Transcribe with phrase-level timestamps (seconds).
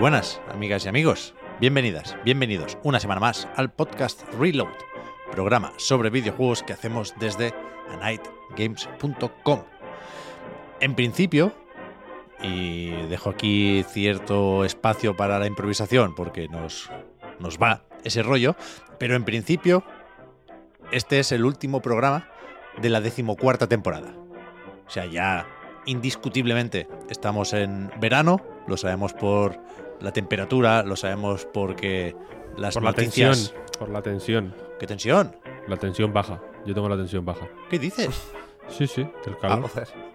[0.00, 1.34] Buenas, amigas y amigos.
[1.60, 4.72] Bienvenidas, bienvenidos una semana más al podcast Reload,
[5.30, 7.52] programa sobre videojuegos que hacemos desde
[7.90, 9.60] anightgames.com.
[10.80, 11.52] En principio,
[12.40, 16.90] y dejo aquí cierto espacio para la improvisación porque nos,
[17.38, 18.56] nos va ese rollo,
[18.98, 19.84] pero en principio
[20.92, 22.26] este es el último programa
[22.80, 24.14] de la decimocuarta temporada.
[24.86, 25.46] O sea, ya
[25.84, 29.60] indiscutiblemente estamos en verano, lo sabemos por
[30.00, 32.16] la temperatura, lo sabemos porque
[32.56, 33.38] las Por la noticias...
[33.52, 33.62] tensión.
[33.78, 34.54] Por la tensión.
[34.78, 35.36] ¿Qué tensión?
[35.68, 36.40] La tensión baja.
[36.66, 37.48] Yo tengo la tensión baja.
[37.68, 38.32] ¿Qué dices?
[38.68, 39.70] Sí, sí, del Ah, calor.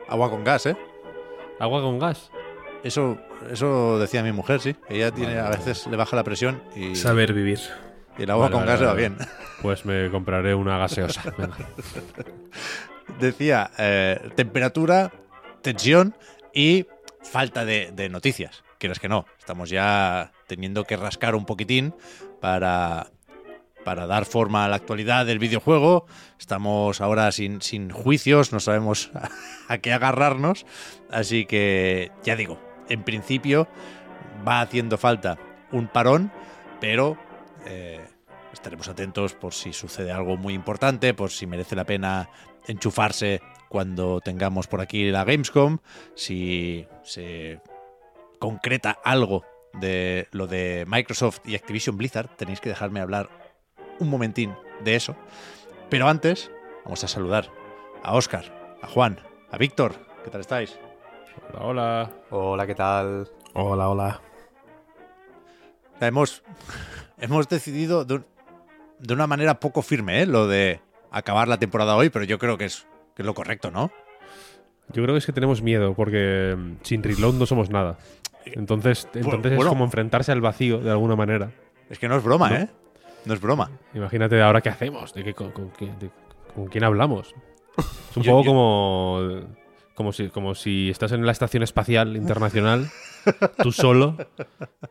[0.08, 0.78] agua con gas, ¿eh?
[1.60, 2.32] Agua con gas.
[2.84, 3.18] Eso,
[3.52, 4.76] eso decía mi mujer, sí.
[4.90, 7.60] Ella tiene, a veces le baja la presión y, Saber vivir.
[8.18, 9.18] y el agua Vale, con vale, gas le va bien.
[9.62, 11.24] Pues me compraré una gaseosa.
[11.38, 11.56] Venga.
[13.20, 15.12] Decía eh, temperatura,
[15.62, 16.16] tensión
[16.54, 16.86] y
[17.24, 18.64] falta de, de noticias.
[18.78, 21.96] Quieres que no, estamos ya teniendo que rascar un poquitín
[22.42, 23.08] para,
[23.84, 26.06] para dar forma a la actualidad del videojuego.
[26.40, 29.30] Estamos ahora sin, sin juicios, no sabemos a,
[29.74, 30.66] a qué agarrarnos.
[31.10, 32.60] Así que, ya digo,
[32.90, 33.68] en principio
[34.48, 35.38] va haciendo falta
[35.72, 36.32] un parón,
[36.80, 37.18] pero
[37.66, 38.06] eh,
[38.54, 42.30] estaremos atentos por si sucede algo muy importante, por si merece la pena
[42.68, 45.80] enchufarse cuando tengamos por aquí la Gamescom,
[46.16, 47.60] si se
[48.40, 53.30] concreta algo de lo de Microsoft y Activision Blizzard, tenéis que dejarme hablar
[54.00, 54.54] un momentín
[54.84, 55.16] de eso.
[55.90, 56.52] Pero antes,
[56.84, 57.50] vamos a saludar
[58.04, 59.20] a Oscar, a Juan,
[59.52, 59.94] a Víctor.
[60.24, 60.78] ¿Qué tal estáis?
[61.50, 62.12] Hola, hola.
[62.30, 63.30] Hola, ¿qué tal?
[63.54, 64.22] Hola, hola.
[66.00, 66.44] Hemos,
[67.20, 68.26] hemos decidido de, un-
[69.00, 70.26] de una manera poco firme ¿eh?
[70.26, 70.82] lo de
[71.12, 73.92] acabar la temporada hoy, pero yo creo que es, que es lo correcto, ¿no?
[74.90, 77.98] Yo creo que es que tenemos miedo porque mm, sin reload no somos nada.
[78.46, 79.64] Entonces, entonces bueno.
[79.64, 81.52] es como enfrentarse al vacío de alguna manera.
[81.90, 82.56] Es que no es broma, ¿No?
[82.56, 82.70] ¿eh?
[83.26, 83.72] No es broma.
[83.94, 86.12] Imagínate ahora qué hacemos, de qué, con, con de-
[86.54, 87.34] con quién hablamos.
[88.12, 89.56] Es un Yo- poco yo- como
[89.96, 92.88] como si como si estás en la estación espacial internacional
[93.64, 94.18] tú solo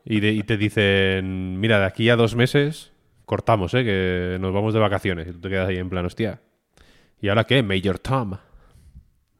[0.04, 2.92] y, de- y te dicen mira de aquí a dos meses
[3.26, 6.40] cortamos, eh, que nos vamos de vacaciones y tú te quedas ahí en plan hostia.
[7.20, 7.62] ¿Y ahora qué?
[7.62, 8.32] Major Tom.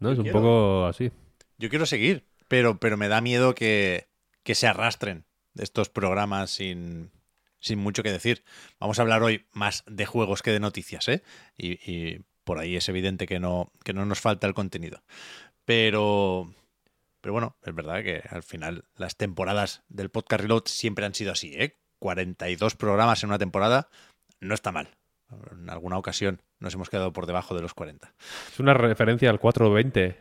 [0.01, 0.11] ¿No?
[0.11, 1.11] Es un quiero- poco así.
[1.59, 4.09] Yo quiero seguir, pero, pero me da miedo que,
[4.43, 5.25] que se arrastren
[5.57, 7.11] estos programas sin,
[7.61, 8.45] sin mucho que decir.
[8.79, 11.23] Vamos a hablar hoy más de juegos que de noticias, ¿eh?
[11.57, 15.03] Y, por ahí es evidente que no, que no nos falta el contenido.
[15.65, 16.55] Pero,
[17.23, 21.33] pero bueno, es verdad que al final las temporadas del podcast Reload siempre han sido
[21.33, 21.79] así, ¿eh?
[22.01, 23.89] 42 programas en una temporada
[24.41, 24.89] no está mal.
[25.53, 28.13] En alguna ocasión nos hemos quedado por debajo de los 40.
[28.53, 30.19] Es una referencia al 420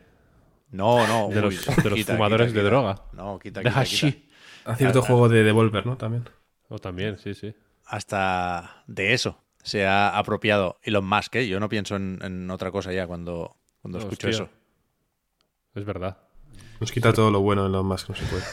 [0.73, 1.29] No, no.
[1.33, 2.69] de los, de los quita, fumadores quita, de quita.
[2.69, 3.01] droga.
[3.13, 4.13] No, quita, De quita, hashish.
[4.13, 4.33] quita.
[4.71, 5.95] A cierto Ah, juego de Devolver, ¿no?
[5.97, 6.27] También.
[6.69, 7.53] O también, sí, sí.
[7.85, 11.47] Hasta de eso se ha apropiado Elon Musk, ¿eh?
[11.47, 14.45] Yo no pienso en, en otra cosa ya cuando, cuando escucho Hostia.
[14.45, 14.49] eso.
[15.75, 16.17] Es verdad.
[16.79, 18.43] Nos quita todo lo bueno en los más que no se puede.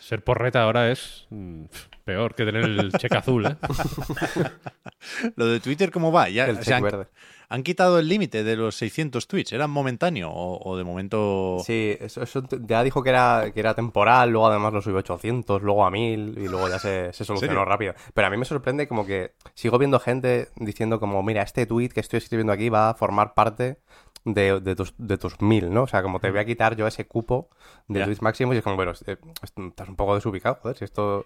[0.00, 1.64] Ser porreta ahora es mm,
[2.06, 3.56] peor que tener el cheque azul, ¿eh?
[5.36, 6.28] Lo de Twitter, ¿cómo va?
[6.28, 7.06] Ya, El o sea, han, verde.
[7.48, 9.52] han quitado el límite de los 600 tweets.
[9.52, 11.58] ¿Era momentáneo o, o de momento...?
[11.64, 15.00] Sí, eso, eso ya dijo que era, que era temporal, luego además lo subió a
[15.00, 17.94] 800, luego a 1000 y luego ya se, se solucionó rápido.
[18.14, 21.88] Pero a mí me sorprende como que sigo viendo gente diciendo como, mira, este tweet
[21.90, 23.78] que estoy escribiendo aquí va a formar parte
[24.24, 25.82] de, de tus, de tus 1000, ¿no?
[25.84, 27.48] O sea, como te voy a quitar yo ese cupo
[27.88, 28.04] de Ya.
[28.06, 31.24] tweets máximos y es como, bueno, eh, estás un poco desubicado, joder, si esto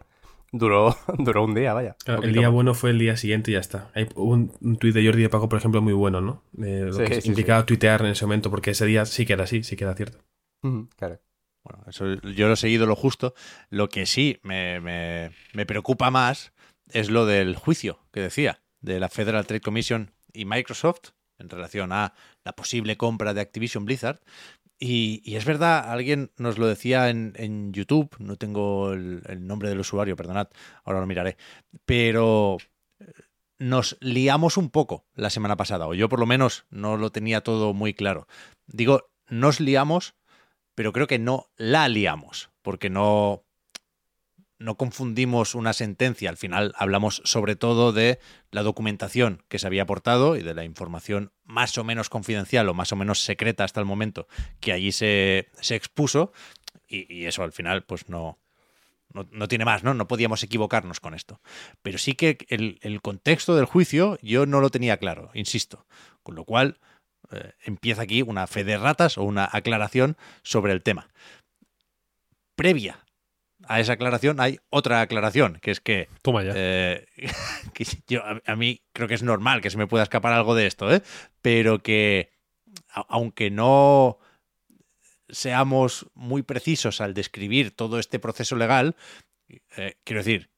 [0.52, 1.96] duró, duró un día, vaya.
[2.04, 2.54] Claro, Un el día más.
[2.54, 3.90] bueno fue el día siguiente y ya está.
[3.94, 6.42] Hay un, un tuit de Jordi de Paco, por ejemplo, muy bueno, ¿no?
[6.52, 9.32] De lo Sí, que sí, implicaba tuitear en ese momento, porque ese día sí que
[9.34, 10.18] era así, sí que era cierto.
[10.96, 11.20] Claro.
[11.64, 13.34] Bueno, eso yo lo he seguido lo justo.
[13.68, 16.52] Lo que sí me, me- me preocupa más
[16.92, 21.92] es lo del juicio que decía de la Federal Trade Commission y Microsoft en relación
[21.92, 22.14] a
[22.44, 24.20] la posible compra de Activision Blizzard.
[24.82, 29.80] Y, es verdad, alguien nos lo decía en, YouTube, no tengo el, el nombre del
[29.80, 30.48] usuario, perdonad,
[30.84, 31.36] ahora lo miraré,
[31.84, 32.56] pero
[32.98, 33.04] eh,
[33.58, 37.42] nos liamos un poco la semana pasada, o yo por lo menos no lo tenía
[37.42, 38.26] todo muy claro.
[38.66, 40.14] Digo, nos liamos,
[40.74, 43.44] pero creo que no la liamos, porque no,
[44.60, 46.30] no confundimos una sentencia.
[46.30, 48.20] Al final hablamos sobre todo de
[48.52, 52.74] la documentación que se había aportado y de la información más o menos confidencial o
[52.74, 54.28] más o menos secreta hasta el momento
[54.60, 56.32] que allí se, se expuso.
[56.86, 58.38] Y, eso al final, pues no,
[59.14, 59.94] no, no, tiene más, ¿no?
[59.94, 61.40] No podíamos equivocarnos con esto.
[61.82, 65.86] Pero sí que el, el, contexto del juicio yo no lo tenía claro, insisto.
[66.22, 66.78] Con lo cual
[67.30, 71.08] eh, empieza aquí una fe de ratas o una aclaración sobre el tema.
[72.56, 73.06] Previa
[73.70, 76.08] a esa aclaración hay otra aclaración, que es que...
[76.22, 76.52] Toma ya.
[76.56, 77.06] Eh,
[77.72, 80.56] que yo, a, a, mí creo que es normal que se me pueda escapar algo
[80.56, 81.02] de esto, ¿eh?
[81.40, 82.32] Pero que
[82.88, 84.18] a, aunque no
[85.28, 88.96] seamos muy precisos al describir todo este proceso legal,
[89.76, 90.49] eh, quiero decir,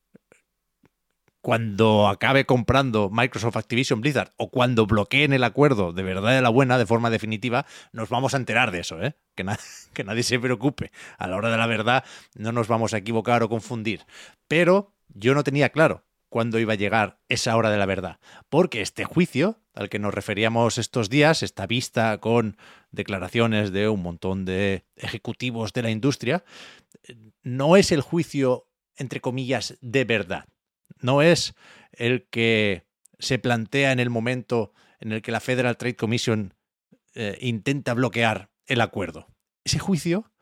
[1.42, 6.48] cuando acabe comprando Microsoft Activision Blizzard o cuando bloqueen el acuerdo de verdad de la
[6.48, 9.16] buena, de forma definitiva, nos vamos a enterar de eso, ¿eh?
[9.34, 9.44] que,
[9.92, 10.92] que nadie se preocupe.
[11.18, 12.04] A la hora de la verdad
[12.34, 14.06] no nos vamos a equivocar o confundir.
[14.48, 18.18] Pero yo no tenía claro cuándo iba a llegar esa hora de la verdad.
[18.48, 22.56] Porque este juicio al que nos referíamos estos días, esta vista con
[22.90, 26.44] declaraciones de un montón de ejecutivos de la industria,
[27.42, 30.44] no es el juicio, entre comillas, de verdad.
[31.02, 31.54] No es
[31.92, 32.86] el que
[33.18, 36.54] se plantea en el momento en el que la Federal Trade Commission
[37.14, 39.28] eh, intenta bloquear el acuerdo.
[39.64, 40.32] Ese juicio,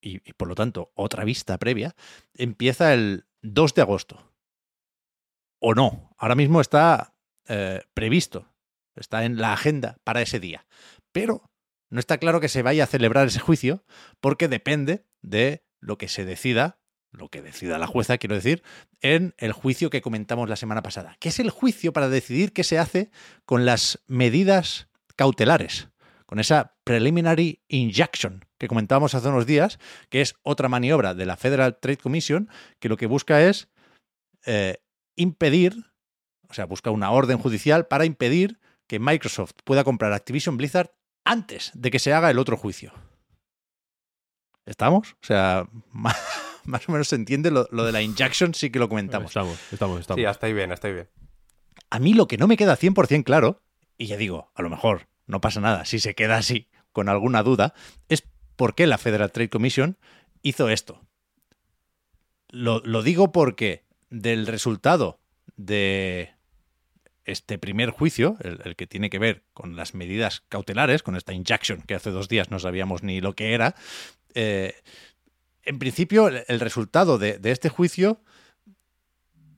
[0.00, 1.94] y, por lo tanto otra vista previa,
[2.34, 4.32] empieza el 2 de agosto
[5.60, 6.14] o no.
[6.18, 7.14] Ahora mismo está
[7.48, 8.52] eh, previsto,
[8.96, 10.66] está en la agenda para ese día.
[11.12, 11.50] Pero
[11.90, 13.84] no está claro que se vaya a celebrar ese juicio
[14.20, 16.80] porque depende de lo que se decida,
[17.12, 18.62] lo que decida la jueza, quiero decir,
[19.00, 22.64] en el juicio que comentamos la semana pasada, que es el juicio para decidir qué
[22.64, 23.10] se hace
[23.44, 25.88] con las medidas cautelares,
[26.26, 29.78] con esa preliminary injunction que comentábamos hace unos días,
[30.08, 32.48] que es otra maniobra de la Federal Trade Commission,
[32.78, 33.68] que lo que busca es
[34.46, 34.82] eh,
[35.14, 35.92] impedir,
[36.48, 40.92] o sea, busca una orden judicial para impedir que Microsoft pueda comprar Activision Blizzard
[41.24, 42.92] antes de que se haga el otro juicio.
[44.64, 45.12] ¿Estamos?
[45.12, 45.68] O sea,
[46.64, 49.30] más, o menos se entiende lo, lo, de la injection, sí que lo comentamos.
[49.30, 50.20] Estamos, estamos, estamos.
[50.20, 51.08] Sí, hasta ahí bien, hasta ahí bien.
[51.90, 53.62] A mí lo que no me queda 100% claro,
[53.98, 57.42] y ya digo, a lo mejor no pasa nada si se queda así, con alguna
[57.42, 57.74] duda,
[58.08, 58.24] es
[58.56, 59.98] por qué la Federal Trade Commission
[60.42, 61.00] hizo esto.
[62.48, 65.20] Lo, lo digo porque del resultado
[65.56, 66.34] de
[67.24, 71.32] este primer juicio, el, el, que tiene que ver con las medidas cautelares, con esta
[71.32, 73.74] injection que hace dos días no sabíamos ni lo que era,
[74.34, 74.74] eh,
[75.64, 78.20] en principio el, resultado de, de, este juicio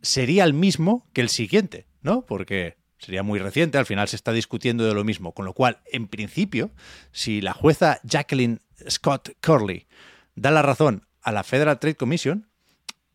[0.02, 2.26] sería el mismo que el siguiente, ¿no?
[2.26, 5.80] Porque sería muy reciente, al final se está discutiendo de lo mismo, con lo cual,
[5.86, 6.70] en principio,
[7.12, 9.86] si la jueza Jacqueline Scott Curley
[10.34, 12.48] da la razón a la Federal Trade Commission,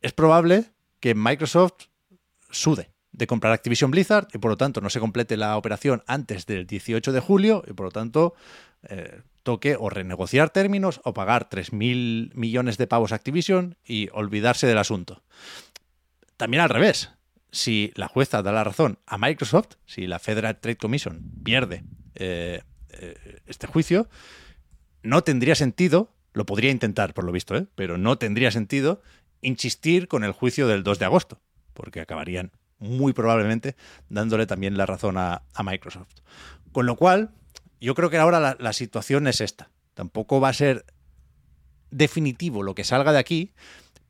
[0.00, 0.64] es probable
[1.00, 1.86] que Microsoft
[2.50, 6.46] sude de comprar Activision Blizzard y por lo tanto no se complete la operación antes
[6.46, 8.34] del 18 de julio y por lo tanto
[8.88, 14.66] eh, toque o renegociar términos o pagar 3.000 millones de pavos a Activision y olvidarse
[14.66, 15.22] del asunto.
[16.36, 17.10] También al revés,
[17.52, 21.84] si la jueza da la razón a Microsoft, si la Federal Trade Commission pierde
[22.14, 24.08] eh, eh, este juicio,
[25.02, 27.66] no tendría sentido, lo podría intentar por lo visto, ¿eh?
[27.74, 29.02] pero no tendría sentido
[29.40, 31.40] insistir con el juicio del 2 de agosto,
[31.74, 33.76] porque acabarían muy probablemente
[34.08, 36.20] dándole también la razón a, a Microsoft.
[36.72, 37.32] Con lo cual,
[37.80, 39.70] yo creo que ahora la, situación es esta.
[39.94, 40.84] Tampoco va a ser
[41.90, 43.52] definitivo lo que salga de aquí,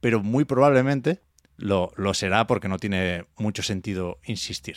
[0.01, 1.21] pero muy probablemente
[1.57, 4.77] lo, lo será porque no tiene mucho sentido insistir.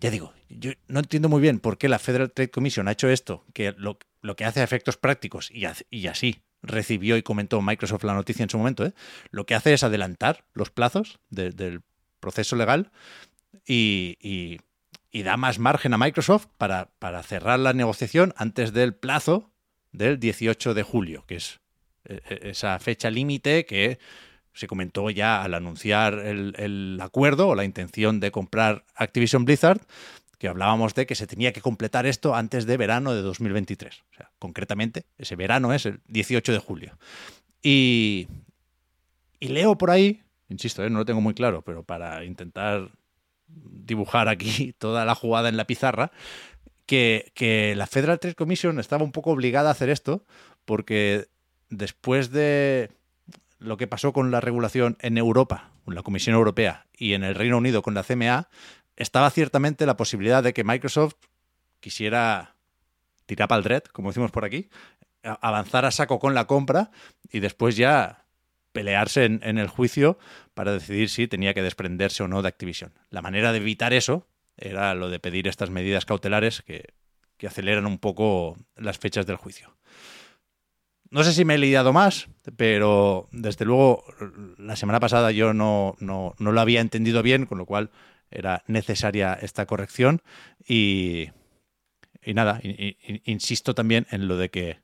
[0.00, 3.08] Ya digo, yo no entiendo muy bien por qué la Federal Trade Commission ha hecho
[3.08, 7.60] esto, que lo, lo que hace a efectos prácticos y, y así recibió y comentó
[7.62, 8.94] Microsoft la noticia en su momento, ¿eh?
[9.30, 11.82] lo que hace es adelantar los plazos de, del
[12.20, 12.90] proceso legal
[13.66, 14.58] y, y,
[15.10, 19.50] y, da más margen a Microsoft para, para, cerrar la negociación antes del plazo
[19.92, 21.60] del 18 de julio, que es
[22.04, 23.98] eh, esa fecha límite que
[24.52, 29.80] se comentó ya al anunciar el, el acuerdo o la intención de comprar Activision Blizzard,
[30.38, 34.02] que hablábamos de que se tenía que completar esto antes de verano de 2023.
[34.12, 36.98] O sea, concretamente, ese verano es el 18 de julio.
[37.62, 38.28] Y,
[39.40, 40.90] y leo por ahí, insisto, ¿eh?
[40.90, 42.90] no lo tengo muy claro, pero para intentar
[43.48, 46.12] dibujar aquí toda la jugada en la pizarra,
[46.86, 50.24] que, que la Federal Trade Commission estaba un poco obligada a hacer esto
[50.64, 51.28] porque
[51.70, 52.90] después de
[53.58, 57.34] lo que pasó con la regulación en Europa, con la Comisión Europea y en el
[57.34, 58.48] Reino Unido con la CMA,
[58.96, 61.14] estaba ciertamente la posibilidad de que Microsoft
[61.80, 62.54] quisiera
[63.26, 64.68] tirar para el red, como decimos por aquí,
[65.22, 66.90] avanzar a saco con la compra
[67.30, 68.24] y después ya
[68.78, 70.20] pelearse en, el juicio
[70.54, 72.92] para decidir si tenía que desprenderse o no de Activision.
[73.10, 76.94] La manera de evitar eso era lo de pedir estas medidas cautelares que,
[77.38, 79.76] que aceleran un poco las fechas del juicio.
[81.10, 84.04] No sé si me he liado más, pero desde luego
[84.58, 87.90] la semana pasada yo no, no, no lo había entendido bien, con lo cual
[88.30, 90.22] era necesaria esta corrección.
[90.68, 91.30] Y,
[92.22, 92.60] y nada,
[93.24, 94.78] insisto también en lo de que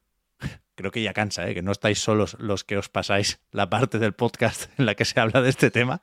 [0.74, 1.54] creo que ya cansa, ¿eh?
[1.54, 5.04] que no estáis solos los que os pasáis la parte del podcast en la que
[5.04, 6.02] se habla de este tema.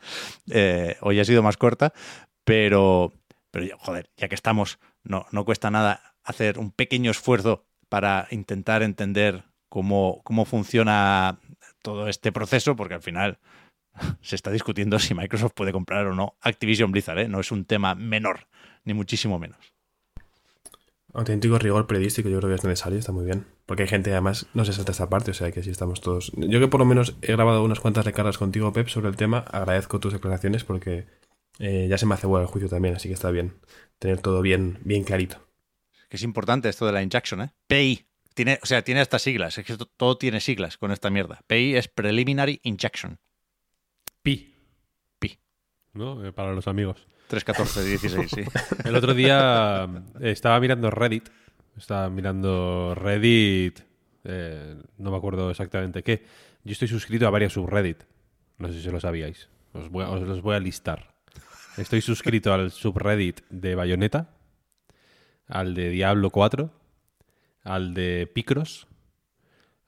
[0.50, 1.94] Eh, hoy ha sido más corta,
[2.44, 3.14] pero,
[3.52, 8.84] pero joder, ya que estamos, no, no cuesta nada hacer un pequeño esfuerzo para intentar
[8.84, 11.40] entender cómo, cómo funciona
[11.82, 13.40] todo este proceso, porque al final
[14.22, 17.28] se está discutiendo si Microsoft puede comprar o no Activision Blizzard, ¿eh?
[17.28, 18.48] no es un tema menor,
[18.84, 19.71] ni muchísimo menos.
[21.14, 23.46] Auténtico rigor periodístico, yo creo que es necesario, está muy bien.
[23.66, 26.32] Porque hay gente, además, no se salta esta parte, o sea que sí estamos todos.
[26.36, 29.40] Yo que por lo menos he grabado unas cuantas recargas contigo, Pep, sobre el tema,
[29.40, 31.08] agradezco tus declaraciones porque
[31.60, 33.54] eh, ya se me hace bueno el juicio también, así que está bien
[34.02, 35.48] tener todo bien, bien clarito.
[36.10, 37.54] Que es importante esto de la injection, ¿eh?
[37.68, 38.08] PI.
[38.34, 39.58] Tiene, o sea, tiene estas siglas.
[39.58, 41.42] Es que todo tiene siglas con esta mierda.
[41.46, 43.20] PI es Preliminary Injection.
[44.24, 44.56] Pi.
[45.20, 45.38] Pi.
[45.94, 46.26] ¿No?
[46.26, 47.06] Eh, para los amigos.
[47.32, 48.44] 314, 16, sí.
[48.84, 49.88] El otro día
[50.20, 51.30] eh, estaba mirando Reddit.
[51.78, 53.80] Estaba mirando Reddit.
[54.26, 56.26] eh, no me acuerdo exactamente qué.
[56.66, 58.04] Yo estoy suscrito a varios subreddit.
[58.58, 59.48] No sé si lo sabíais.
[59.72, 61.16] Os, voy los voy a listar.
[61.78, 64.30] Estoy suscrito al subreddit de Bayonetta,
[65.48, 66.70] al de Diablo 4,
[67.64, 68.88] al de Picross,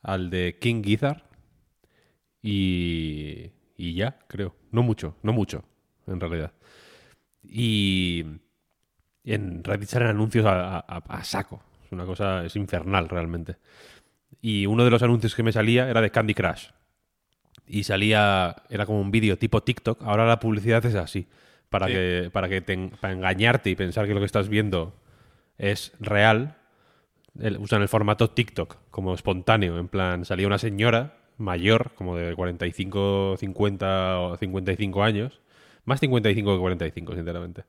[0.02, 1.24] al de King Gizzard
[2.42, 4.56] y, y ya, creo.
[4.72, 5.66] No mucho, no mucho,
[6.08, 6.54] en realidad.
[7.56, 8.26] Y
[9.24, 11.62] en Reddit salen anuncios a, a- a saco.
[11.86, 13.58] Es una cosa, es infernal realmente.
[14.42, 16.70] Y uno de los anuncios que me salía era de Candy Crush.
[17.68, 20.02] Y salía, era como un vídeo tipo TikTok.
[20.02, 21.28] Ahora la publicidad es así.
[21.70, 21.94] Para Sí.
[21.94, 24.96] que, para que te para engañarte y pensar que lo que estás viendo
[25.60, 26.58] es real,
[27.40, 29.78] el- usan el formato TikTok como espontáneo.
[29.78, 35.40] En plan, salía una señora mayor, como de 45, 50 o 55 años.
[35.86, 37.64] Más 55 que 45, sinceramente.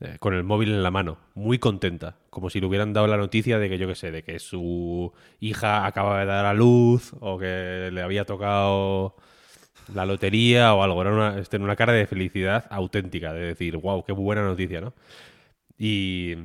[0.00, 3.16] Eh, con el móvil en la mano, muy contenta, como si le hubieran dado la
[3.16, 7.14] noticia de que yo qué sé, de que su hija acaba de dar a luz
[7.20, 9.16] o que le había tocado
[9.92, 11.00] la lotería o algo.
[11.02, 14.94] Era una, este, una cara de felicidad auténtica, de decir, wow, qué buena noticia, ¿no?
[15.78, 16.36] Y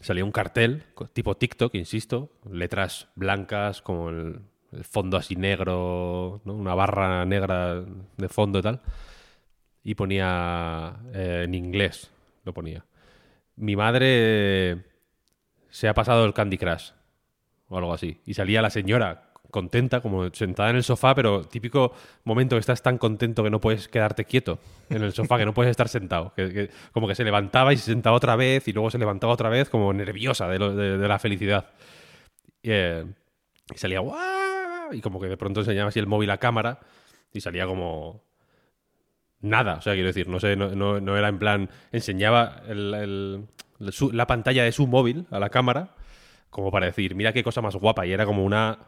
[0.00, 4.40] salía un cartel tipo TikTok, insisto, letras blancas, como el,
[4.82, 7.82] fondo así negro, una barra negra
[8.16, 8.80] de fondo y tal.
[9.82, 12.10] Y ponía eh, en inglés,
[12.44, 12.84] lo ponía.
[13.56, 14.84] Mi madre
[15.70, 16.90] se ha pasado el Candy Crush
[17.68, 18.20] o algo así.
[18.26, 21.92] Y salía la señora contenta, como sentada en el sofá, pero típico
[22.24, 24.58] momento que estás tan contento que no puedes quedarte quieto
[24.88, 26.32] en el sofá, que no puedes estar sentado.
[26.34, 29.48] Que, como que se levantaba y se sentaba otra vez y luego se levantaba otra
[29.48, 31.70] vez, como nerviosa de la felicidad.
[32.62, 33.04] Y, eh,
[33.74, 34.92] y salía ¡guau!
[34.92, 36.80] Y como que de pronto enseñaba así el móvil a cámara
[37.32, 38.22] y salía como
[39.40, 39.74] nada.
[39.74, 41.70] O sea, quiero decir, no sé, no, no- no era en plan.
[41.92, 43.46] Enseñaba el-
[44.12, 45.94] la pantalla de su móvil a la cámara,
[46.50, 48.06] como para decir, mira qué cosa más guapa.
[48.06, 48.78] Y era como una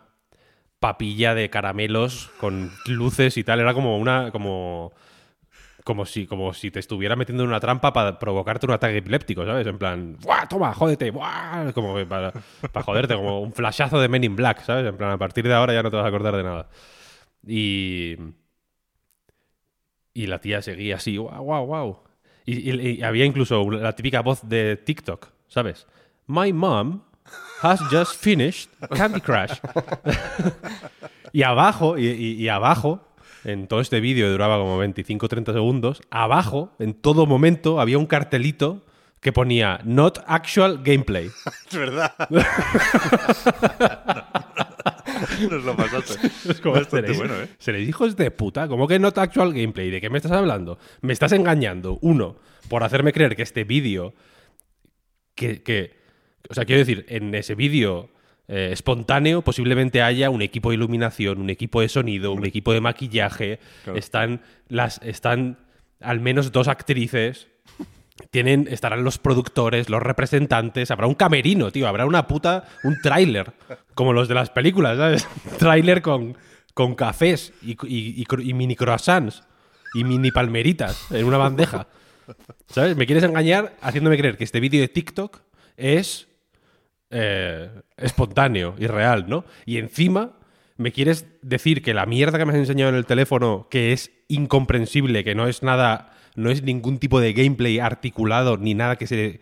[0.80, 3.60] papilla de caramelos con luces y tal.
[3.60, 4.30] Era como una.
[4.32, 4.92] como.
[5.84, 9.44] Como si, como si te estuviera metiendo en una trampa para provocarte un ataque epiléptico,
[9.44, 9.66] ¿sabes?
[9.66, 11.10] En plan, ¡buah, toma, jódete!
[11.10, 11.72] ¡buah!
[11.74, 12.32] Como para,
[12.70, 14.86] para joderte, como un flashazo de Men in Black, ¿sabes?
[14.86, 16.68] En plan, a partir de ahora ya no te vas a acordar de nada.
[17.44, 18.14] Y.
[20.14, 22.02] Y la tía seguía así, guau, guau, guau.
[22.44, 25.86] Y, y- y había incluso la típica voz de TikTok, ¿sabes?
[26.26, 27.02] My mom
[27.62, 29.52] has just finished Candy Crush.
[31.32, 33.00] y abajo, y, abajo,
[33.44, 38.06] en todo este vídeo que duraba como 25-30 segundos, abajo, en todo momento, había un
[38.06, 38.82] cartelito
[39.20, 41.30] que ponía Not Actual Gameplay.
[41.70, 42.12] Es verdad.
[45.50, 46.14] Nos lo pasaste.
[46.50, 47.48] Es como, Bastante bueno, ¿eh?
[47.58, 48.68] seréis hijos de puta.
[48.68, 49.90] ¿Cómo que not actual gameplay?
[49.90, 50.78] ¿De qué me estás hablando?
[51.00, 51.98] Me estás engañando.
[52.02, 52.36] Uno,
[52.68, 54.14] por hacerme creer que este vídeo.
[55.34, 55.96] Que, que-
[56.48, 58.10] O sea, quiero decir, en ese vídeo
[58.48, 62.80] eh, espontáneo posiblemente haya un equipo de iluminación, un equipo de sonido, un equipo de
[62.80, 63.60] maquillaje.
[63.84, 63.98] Claro.
[63.98, 65.58] Están, las, están
[66.00, 67.48] al menos dos actrices.
[68.30, 73.52] Tienen, estarán los productores, los representantes, habrá un camerino, tío, habrá una puta, un tráiler,
[73.94, 75.26] como los de las películas, ¿sabes?
[75.58, 76.36] tráiler con,
[76.74, 79.42] con cafés y, y- y mini croissants.
[79.94, 81.86] y mini palmeritas en una bandeja.
[82.66, 82.96] ¿Sabes?
[82.96, 85.40] Me quieres engañar haciéndome creer que este vídeo de TikTok
[85.76, 86.28] es
[87.10, 89.44] eh, espontáneo y real, ¿no?
[89.66, 90.32] Y encima
[90.78, 94.10] me quieres decir que la mierda que me has enseñado en el teléfono, que es
[94.28, 99.06] incomprensible, que no es nada, no es ningún tipo de gameplay articulado ni nada que
[99.06, 99.40] se,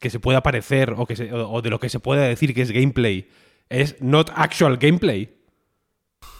[0.00, 2.54] que se pueda parecer o, que se- o- o de lo que se pueda decir
[2.54, 3.28] que es gameplay,
[3.68, 5.34] es not actual gameplay.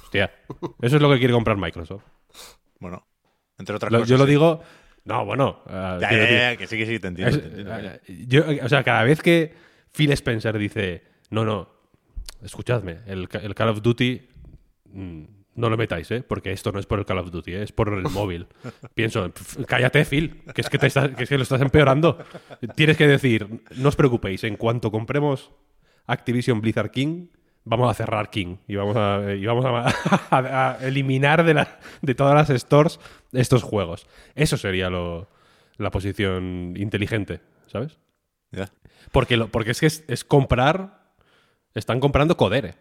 [0.05, 0.31] Hostia,
[0.83, 2.05] eso es lo que quiere comprar Microsoft.
[2.81, 3.07] Bueno,
[3.59, 4.09] entre otras Lo- cosas.
[4.11, 4.63] yo lo digo.
[5.05, 5.63] No, bueno.
[5.69, 7.37] eh, Ya, ya, ya, que sí, que sí, te entiendo.
[7.37, 7.75] es- te entiendo.
[7.79, 9.55] eh, yo, o sea, cada vez que
[9.93, 11.69] Phil Spencer dice, no, no,
[12.43, 14.23] escuchadme, el Call of Duty
[14.93, 15.23] mm,
[15.59, 16.23] no lo metáis, ¿eh?
[16.27, 17.63] Porque esto no es por el Call of Duty, ¿eh?
[17.65, 18.47] es por el móvil.
[18.95, 22.19] Pienso, "Pf, cállate, Phil, que es que, te estás- que es que lo estás empeorando.
[22.75, 25.51] Tienes que decir, no os preocupéis, en cuanto compremos
[26.07, 27.29] Activision Blizzard King,
[27.65, 29.89] vamos a cerrar King y vamos a, y vamos a,
[30.31, 32.99] a- a eliminar de, la- de todas las stores
[33.33, 34.07] estos juegos.
[34.35, 35.29] Eso sería lo,
[35.77, 37.99] la posición inteligente, ¿sabes?
[39.13, 40.99] Porque, lo, porque es que es, es comprar.
[41.75, 42.75] Están comprando Codere.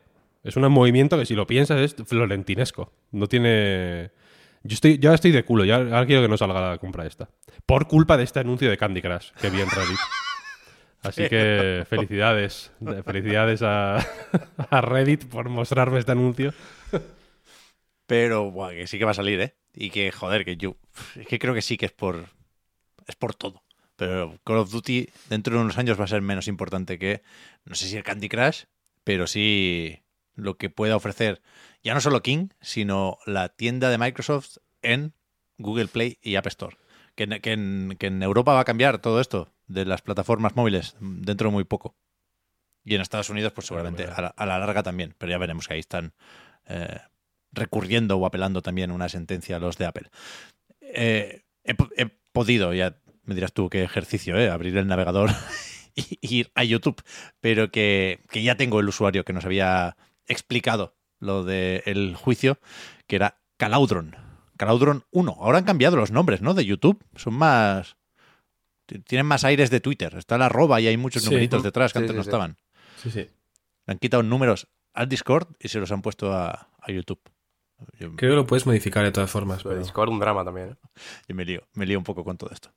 [0.48, 2.94] Es un movimiento que, si lo piensas, es florentinesco.
[3.12, 4.12] No tiene.
[4.64, 5.66] Yo estoy, yo estoy de culo.
[5.66, 7.30] Ya, ahora quiero que no salga la compra esta.
[7.66, 10.00] Por culpa de este anuncio de Candy Crush que vi en Reddit.
[11.04, 12.72] Así que felicidades.
[13.06, 16.54] Felicidades a, a Reddit por mostrarme este anuncio.
[18.06, 19.54] Pero buah, que sí que va a salir, ¿eh?
[19.74, 20.78] Y que, joder, que yo.
[21.18, 22.24] Es que creo que sí que es por.
[23.06, 23.64] Es por todo.
[23.98, 27.22] Pero Call of Duty dentro de unos años va a ser menos importante que.
[27.66, 28.64] No sé si el Candy Crush,
[29.04, 30.07] pero sí
[30.38, 31.42] lo que pueda ofrecer.
[31.84, 35.14] Ya no solo King, sino la tienda de Microsoft en
[35.58, 36.78] Google Play y App Store.
[37.16, 40.56] Que en, que en- que en Europa va a cambiar todo esto de las plataformas
[40.56, 41.98] móviles dentro de muy poco.
[42.86, 45.14] Y en Estados Unidos, pues seguramente a la, a la larga también.
[45.18, 46.14] Pero ya veremos que ahí están
[46.68, 47.00] eh,
[47.52, 50.10] recurriendo o apelando también una sentencia a los de Apple.
[50.82, 54.50] Eh, he, po- he podido, ya me dirás tú qué ejercicio, ¿eh?
[54.50, 55.32] abrir el navegador
[55.96, 57.02] y ir a YouTube,
[57.42, 59.98] pero que, que ya tengo el usuario que nos había
[60.28, 62.60] explicado lo del juicio,
[63.08, 64.16] que era Calaudron.
[64.58, 65.38] Calaudron 1.
[65.40, 66.54] Ahora han cambiado los nombres, ¿no?
[66.54, 67.04] De YouTube.
[67.16, 67.98] Son más...
[69.06, 70.16] Tienen más aires de Twitter.
[70.18, 71.30] Está la arroba y hay muchos Sí.
[71.30, 72.30] numeritos detrás que Sí, antes sí, no sí.
[72.30, 72.58] estaban.
[73.04, 73.20] Sí, sí.
[73.86, 77.20] Le han quitado números al Discord y se los han puesto a, a YouTube.
[78.00, 79.60] Yo, Creo que lo puedes modificar de todas formas.
[79.64, 79.82] De Pero...
[79.82, 80.70] Discord, un drama también.
[80.70, 80.76] ¿eh?
[81.28, 82.72] yo me lío, me lío un poco con todo esto.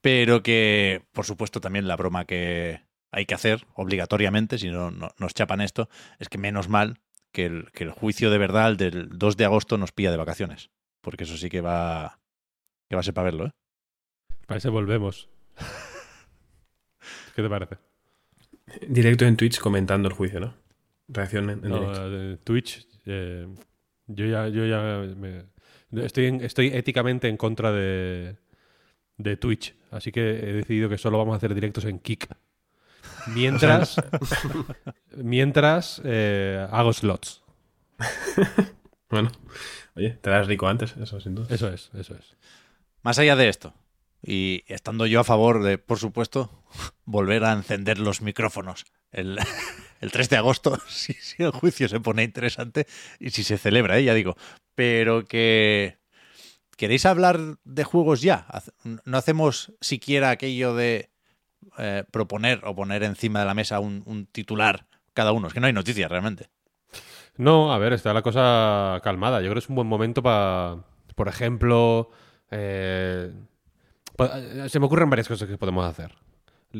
[0.00, 2.80] Pero que, por supuesto, también la broma que
[3.14, 6.98] hay que hacer obligatoriamente, si no, no- nos chapan esto, es que menos mal
[7.32, 10.16] que el, que el juicio de verdad el del 2 de agosto nos pilla de
[10.16, 10.70] vacaciones.
[11.00, 12.18] Porque eso sí que va,
[12.88, 13.50] que va a ser para verlo, ¿eh?
[14.46, 15.28] Para eso volvemos.
[17.34, 17.76] ¿Qué te parece?
[18.88, 20.54] Directo en Twitch comentando el juicio, ¿no?
[21.08, 22.00] Reacción en, en No, directo.
[22.10, 23.46] eh, Twitch, eh,
[24.06, 25.44] yo ya, yo ya me-
[26.04, 28.36] estoy, en- estoy éticamente en contra de,
[29.18, 32.28] de Twitch, así que he decidido que solo vamos a hacer directos en Kick.
[33.28, 33.96] Mientras,
[35.16, 37.42] mientras eh, hago slots.
[39.10, 39.30] Bueno,
[39.94, 41.46] oye, te das rico antes, eso sin duda.
[41.48, 42.36] Eso es, eso es.
[43.02, 43.72] Más allá de esto,
[44.20, 46.64] y estando yo a favor de, por supuesto,
[47.04, 49.38] volver a encender los micrófonos el,
[50.00, 52.86] el 3 de agosto, si, si el juicio se pone interesante
[53.20, 54.04] y si se celebra, ¿eh?
[54.04, 54.36] ya digo,
[54.74, 55.98] pero que...
[56.76, 58.48] ¿Queréis hablar de juegos ya?
[59.04, 61.13] ¿No hacemos siquiera aquello de
[61.78, 65.48] eh, proponer o poner encima de la mesa un, un titular cada uno?
[65.48, 66.48] Es que no hay noticias realmente.
[67.36, 69.40] No, a ver, está la cosa calmada.
[69.40, 70.84] Yo creo que es un buen momento para,
[71.16, 72.10] por ejemplo,
[72.50, 73.32] eh,
[74.18, 76.14] eh, se me ocurren varias cosas que podemos hacer.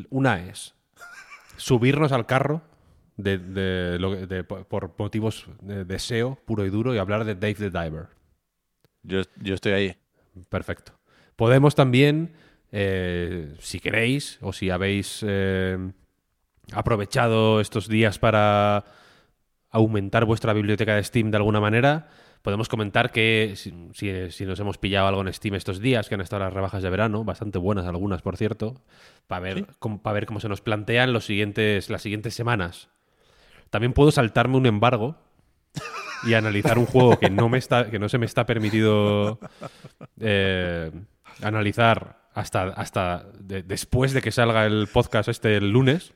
[0.09, 0.73] Una es
[1.57, 2.61] subirnos al carro
[3.17, 7.53] de, de de- por por motivos de deseo puro y duro y hablar de Dave
[7.55, 8.07] the Diver.
[9.03, 9.97] Yo, yo estoy ahí.
[10.49, 10.93] Perfecto.
[11.35, 12.33] Podemos también,
[12.77, 15.77] eh, si queréis, o si habéis eh,
[16.73, 18.83] aprovechado estos días para
[19.71, 22.09] aumentar vuestra biblioteca de Steam de alguna manera,
[22.41, 26.15] podemos comentar que si, si- si nos hemos pillado algo en Steam estos días, que
[26.15, 28.81] han estado las rebajas de verano, bastante buenas algunas, por cierto,
[29.27, 32.89] para ver, cómo- para ver cómo se nos plantean los siguientes, las siguientes semanas.
[33.69, 35.15] También puedo saltarme un embargo
[36.27, 39.39] y analizar un juego que no me está que no se me está permitido
[40.19, 40.91] eh,
[41.41, 46.13] analizar hasta hasta de- después de que salga el podcast este el lunes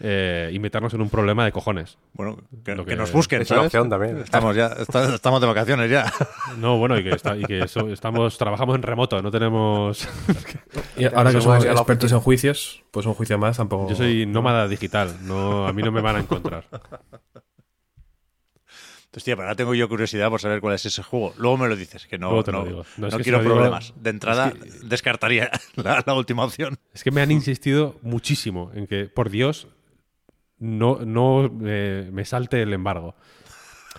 [0.00, 3.42] eh, y meternos en un problema de cojones Bueno, que, Lo que que- nos busquen,
[3.42, 3.66] Es una ¿sabes?
[3.74, 4.18] opción también.
[4.18, 6.12] Estamos ya, está- estamos de vacaciones ya.
[6.58, 10.06] no bueno y que, está- y que eso- estamos trabajamos en remoto no tenemos
[10.96, 13.88] Y ahora que somos expertos en juicios, pues un juicio más tampoco.
[13.90, 16.64] yo soy nómada digital no a mí no me van a encontrar
[19.18, 21.34] Hostia, pero ahora tengo yo curiosidad por saber cuál es ese juego.
[21.38, 22.84] Luego me lo dices, que no, Luego te lo no, digo.
[22.96, 23.92] No, no es que quiero si lo digo- problemas.
[23.96, 24.52] De entrada,
[24.84, 26.78] descartaría la, la última opción.
[26.94, 29.66] Es que me han insistido muchísimo en que, por Dios,
[30.58, 33.16] no, no eh, me salte el embargo.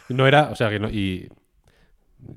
[0.07, 1.29] No era, o sea, que no, y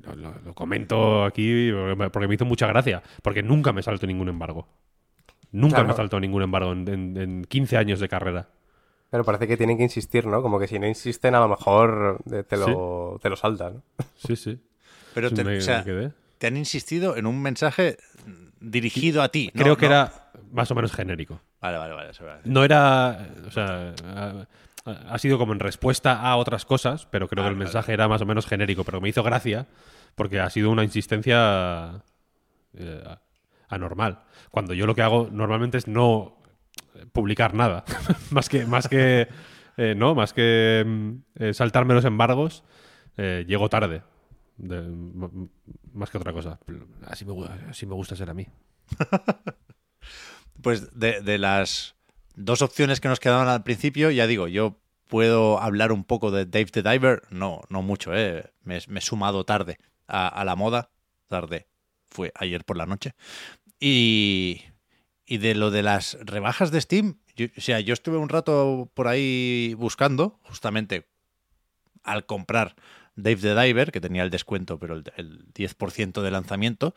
[0.03, 1.71] lo, lo- lo comento aquí
[2.11, 4.67] porque me- hizo mucha gracia, porque nunca me salto ningún embargo.
[5.51, 5.89] Nunca Claro.
[5.89, 8.49] me saltó ningún embargo en, en- en 15 años de carrera.
[9.13, 10.41] Pero parece que tienen que insistir, ¿no?
[10.41, 13.75] Como que si no insisten, a lo mejor eh, te lo, te lo saltan.
[13.75, 14.05] ¿no?
[14.15, 14.59] Sí, sí.
[15.13, 15.85] Pero Sí, te, me- o sea,
[16.39, 17.97] te han insistido en un mensaje
[18.59, 19.51] dirigido a ti.
[19.53, 19.61] ¿no?
[19.61, 21.39] Creo que No- era más o menos genérico.
[21.61, 22.09] Vale, vale, vale.
[22.09, 22.23] eso.
[22.45, 23.27] No era.
[23.45, 23.93] O sea.
[24.03, 24.47] Ha,
[25.13, 28.07] ha sido como en respuesta a otras cosas, pero creo que el Vale, mensaje era
[28.07, 28.83] más o menos genérico.
[28.83, 29.67] Pero me hizo gracia
[30.15, 32.01] porque ha sido una insistencia
[32.75, 33.03] eh,
[33.69, 34.23] anormal.
[34.49, 36.35] Cuando yo lo que hago normalmente es no
[37.11, 37.83] publicar nada.
[38.31, 38.65] más que.
[38.65, 39.27] Más que
[39.77, 41.11] eh, no, más que mm,
[41.43, 42.63] eh, saltarme los embargos,
[43.17, 44.03] eh, llego tarde.
[44.57, 45.47] De- m- m-
[45.93, 46.59] más que otra cosa.
[47.07, 47.33] Así me,
[47.69, 48.47] así me gusta ser a mí.
[50.61, 51.95] Pues de, de las
[52.35, 56.45] dos opciones que nos quedaban al principio, ya digo, yo puedo hablar un poco de
[56.45, 58.51] Dave the Diver, no, no mucho, ¿eh?
[58.63, 59.77] me, me he sumado tarde
[60.07, 60.91] a, a la moda,
[61.27, 61.67] tarde,
[62.09, 63.13] fue ayer por la noche.
[63.79, 64.61] Y,
[65.25, 68.91] y de lo de las rebajas de Steam, yo- o sea, yo estuve un rato
[68.93, 71.07] por ahí buscando, justamente
[72.03, 72.75] al comprar
[73.15, 76.93] Dave the Diver, que tenía el descuento, pero el, el 10% de lanzamiento,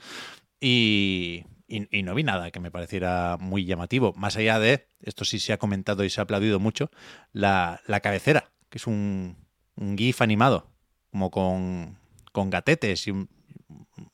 [0.60, 4.12] y, y- no vi nada que me pareciera muy llamativo.
[4.16, 6.90] Más allá de, esto sí se ha comentado y se ha aplaudido mucho,
[7.32, 9.36] la, la cabecera, que es un,
[9.76, 10.70] un GIF animado,
[11.10, 11.98] como con,
[12.32, 13.28] con gatetes y un-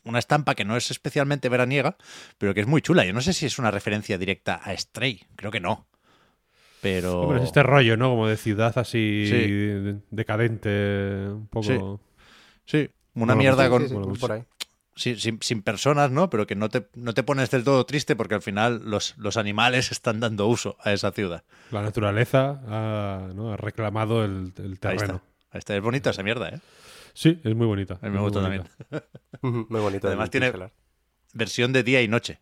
[0.05, 1.97] una estampa que no es especialmente veraniega,
[2.39, 3.05] pero que es muy chula.
[3.05, 5.87] Yo no sé si es una referencia directa a Stray, creo que no.
[6.81, 7.21] Pero...
[7.23, 8.11] Hombre, es este rollo, ¿no?
[8.11, 9.33] Como de ciudad así Sí.
[9.51, 11.67] de- decadente, un poco.
[11.67, 11.79] Sí.
[12.65, 14.33] Sí, una Bueno, mierda Sí, con, sí, sí, bueno, por mucho.
[14.33, 14.43] ahí.
[14.95, 16.29] sin, sin- sin personas, ¿no?
[16.29, 19.37] Pero que no te, no te pones del todo triste porque al final los, los
[19.37, 21.45] animales están dando uso a esa ciudad.
[21.71, 23.53] La naturaleza ha, ¿no?
[23.53, 25.03] ha reclamado el, el Ahí terreno.
[25.17, 25.23] está.
[25.53, 25.77] Ahí está.
[25.77, 26.61] Es bonita esa mierda, ¿eh?
[27.15, 27.99] Sí, es muy bonita.
[28.01, 28.65] A mí me gusta bonita.
[28.89, 29.05] también.
[29.69, 30.07] Muy bonito.
[30.09, 30.53] Además tiene-.
[31.35, 32.41] Versión de día y noche.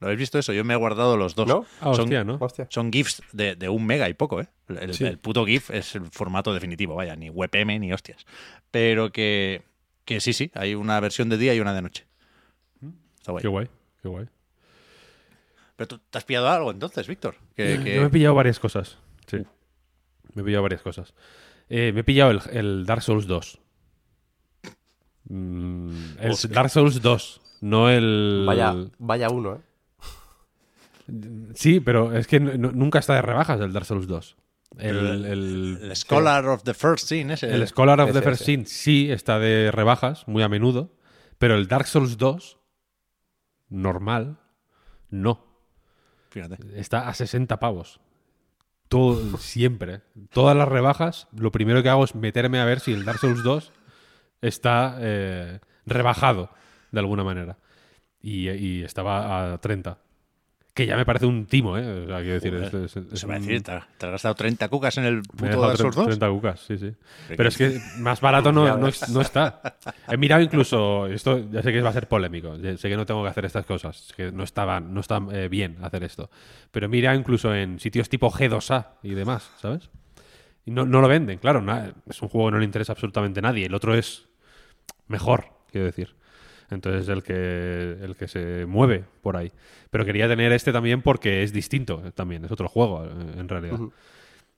[0.00, 0.52] ¿Lo habéis visto eso?
[0.52, 1.46] Yo me he guardado los dos.
[1.48, 1.64] ¿No?
[1.80, 2.36] Ah, Son- hostia, ¿no?
[2.40, 2.66] Hostia.
[2.70, 4.48] Son GIFs de, de un mega y poco, ¿eh?
[4.68, 5.04] El, Sí.
[5.04, 8.26] el puto GIF es el formato definitivo, vaya, ni WebM ni hostias.
[8.70, 9.62] Pero que,
[10.04, 12.06] que sí, sí, hay una versión de día y una de noche.
[13.18, 13.42] Está guay.
[13.42, 13.68] Qué guay,
[14.02, 14.26] qué guay.
[15.76, 17.36] Pero tú te has pillado algo entonces, Víctor.
[17.56, 18.98] Que, que- Yo me he pillado varias cosas.
[19.26, 19.38] Sí.
[20.34, 21.14] Me he pillado varias cosas.
[21.68, 23.60] Eh, me he pillado el, el Dark Souls 2.
[25.28, 26.50] Mm, el Hostia.
[26.50, 28.44] Dark Souls 2, no el...
[28.46, 29.60] Vaya, vaya uno, ¿eh?
[31.54, 34.36] Sí, pero es que no- nunca está de rebajas el Dark Souls 2.
[34.78, 37.52] El, El- el- el Scholar of the First Scene ese.
[37.54, 38.44] el Scholar of the First ese.
[38.52, 40.96] Sin sí está de rebajas, muy a menudo,
[41.38, 42.58] pero el Dark Souls 2,
[43.68, 44.38] normal,
[45.10, 45.44] no.
[46.30, 46.58] Fíjate.
[46.80, 48.00] Está a 60 pavos.
[48.88, 50.00] Todo, siempre.
[50.30, 53.42] Todas las rebajas, lo primero que hago es meterme a ver si el Dark Souls
[53.42, 53.72] 2
[54.46, 56.50] está eh, rebajado
[56.90, 57.56] de alguna manera.
[58.20, 59.98] Y, y estaba a 30.
[60.72, 62.02] Que ya me parece un timo, ¿eh?
[62.04, 64.12] O sea, quiero decir, es- es- es Se va a un- decir, te, te has
[64.12, 66.06] gastado 30 cucas en el me puto Dark Souls 2.
[66.06, 66.92] 30 cucas, sí, sí.
[67.28, 69.60] Pero es que más barato no, no, es- no está.
[70.08, 73.22] He mirado incluso, esto ya sé que va a ser polémico, sé que no tengo
[73.22, 76.28] que hacer estas cosas, que no estaban, no está eh, bien hacer esto.
[76.72, 79.90] Pero mira incluso en sitios tipo G2A y demás, ¿sabes?
[80.66, 83.38] Y no, no lo venden, claro, na- es un juego que no le interesa absolutamente
[83.38, 83.66] a nadie.
[83.66, 84.26] El otro es
[85.06, 86.14] mejor, quiero decir.
[86.70, 89.52] Entonces el que, el que se mueve por ahí.
[89.90, 93.48] Pero quería tener este también porque es distinto eh, también, es otro juego eh, en
[93.48, 93.78] realidad.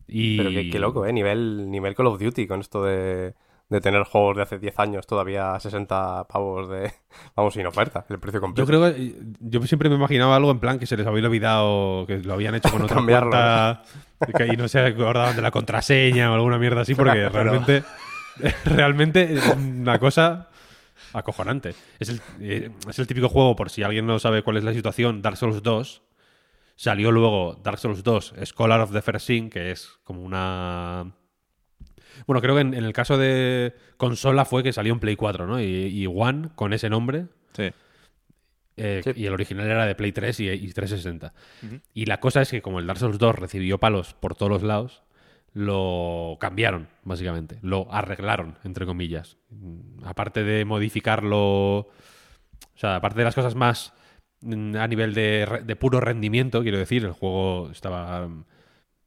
[0.07, 0.37] Y...
[0.37, 1.13] Pero qué, qué loco, ¿eh?
[1.13, 3.35] Nivel, nivel Call of Duty con esto de,
[3.69, 6.93] de tener juegos de hace 10 años todavía a 60 pavos de...
[7.37, 8.63] Vamos, sin oferta, el precio completo.
[8.63, 11.27] Yo creo que eh, yo siempre me imaginaba algo en plan que se les había
[11.27, 13.83] olvidado que lo habían hecho con otra cuenta
[14.53, 17.83] y no se acordaban de la contraseña o alguna mierda así porque realmente
[18.65, 20.49] realmente es una cosa
[21.13, 21.75] acojonante.
[21.99, 24.73] Es el, eh, es el típico juego por si alguien no sabe cuál es la
[24.73, 26.03] situación, Dark Souls 2
[26.79, 31.13] salió luego Dark Souls 2 Scholar of the First Sin, que es como una
[32.27, 35.47] bueno, creo que en, en el caso de consola fue que salió en Play 4,
[35.47, 35.61] ¿no?
[35.61, 37.71] Y, y One con ese nombre Sí.
[38.77, 39.13] eh, Sí.
[39.17, 41.33] Y el original era de Play 3 y, y 360.
[41.63, 41.81] Ujú.
[41.95, 44.63] Y la cosa es que como el Dark Souls 2 recibió palos por todos los
[44.63, 45.03] lados,
[45.59, 47.59] lo cambiaron, básicamente.
[47.63, 49.39] Lo arreglaron, entre comillas.
[49.49, 51.79] Mm, Aparte de modificarlo...
[51.79, 53.95] O sea, aparte de las cosas más
[54.43, 58.29] mm, a nivel de, puro rendimiento, quiero decir, el juego estaba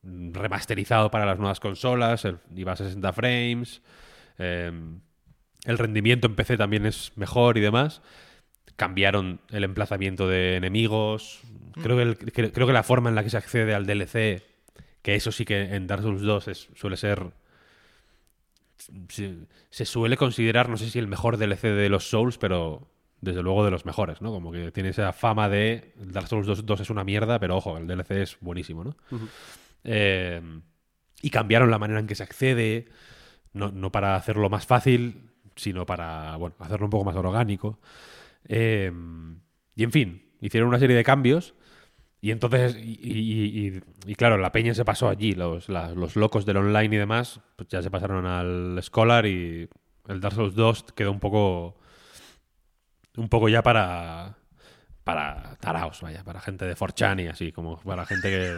[0.01, 3.81] mm, remasterizado para las nuevas consolas, el- iba a 60 frames,
[4.39, 4.71] Eh,
[5.65, 8.01] el rendimiento en PC también es mejor y demás.
[8.75, 11.41] Cambiaron el emplazamiento de enemigos.
[11.83, 14.41] Creo que, el- que- creo que la forma en la que se accede al DLC,
[15.01, 17.31] que eso sí que en Dark Souls 2 es- suele ser.
[19.09, 19.35] Se,
[19.69, 22.87] se suele considerar, no sé si el mejor DLC de los Souls, pero
[23.19, 24.31] desde luego de los mejores, ¿no?
[24.31, 27.77] Como que tiene esa fama de Dark Souls 2, 2 es una mierda, pero ojo,
[27.77, 28.95] el DLC es buenísimo, ¿no?
[29.83, 30.41] Eh,
[31.21, 32.87] y cambiaron la manera en que se accede,
[33.51, 37.79] no, no para hacerlo más fácil, sino para bueno, hacerlo un poco más orgánico.
[38.47, 38.89] Eh,
[39.75, 41.53] y en fin, hicieron una serie de cambios.
[42.21, 46.45] Y entonces, y, y- y- y claro, la peña se pasó allí, los, los locos
[46.45, 49.69] del online y demás, pues ya se pasaron al Scholar y
[50.07, 51.77] el Dark Souls 2 quedó un poco,
[53.15, 54.35] un poco ya para,
[55.05, 58.57] para taraos, vaya, para gente de 4chan y así, como para gente que,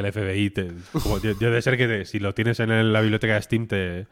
[0.00, 0.68] el FBI te...
[1.02, 4.06] Como, debe ser que si lo tienes en la biblioteca de Steam te,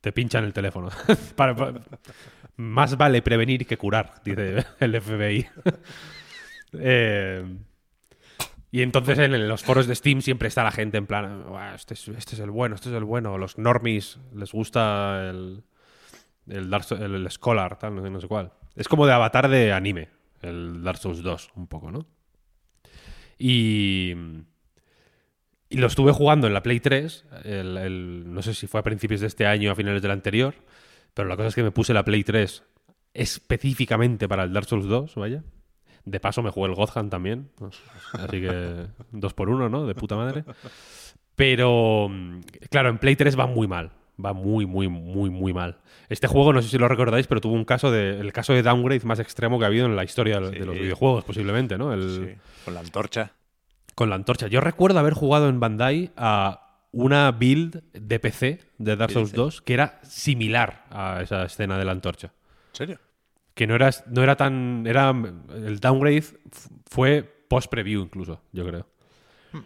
[0.00, 0.88] te pinchan el teléfono.
[2.56, 5.46] Más vale prevenir que curar, dice el FBI.
[6.76, 7.44] Eh,
[8.76, 11.94] y entonces en los foros de Steam siempre está la gente en plan, "Buah, este
[11.94, 13.38] es, este es el bueno, este es el bueno.
[13.38, 15.62] Los normies les gusta el,
[16.48, 18.50] el, Dark el, el Scholar, tal, no sé, no sé cuál.
[18.74, 20.08] Es como de avatar de anime,
[20.42, 22.06] el Dark Souls 2, un poco, ¿no?
[23.38, 24.12] Y,
[25.68, 28.82] y lo estuve jugando en la Play 3, el- el- no sé si fue a
[28.82, 30.54] principios de este año o a finales del anterior,
[31.14, 32.64] pero la cosa es que me puse la Play 3
[33.12, 35.44] específicamente para el Dark Souls 2, vaya.
[36.04, 37.50] De paso me jugué el God Hand también,
[38.12, 39.86] así que dos por uno, ¿no?
[39.86, 40.44] De puta madre.
[41.36, 42.40] Pero, mm,
[42.70, 43.90] claro, en Play 3 va muy mal.
[44.24, 45.78] Va muy, muy, muy, muy mal.
[46.08, 48.20] Este juego, no sé si lo recordáis, pero tuvo un caso de.
[48.20, 50.76] el caso de downgrade más extremo que ha habido en la historia de- de los
[50.78, 51.92] videojuegos, posiblemente, ¿no?
[51.92, 53.32] El, Sí, con la antorcha.
[53.96, 54.46] Con la antorcha.
[54.46, 56.60] Yo recuerdo haber jugado en Bandai a
[56.92, 59.36] una build de PC de Dark ¿Qué Souls dices?
[59.36, 62.28] 2 que era similar a esa escena de la antorcha.
[62.28, 62.98] ¿En serio?
[63.54, 64.84] Que no era, no era tan.
[64.86, 65.10] Era,
[65.54, 66.24] el downgrade
[66.86, 68.86] fue post-preview incluso, yo creo.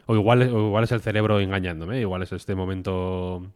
[0.07, 3.51] O igual, es- o igual es el cerebro engañándome, igual es este momento.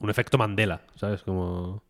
[0.00, 1.22] Un efecto Mandela, ¿sabes?
[1.22, 1.84] Como.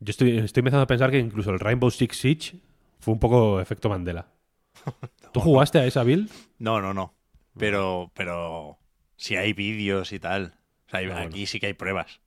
[0.00, 2.60] Yo estoy, estoy empezando a pensar que incluso el Rainbow Six Siege
[3.00, 4.28] fue un poco efecto Mandela.
[5.32, 6.30] ¿Tú jugaste a esa build?
[6.58, 7.14] No, no, no.
[7.58, 8.78] Pero, pero
[9.16, 10.54] si hay vídeos y tal.
[10.86, 11.26] O sea, hay- Ah, bueno.
[11.26, 12.20] aquí sí que hay pruebas.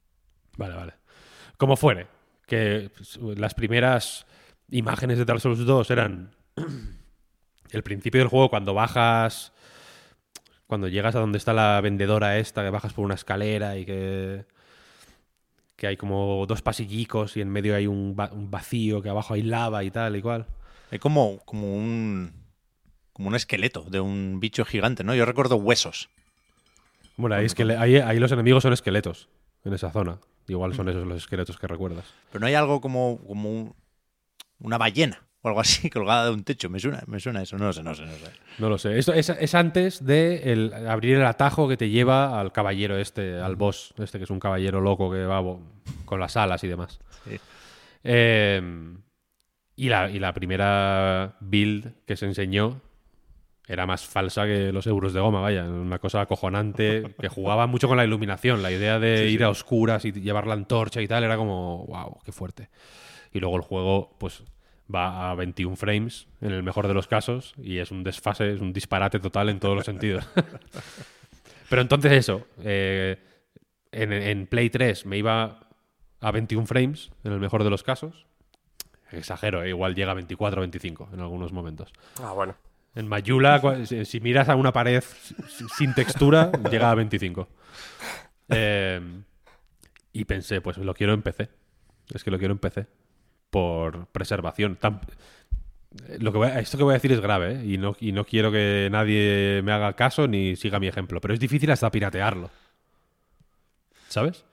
[0.57, 0.93] Vale, vale.
[1.57, 2.07] Como fuere,
[2.51, 4.25] que pues, las primeras
[4.69, 6.31] imágenes de Dark Souls 2 eran
[7.71, 9.53] el principio del juego cuando bajas,
[10.67, 14.43] cuando llegas a donde está la vendedora esta, que bajas por una escalera y que,
[15.77, 19.33] que hay como dos pasillicos y en medio hay un, va- un vacío, que abajo
[19.33, 20.45] hay lava y tal y cual.
[20.91, 22.33] Hay como, como un.
[23.13, 25.15] como un esqueleto de un bicho gigante, ¿no?
[25.15, 26.09] Yo recuerdo huesos.
[27.15, 29.29] Bueno, ahí, ahí los enemigos son esqueletos
[29.63, 30.17] en esa zona.
[30.47, 32.05] Igual son esos los esqueletos que recuerdas.
[32.31, 33.75] Pero no hay algo como, como un-
[34.59, 36.69] una ballena o algo así colgada de un techo.
[36.69, 37.57] Me suena, me suena eso.
[37.57, 38.31] No lo sé, no sé, no sé.
[38.59, 38.97] No lo sé.
[38.99, 43.39] Esto es, es antes de el- abrir el atajo que te lleva al caballero este,
[43.39, 45.41] al boss, este que es un caballero loco que va
[46.05, 46.99] con las alas y demás.
[47.25, 47.39] Sí.
[48.03, 48.61] Eh,
[49.75, 52.81] y, la, y la primera build que se enseñó
[53.67, 55.63] era más falsa que los euros de goma, vaya.
[55.63, 58.61] Una cosa acojonante que jugaba mucho con la iluminación.
[58.61, 62.19] La idea de ir a oscuras y llevar la antorcha y tal era como, wow,
[62.25, 62.69] qué fuerte.
[63.31, 64.43] Y luego el juego, pues
[64.93, 68.59] va a 21 frames en el mejor de los casos y es un desfase, es
[68.59, 70.27] un disparate total en todos los sentidos.
[71.69, 73.17] Pero entonces eso, eh,
[73.91, 75.59] en, en Play 3 me iba
[76.19, 78.25] a 21 frames en el mejor de los casos.
[79.11, 81.93] Exagero, eh, igual llega a 24 o 25 en algunos momentos.
[82.21, 82.55] Ah, bueno.
[82.95, 83.61] En Mayula,
[84.05, 85.01] si, miras a una pared
[85.47, 87.47] si- sin textura, llega a 25.
[88.49, 88.99] Eh,
[90.13, 91.49] y pensé, pues lo quiero en PC.
[92.13, 92.87] Es que lo quiero en PC.
[93.49, 94.77] Por preservación.
[94.81, 97.65] Eh, lo que voy a- esto que voy a decir es grave, ¿eh?
[97.65, 101.21] y, no, y no quiero que nadie me haga caso ni siga mi ejemplo.
[101.21, 102.49] Pero es difícil hasta piratearlo.
[104.09, 104.43] ¿Sabes?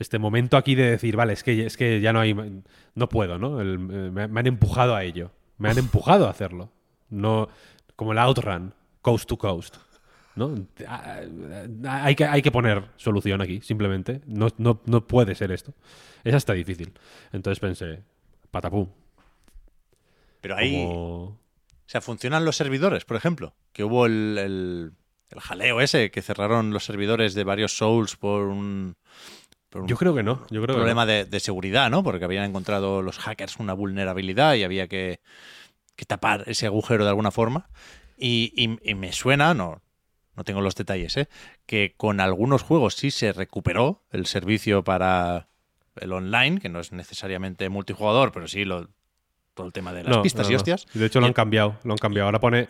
[0.00, 2.34] Este momento aquí de decir, vale, es que, es que ya no hay.
[2.96, 3.60] No puedo, ¿no?
[3.60, 5.30] El- eh, me, me han empujado a ello.
[5.56, 6.72] Me han empujado a hacerlo.
[7.10, 7.48] No.
[7.98, 9.76] Como el Outrun, coast to coast.
[10.36, 10.54] ¿No?
[10.86, 11.20] Ah,
[11.84, 14.20] ah, Hay que, hay que poner solución aquí, simplemente.
[14.24, 15.74] No, no, no puede ser esto.
[16.22, 16.92] Es hasta difícil.
[17.32, 18.04] Entonces pensé,
[18.52, 18.86] patapum.
[20.40, 20.76] Pero ahí.
[20.76, 21.24] Como...
[21.24, 21.38] O
[21.86, 23.52] sea, funcionan los servidores, por ejemplo.
[23.72, 24.92] Que hubo el, el,
[25.32, 28.94] el jaleo ese, que cerraron los servidores de varios Souls por un,
[29.70, 30.46] por un Yo creo que no.
[30.50, 31.10] Yo creo que problema no.
[31.10, 32.04] de, de seguridad, ¿no?
[32.04, 35.18] Porque habían encontrado los hackers una vulnerabilidad y había que,
[35.98, 37.68] que tapar ese agujero de alguna forma.
[38.16, 39.82] Y, y- y me suena, no,
[40.36, 41.28] no tengo los detalles, ¿eh?
[41.66, 45.48] que con algunos juegos sí se recuperó el servicio para
[45.96, 48.88] el online, que no es necesariamente multijugador, pero sí lo,
[49.54, 50.56] todo el tema de las No, pistas no, y no.
[50.58, 50.86] hostias.
[50.94, 51.76] De hecho, lo Y- han cambiado.
[51.82, 52.26] Lo han cambiado.
[52.26, 52.68] Ahora pone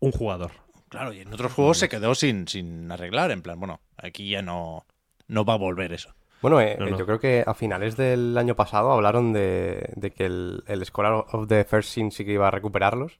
[0.00, 0.50] un jugador.
[0.88, 4.42] Claro, y en otros juegos se quedó sin, sin arreglar, en plan, bueno, aquí ya
[4.42, 4.84] no,
[5.28, 6.14] no va a volver eso.
[6.44, 6.98] Bueno, eh, No, no.
[6.98, 11.24] yo creo que a finales del año pasado hablaron de, de que el, el Scholar
[11.32, 13.18] of the First Sin sí que iba a recuperarlos.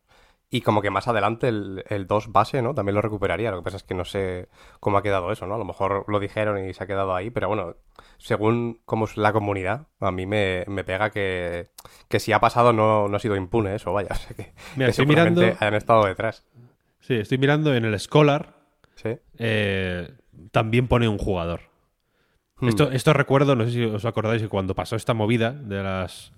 [0.51, 2.75] Y como que más adelante el, el 2 base, ¿no?
[2.75, 3.51] También lo recuperaría.
[3.51, 5.55] Lo que pasa es que no sé cómo ha quedado eso, ¿no?
[5.55, 7.31] A lo mejor lo dijeron y se ha quedado ahí.
[7.31, 7.77] Pero bueno,
[8.19, 11.71] según cómo es la comunidad, a mí me, me pega que,
[12.09, 14.11] que si ha pasado no, no ha sido impune eso, vaya.
[14.13, 16.45] O sea que, Mira, que estoy mirando- hayan estado detrás.
[17.01, 18.55] Sí, estoy mirando en el Scholar.
[18.97, 19.17] Sí.
[19.39, 20.09] eh,
[20.53, 21.61] también pone un jugador.
[22.65, 22.69] Hmm.
[22.69, 26.33] Esto, esto recuerdo, no sé si os acordáis que cuando pasó esta movida de las.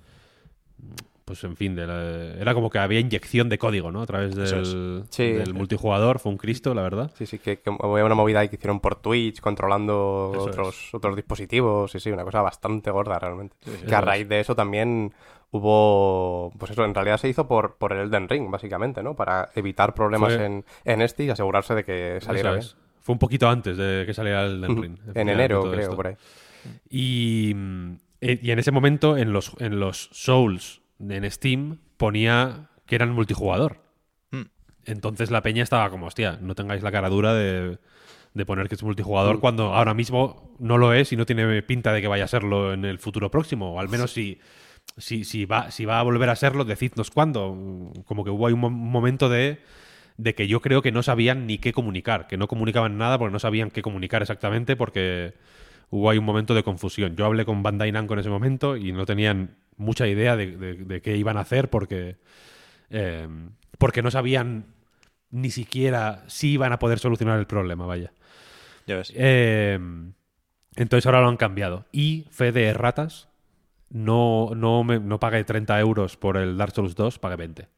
[1.24, 4.00] Pues en fin, de la- era como que había inyección de código, ¿no?
[4.02, 5.32] A través del, Sí.
[5.32, 6.20] del multijugador.
[6.20, 7.10] Fue un Cristo, la verdad.
[7.16, 10.94] Sí, sí, que, que había una movida ahí que hicieron por Twitch, controlando Eso otros,
[10.94, 13.56] otros dispositivos, sí, sí, una cosa bastante gorda realmente.
[13.64, 14.04] que a es.
[14.04, 15.12] raíz de eso también
[15.50, 19.14] hubo, pues eso, en realidad se hizo por, por el Elden Ring, básicamente, ¿no?
[19.16, 22.64] Para evitar problemas Fue- en, en este y asegurarse de que saliera bien.
[23.06, 24.82] Fue un poquito antes de que saliera el Elden.
[24.82, 24.98] Ring.
[25.14, 25.94] En enero, creo, esto.
[25.94, 26.16] por ahí.
[26.90, 27.54] Y,
[28.20, 33.12] eh, y en ese momento, en los, en los Souls en Steam, ponía que eran
[33.12, 33.78] multijugador.
[34.32, 34.42] Mm.
[34.86, 37.78] Entonces la peña estaba como, hostia, no tengáis la cara dura de,
[38.34, 39.40] de poner que es multijugador Mm.
[39.40, 42.72] cuando ahora mismo no lo es y no tiene pinta de que vaya a serlo
[42.72, 43.74] en el futuro próximo.
[43.74, 44.40] O al menos si,
[44.96, 47.92] si, si, va, si va a volver a serlo, decidnos cuándo.
[48.04, 49.60] Como que hubo ahí un mo- un momento de,
[50.18, 53.32] de que yo creo que no sabían ni qué comunicar, que no comunicaban nada porque
[53.32, 55.34] no sabían qué comunicar exactamente porque
[55.90, 57.16] hubo ahí un momento de confusión.
[57.16, 60.74] Yo hablé con Bandai Namco en ese momento y no tenían mucha idea de, de-
[60.74, 62.16] de qué iban a hacer porque,
[62.90, 63.28] eh,
[63.78, 64.66] porque no sabían
[65.30, 68.12] ni siquiera si iban a poder solucionar el problema, vaya.
[68.86, 69.14] Ya ves.
[69.14, 69.78] Eh,
[70.76, 71.86] entonces ahora lo han cambiado.
[71.92, 73.28] Y fe de ratas,
[73.90, 77.68] no, no, me, no pagué 30 euros por el Dark Souls 2, pagué 20.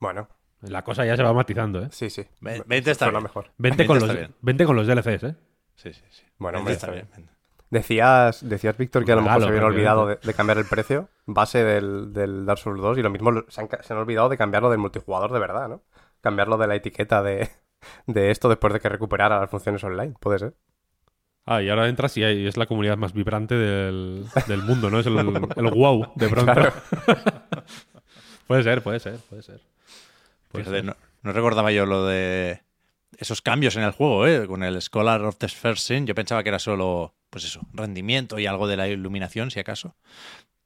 [0.00, 0.28] Bueno,
[0.62, 1.88] La cosa ya se va matizando, ¿eh?
[1.90, 2.24] sí, sí.
[2.40, 3.22] Ve- 20 está bien.
[3.22, 3.50] mejor.
[3.58, 4.34] 20 con, 20 los, bien.
[4.42, 5.36] 20 con los DLCs, ¿eh?
[5.74, 6.22] Sí, sí, sí.
[6.38, 7.28] Bueno, 20 hombre, está bien.
[7.70, 11.64] Decías, decías Víctor, que a lo mejor se habían olvidado de, cambiar el precio base
[11.64, 14.36] del, del Dark Souls 2 y lo mismo se han, ca- se han olvidado de
[14.36, 15.82] cambiarlo del multijugador de verdad, ¿no?
[16.20, 17.48] Cambiarlo de la etiqueta de,
[18.06, 20.54] de esto después de que recuperara las funciones online, puede ser.
[21.46, 25.00] Ah, y ahora entras y hay- es la comunidad más vibrante del, del mundo, ¿no?
[25.00, 26.52] Es el, el wow, de pronto.
[28.46, 29.60] puede ser, puede ser, puede ser.
[30.52, 32.62] Fíjate, no, no recordaba yo lo de
[33.18, 34.46] esos cambios en el juego, ¿eh?
[34.46, 36.06] Con el Scholar of the First Sin.
[36.06, 39.94] Yo pensaba que era solo, pues eso, rendimiento y algo de la iluminación, si acaso.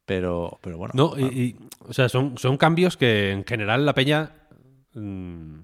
[0.05, 0.93] Pero, pero bueno.
[0.97, 4.33] No, y, ah, y, o sea, son, son cambios que en general la peña.
[4.95, 5.59] mm,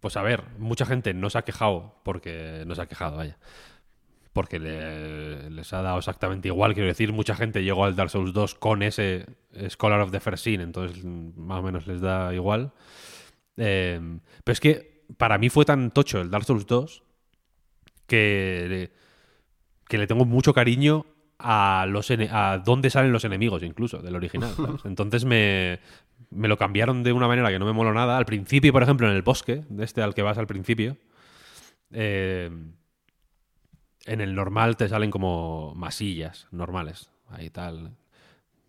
[0.00, 3.36] pues a ver, mucha gente no se ha quejado porque no se ha quejado, vaya.
[4.32, 6.74] Porque le- les ha dado exactamente igual.
[6.74, 9.26] Quiero decir, mucha gente llegó al Dark Souls 2 con ese
[9.68, 12.72] Scholar of the First Sin, entonces más o menos les da igual.
[13.56, 14.00] Eh,
[14.44, 17.02] pero es que para mí fue tan tocho el Dark Souls 2
[18.06, 18.90] que,
[19.88, 21.06] que le tengo mucho cariño
[21.38, 24.52] a los a dónde salen los enemigos incluso del original.
[24.56, 24.84] ¿sabes?
[24.84, 25.80] Entonces me,
[26.30, 28.16] me lo cambiaron de una manera que no me moló nada.
[28.16, 30.96] Al principio, por ejemplo, en el bosque, de este al que vas al principio,
[31.92, 32.50] eh,
[34.10, 37.10] en el normal te salen como masillas normales.
[37.28, 37.92] Ahí tal.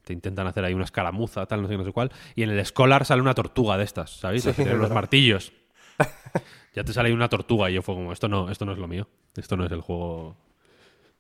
[0.04, 2.12] Te intentan hacer ahí una escaramuza, tal, no sé qué, no sé cuál.
[2.36, 4.46] Y en el Scholar sale una tortuga de estas, ¿sabéis?
[4.58, 5.52] Los martillos.
[6.74, 8.78] Ya te sale ahí una tortuga y yo fue como, esto no, esto no es
[8.78, 9.06] lo mío.
[9.36, 10.38] Esto no es el juego.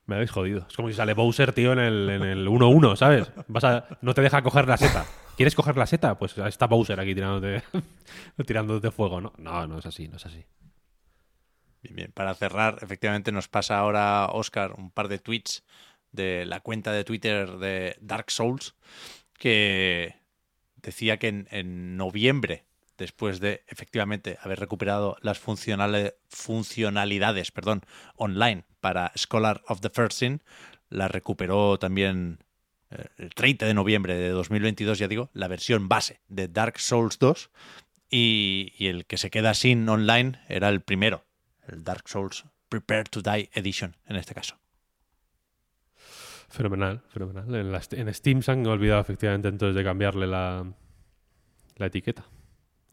[0.05, 0.65] Me habéis jodido.
[0.69, 3.29] Es como si sale Bowser, tío, en el, en el 1-1, ¿sabes?
[3.49, 5.05] Vas a, no te deja coger la seta.
[5.35, 6.17] ¿Quieres coger la seta?
[6.17, 7.63] Pues está Bowser aquí tirándote,
[8.47, 9.33] tirándote fuego, ¿no?
[9.39, 10.45] No, no es así, no es así.
[12.13, 15.63] Para cerrar, efectivamente nos pasa ahora, Oscar, un par de tweets
[16.11, 18.75] de la cuenta de Twitter de Dark Souls
[19.37, 20.15] que
[20.75, 22.65] decía que en, noviembre,
[22.97, 27.81] después de efectivamente haber recuperado las funcionalidades perdón,
[28.15, 30.43] online para Scholar of the First Sin,
[30.89, 32.43] la recuperó también
[32.91, 37.17] eh, el 30 de noviembre de 2022, ya digo, la versión base de Dark Souls
[37.17, 37.49] 2
[38.09, 41.23] y, y el que se queda sin online era el primero,
[41.71, 44.55] el Dark Souls Prepare to Die Edition en este caso.
[46.49, 47.73] Fenomenal, fenomenal.
[47.91, 50.65] En, Steam se han olvidado efectivamente entonces de cambiarle la,
[51.77, 52.25] la etiqueta.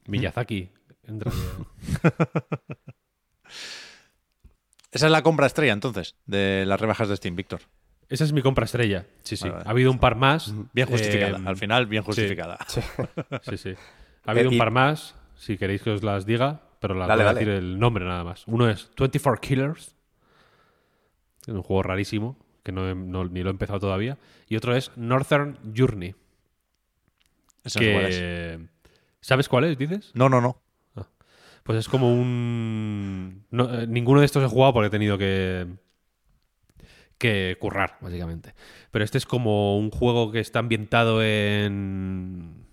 [0.07, 0.71] Miyazaki.
[1.05, 1.33] entra.
[4.91, 7.61] Esa es la compra estrella entonces de las rebajas de Steam, Víctor.
[8.09, 9.07] Esa es mi compra estrella.
[9.23, 9.49] Sí, sí.
[9.49, 9.65] Vale.
[9.67, 10.55] Ha habido un par más.
[10.73, 12.59] Bien justificada, Eh, al final bien justificada.
[12.69, 13.75] Sí, sí.
[14.25, 17.09] Ha habido Eh, y- un par más, si queréis que os las diga, pero las
[17.09, 17.41] Dale, voy a dale.
[17.47, 18.45] decir el nombre nada más.
[18.47, 19.95] Uno es 24 Killers.
[21.47, 24.19] Es un juego rarísimo que no, he- no- ni lo he empezado todavía.
[24.49, 26.15] Y otro es Northern Journey.
[27.65, 27.85] Eso es
[28.17, 28.67] que...
[29.21, 30.11] ¿Sabes cuál es, dices?
[30.15, 30.61] No, no, no.
[31.65, 33.45] Pues es como un...
[33.51, 35.67] no, eh, ninguno de estos he jugado porque he tenido que...
[37.19, 38.55] que currar, básicamente.
[38.91, 42.68] Pero este es como un juego que está ambientado en...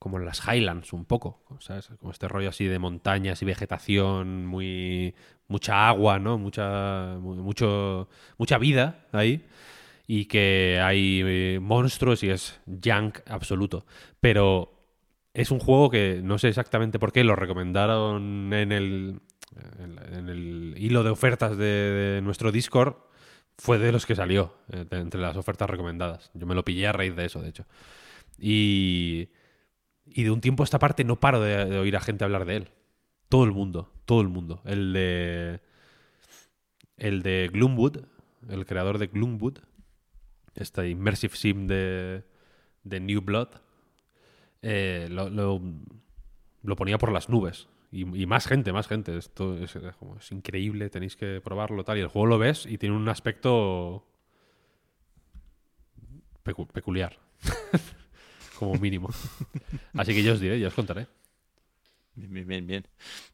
[0.00, 1.90] como en las Highlands un poco, ¿sabes?
[2.00, 5.14] Como este rollo así de montañas y vegetación, muy...
[5.46, 6.38] mucha agua, ¿no?
[6.38, 7.18] Mucha...
[7.20, 8.08] mu- mucho...
[8.38, 9.44] mucha vida ahí.
[10.06, 13.84] Y que hay eh, monstruos y es junk absoluto.
[14.20, 14.72] Pero
[15.34, 19.20] es un juego que no sé exactamente por qué lo recomendaron en el,
[19.78, 22.94] en, el hilo de ofertas de, nuestro Discord.
[23.58, 26.30] Fue de los que salió, eh, entre las ofertas recomendadas.
[26.32, 27.66] Yo me lo pillé a raíz de eso, de hecho.
[28.38, 29.28] Y,
[30.14, 32.56] y de un tiempo a esta parte no paro de, oír a gente hablar de
[32.56, 32.68] él.
[33.28, 34.60] Todo el mundo, todo el mundo.
[34.64, 35.60] El de.
[36.96, 37.98] El de Gloomwood,
[38.48, 39.58] el creador de Gloomwood,
[40.54, 42.24] este immersive sim de,
[42.84, 43.48] de New Blood,
[44.62, 47.68] eh, lo, lo- ponía por las nubes.
[47.92, 49.16] Y, más gente, más gente.
[49.16, 49.76] Esto es,
[50.30, 51.98] increíble, tenéis que probarlo tal.
[51.98, 54.06] Y el juego lo ves y tiene un aspecto
[56.44, 57.18] pecu- peculiar.
[58.60, 59.08] como mínimo.
[59.98, 61.08] Así que yo os diré, ya os contaré.
[62.14, 62.86] Bien, bien, bien, bien.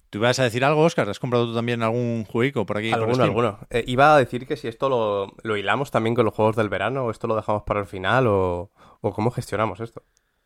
[0.09, 1.11] ¿Tú ibas a decir algo, Oscar?
[1.11, 2.93] ¿Has comprado tú también algún jueguico por aquí?
[2.93, 3.59] Alguno, alguno.
[3.71, 6.69] Eh, iba a decir que si esto lo, lo hilamos también con los juegos del
[6.69, 8.71] verano, o esto lo dejamos para el final, o,
[9.01, 10.05] o cómo gestionamos esto.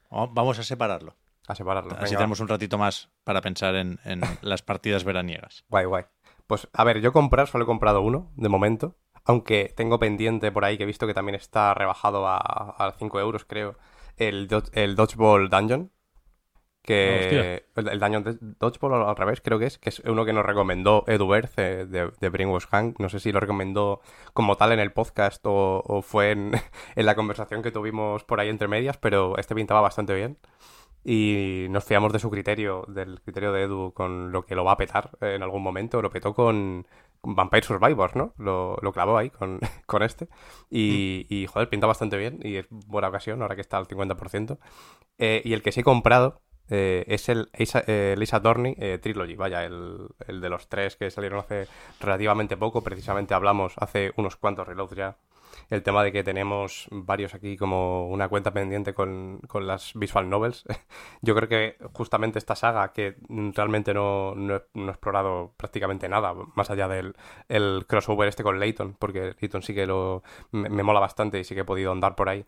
[0.08, 1.14] Oh, vamos a separarlo.
[1.46, 1.92] A separarlo.
[1.92, 5.64] Así Venga, tenemos un ratito más para pensar en, en las partidas veraniegas.
[5.68, 6.04] Guay, guay.
[6.46, 8.96] Pues a ver, yo comprar solo he comprado uno, de momento.
[9.24, 13.20] Aunque tengo pendiente por ahí que he visto que también está rebajado a, a 5
[13.20, 13.76] euros, creo.
[14.20, 15.90] El, do- el Dodgeball Dungeon.
[15.92, 17.18] Ah, Que.
[17.20, 17.54] hostia.
[17.82, 19.78] el, el Dungeon de- Dodgeball al revés, creo que es.
[19.78, 22.98] Que es uno que nos recomendó Edu Berth eh, de, de Brainwash Hank.
[22.98, 24.00] No sé si lo recomendó
[24.32, 26.52] como tal en el podcast o, o fue en,
[26.96, 30.38] en la conversación que tuvimos por ahí entre medias, pero este pintaba bastante bien
[31.02, 34.72] y nos fiamos de su criterio, del criterio de Edu con lo que lo va
[34.72, 36.02] a petar en algún momento.
[36.02, 36.86] Lo petó con
[37.22, 38.34] Vampire Survivors, ¿no?
[38.38, 40.28] Lo, lo clavó ahí con, con este.
[40.70, 44.58] Y, y, joder, pinta bastante bien y es buena ocasión ahora que está al 50%.
[45.18, 46.40] Eh, y el que sí he comprado
[46.70, 50.68] eh, es el Ace, eh, el Ace Attorney eh, Trilogy, vaya, el, el de los
[50.68, 51.66] tres que salieron hace
[52.00, 52.82] relativamente poco.
[52.82, 55.16] Precisamente hablamos hace unos cuantos reloads ya
[55.68, 60.28] el tema de que tenemos varios aquí como una cuenta pendiente con, con las visual
[60.28, 60.64] novels.
[61.22, 66.34] Yo creo que justamente esta saga, que realmente no, no, no he explorado prácticamente nada,
[66.54, 67.14] más allá del
[67.48, 70.22] el crossover este con Layton, porque Layton sí que lo,
[70.52, 72.44] me, me mola bastante y sí que he podido andar por ahí.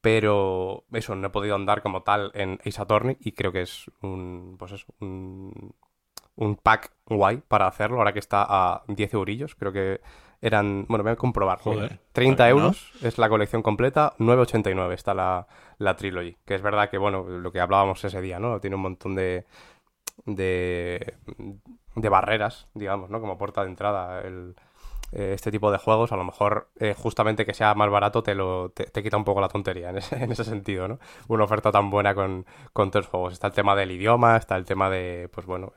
[0.00, 3.90] Pero eso, no he podido andar como tal en Ace Attorney y creo que es
[4.00, 5.74] un, pues eso, un,
[6.36, 10.00] un pack guay para hacerlo, ahora que está a 10 eurillos, creo que
[10.40, 11.58] eran, bueno, voy a comprobar.
[11.60, 12.00] Joder.
[12.12, 12.60] 30 Joder, ¿no?
[12.62, 15.46] euros es la colección completa, 9,89 está la,
[15.78, 16.36] la trilogy.
[16.44, 18.60] Que es verdad que, bueno, lo que hablábamos ese día, ¿no?
[18.60, 19.44] Tiene un montón de,
[20.24, 21.14] de,
[21.94, 23.20] de barreras, digamos, ¿no?
[23.20, 24.20] Como puerta de entrada.
[24.22, 24.54] El,
[25.12, 28.34] eh, este tipo de juegos, a lo mejor eh, justamente que sea más barato te,
[28.34, 30.98] lo, te, te quita un poco la tontería en ese, en ese sentido, ¿no?
[31.28, 33.32] Una oferta tan buena con, con tres juegos.
[33.34, 35.72] Está el tema del idioma, está el tema de, pues bueno,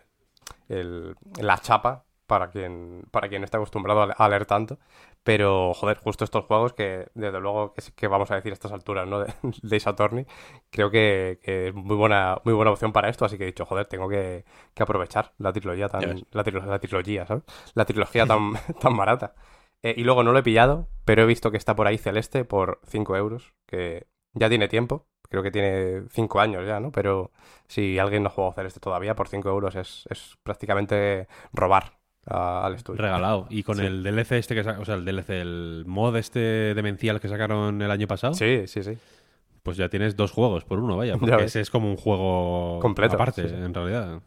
[0.70, 4.80] el, la chapa para quien para quien está acostumbrado a, leer tanto.
[5.24, 8.72] Pero joder justo estos juegos que desde luego que, que vamos a decir a estas
[8.72, 10.26] alturas no de, de Attorney
[10.72, 13.24] creo que, que es muy buena muy buena opción para esto.
[13.26, 16.80] Así que he dicho joder tengo que, que aprovechar la trilogía tan la, trilo- la
[16.80, 17.44] trilogía ¿sabes?
[17.76, 19.36] la trilogía tan tan barata.
[19.84, 22.46] Eh, y luego no lo he pillado pero he visto que está por ahí Celeste
[22.46, 25.06] por 5 euros que ya tiene tiempo.
[25.30, 27.32] Creo que tiene 5 años ya no pero
[27.68, 32.66] si alguien no ha jugado Celeste todavía por 5 euros es, es prácticamente robar a-
[32.66, 33.48] al estudio Regalado.
[33.50, 33.86] Y con Sí.
[33.86, 37.92] el DLC este que o sea, el DLC, el mod este demencial que sacaron el
[37.92, 38.98] año pasado, sí sí sí
[39.64, 41.14] pues ya tienes dos juegos por uno, vaya.
[41.14, 43.56] Ya Porque ese es como un juego Completo, aparte, sí, sí.
[43.56, 44.22] en realidad.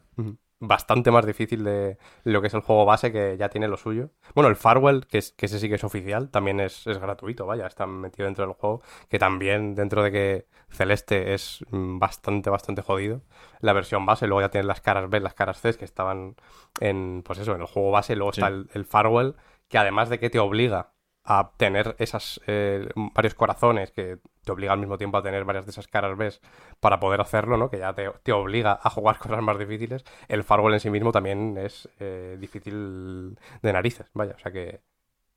[0.59, 4.09] Bastante más difícil de lo que es el juego base, que ya tiene lo suyo.
[4.33, 7.45] Bueno, el Farwell, que, es, que ese sí que es oficial, también es, es gratuito,
[7.45, 8.81] vaya, está metido dentro del juego.
[9.07, 13.21] Que también, dentro de que Celeste es mm, bastante, bastante jodido.
[13.59, 16.35] La versión base, luego ya tienes las caras B, las caras C, que estaban
[16.79, 18.15] en, pues eso, en el juego base.
[18.15, 18.41] Luego Sí.
[18.41, 19.35] está el, el Farwell,
[19.67, 20.93] que además de que te obliga
[21.29, 25.65] a tener esas eh, varios corazones que te obliga al mismo tiempo a tener varias
[25.65, 26.31] de esas caras B
[26.79, 27.69] para poder hacerlo, ¿no?
[27.69, 30.05] Que ya te, te obliga a jugar cosas más difíciles.
[30.29, 34.35] El Farwell en sí mismo también es eh, difícil de narices, vaya.
[34.37, 34.79] O sea que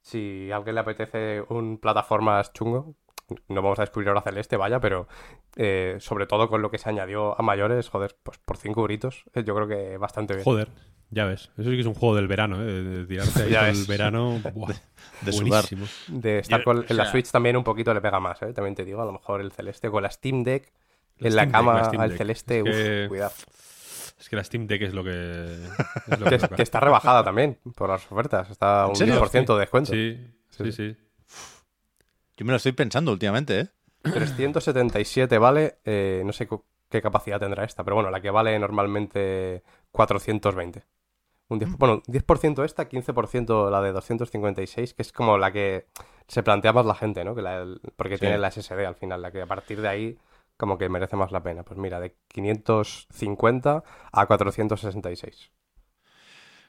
[0.01, 2.95] si a alguien le apetece un plataformas chungo,
[3.49, 5.09] no vamos a descubrir ahora Celeste, vaya, pero
[5.57, 9.25] eh, sobre todo con lo que se añadió a mayores, joder, pues por cinco euritos,
[9.35, 10.45] eh, yo creo que bastante bien.
[10.45, 10.69] Joder.
[11.13, 12.67] Ya ves, eso sí que es un juego del verano, ¿eh?
[12.67, 14.41] de, de tirarte ahí el verano.
[14.55, 14.75] buah,
[15.23, 15.65] de sudar.
[15.69, 15.87] buenísimo.
[16.09, 18.53] De estar con, en la Switch también un poquito le pega más, ¿eh?
[18.53, 20.71] También te digo, a lo mejor el celeste con la Steam Deck,
[21.19, 22.19] La en la Steam Deck, cama la Steam al Deck.
[22.19, 23.33] celeste, Es uf, cuidado.
[24.21, 25.11] Es que la Steam Deck es lo que.
[26.07, 29.21] Es lo Que, está rebajada también por las ofertas, está un serio?
[29.21, 29.93] 10% de descuento.
[29.93, 30.19] Sí,
[30.51, 30.97] sí, Sí, sí.
[32.37, 33.69] Yo me lo estoy pensando últimamente, ¿eh?
[34.03, 36.49] 377 vale, eh, no sé
[36.89, 40.83] qué capacidad tendrá esta, pero bueno, la que vale normalmente 420.
[41.51, 45.87] Un 10, bueno, 10% esta, 15% la de 256, que es como la que
[46.29, 47.35] se plantea más la gente, ¿no?
[47.35, 48.21] Que la, el- porque Sí.
[48.21, 50.19] tiene la SSD al final, la que a partir de ahí
[50.57, 51.63] como que merece más la pena.
[51.65, 53.83] Pues mira, de 550
[54.13, 55.51] a 466.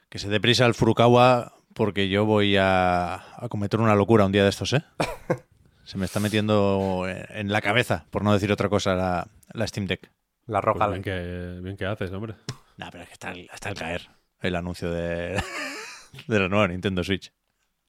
[0.08, 4.32] Que se dé prisa el Furukawa porque yo voy a, a cometer una locura un
[4.32, 4.84] día de estos, ¿eh?
[5.84, 9.86] Se me está metiendo en- la cabeza, por no decir otra cosa, la, la Steam
[9.86, 10.10] Deck.
[10.46, 10.88] La Pues roja.
[10.88, 12.34] bien, que, bien que haces, hombre.
[12.76, 14.08] Nah, pero es que está, está al caer
[14.42, 15.42] el anuncio de,
[16.26, 17.32] de la nueva Nintendo Switch.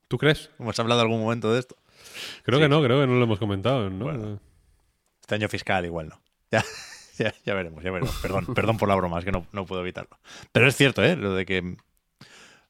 [0.07, 0.49] ¿Tú crees?
[0.59, 1.75] ¿Hemos hablado algún momento de esto?
[2.43, 2.63] Creo Sí.
[2.65, 4.05] que no, creo que no lo hemos comentado, ¿no?
[4.05, 4.39] Bueno.
[5.21, 6.21] Este año fiscal igual no.
[6.51, 6.63] Ya,
[7.17, 8.15] ya, ya veremos, ya veremos.
[8.21, 10.19] Perdón, perdón por la broma, es que no, no puedo evitarlo.
[10.51, 11.15] Pero es cierto, ¿eh?
[11.15, 11.77] Lo de que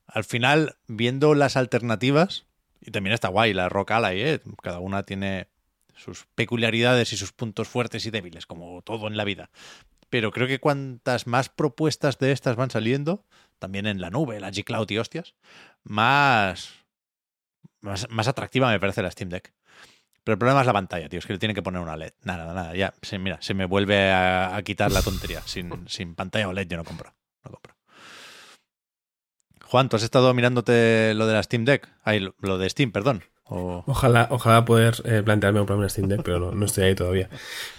[0.07, 2.45] al final, viendo las alternativas,
[2.81, 4.41] y también está guay la Rock Ally, ¿eh?
[4.61, 5.47] Cada una tiene
[5.95, 9.49] sus peculiaridades y sus puntos fuertes y débiles, como todo en la vida.
[10.09, 13.25] Pero creo que cuantas más propuestas de estas van saliendo,
[13.63, 15.35] también en la nube, la G-Cloud y hostias,
[15.83, 16.73] más,
[17.79, 19.53] más, más atractiva me parece la Steam Deck.
[20.25, 21.19] Pero el problema es la pantalla, tío.
[21.19, 22.11] Es que le tienen que poner una LED.
[22.23, 22.75] Nada, nada, nada.
[22.75, 25.41] Ya, se, mira, se me vuelve a, a quitar la tontería.
[25.45, 27.13] Sin, sin pantalla OLED yo no compro.
[27.43, 27.73] No compro.
[29.65, 31.89] Juan, ¿tú has estado mirándote lo de la Steam Deck?
[32.03, 33.23] Ay, lo, de Steam, perdón.
[33.45, 33.83] O...
[33.87, 37.29] Ojalá, ojalá poder eh, plantearme comprarme una Steam Deck, pero no, no estoy ahí todavía.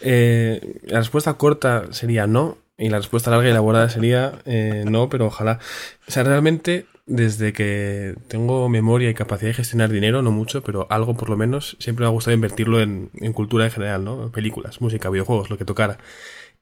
[0.01, 5.08] Eh, la respuesta corta sería no, y la respuesta larga y elaborada sería eh, no,
[5.08, 5.60] pero ojalá.
[6.08, 10.86] O sea, realmente, desde que tengo memoria y capacidad de gestionar dinero, no mucho, pero
[10.90, 14.30] algo por lo menos, siempre me ha gustado invertirlo en, en cultura en general, ¿no?
[14.32, 15.98] Películas, música, videojuegos, lo que tocara.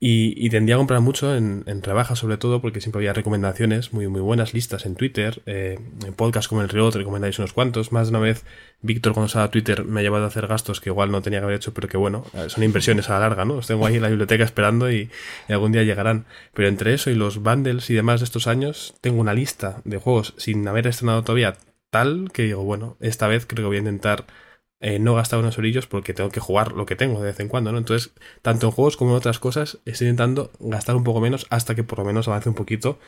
[0.05, 3.92] Y, y tendría a comprar mucho en, en rebajas, sobre todo, porque siempre había recomendaciones
[3.92, 7.53] muy, muy buenas, listas en Twitter, eh, en podcasts como el Río, te recomendáis unos
[7.53, 7.92] cuantos.
[7.92, 8.44] Más de una vez,
[8.80, 11.38] Víctor, cuando estaba a Twitter, me ha llevado a hacer gastos que igual no tenía
[11.38, 13.55] que haber hecho, pero que bueno, eh, son inversiones a la larga, ¿no?
[13.55, 15.09] Los tengo ahí en la biblioteca esperando y
[15.48, 16.26] algún día llegarán.
[16.53, 19.98] Pero entre eso y los bundles y demás de estos años, tengo una lista de
[19.98, 21.59] juegos sin haber estrenado todavía
[21.90, 24.24] tal que digo, bueno, esta vez creo que voy a intentar
[24.83, 27.47] eh, no gastar unos orillos porque tengo que jugar lo que tengo de vez en
[27.49, 27.78] cuando, ¿no?
[27.78, 28.12] Entonces,
[28.43, 31.85] tanto en juegos como en otras cosas, estoy intentando gastar un poco menos hasta que
[31.85, 32.99] por lo menos avance un poquito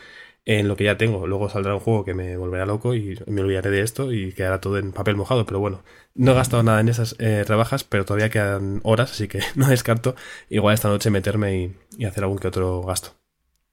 [0.45, 1.27] en lo que ya tengo.
[1.27, 4.61] Luego saldrá un juego que me volverá loco y me olvidaré de esto y quedará
[4.61, 5.47] todo en papel mojado.
[5.47, 5.83] Pero bueno,
[6.15, 9.67] no he gastado nada en esas eh, rebajas, pero todavía quedan horas, así que no
[9.67, 10.15] descarto
[10.51, 13.17] igual esta noche meterme y, hacer algún que otro gasto.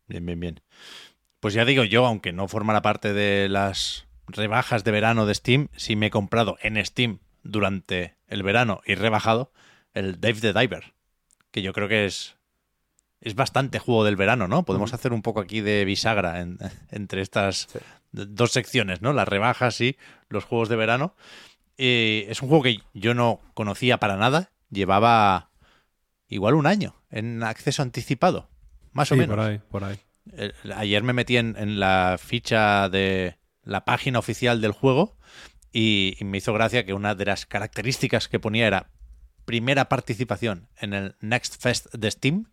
[0.07, 0.61] Bien, bien, bien.
[1.39, 5.67] Pues ya digo yo, aunque no formara parte de las rebajas de verano de Steam,
[5.75, 9.51] sí me he comprado en Steam durante el verano y rebajado
[9.93, 10.93] el Dave the Diver,
[11.51, 12.35] que yo creo que es,
[13.19, 14.63] es bastante juego del verano, ¿no?
[14.63, 16.57] Podemos hacer un poco aquí de bisagra en-
[16.91, 17.79] entre estas Sí.
[18.11, 19.13] dos secciones, ¿no?
[19.13, 19.97] Las rebajas y
[20.29, 21.15] los juegos de verano.
[21.77, 25.49] Y es un juego que yo no conocía para nada, llevaba
[26.27, 28.49] igual un año en acceso anticipado,
[28.93, 29.35] más o menos.
[29.35, 29.99] por ahí, por ahí.
[30.75, 35.17] Ayer me metí en, en la ficha de la página oficial del juego
[35.71, 38.91] y, me hizo gracia que una de las características que ponía era
[39.45, 42.45] primera participación en el Next Fest de Steam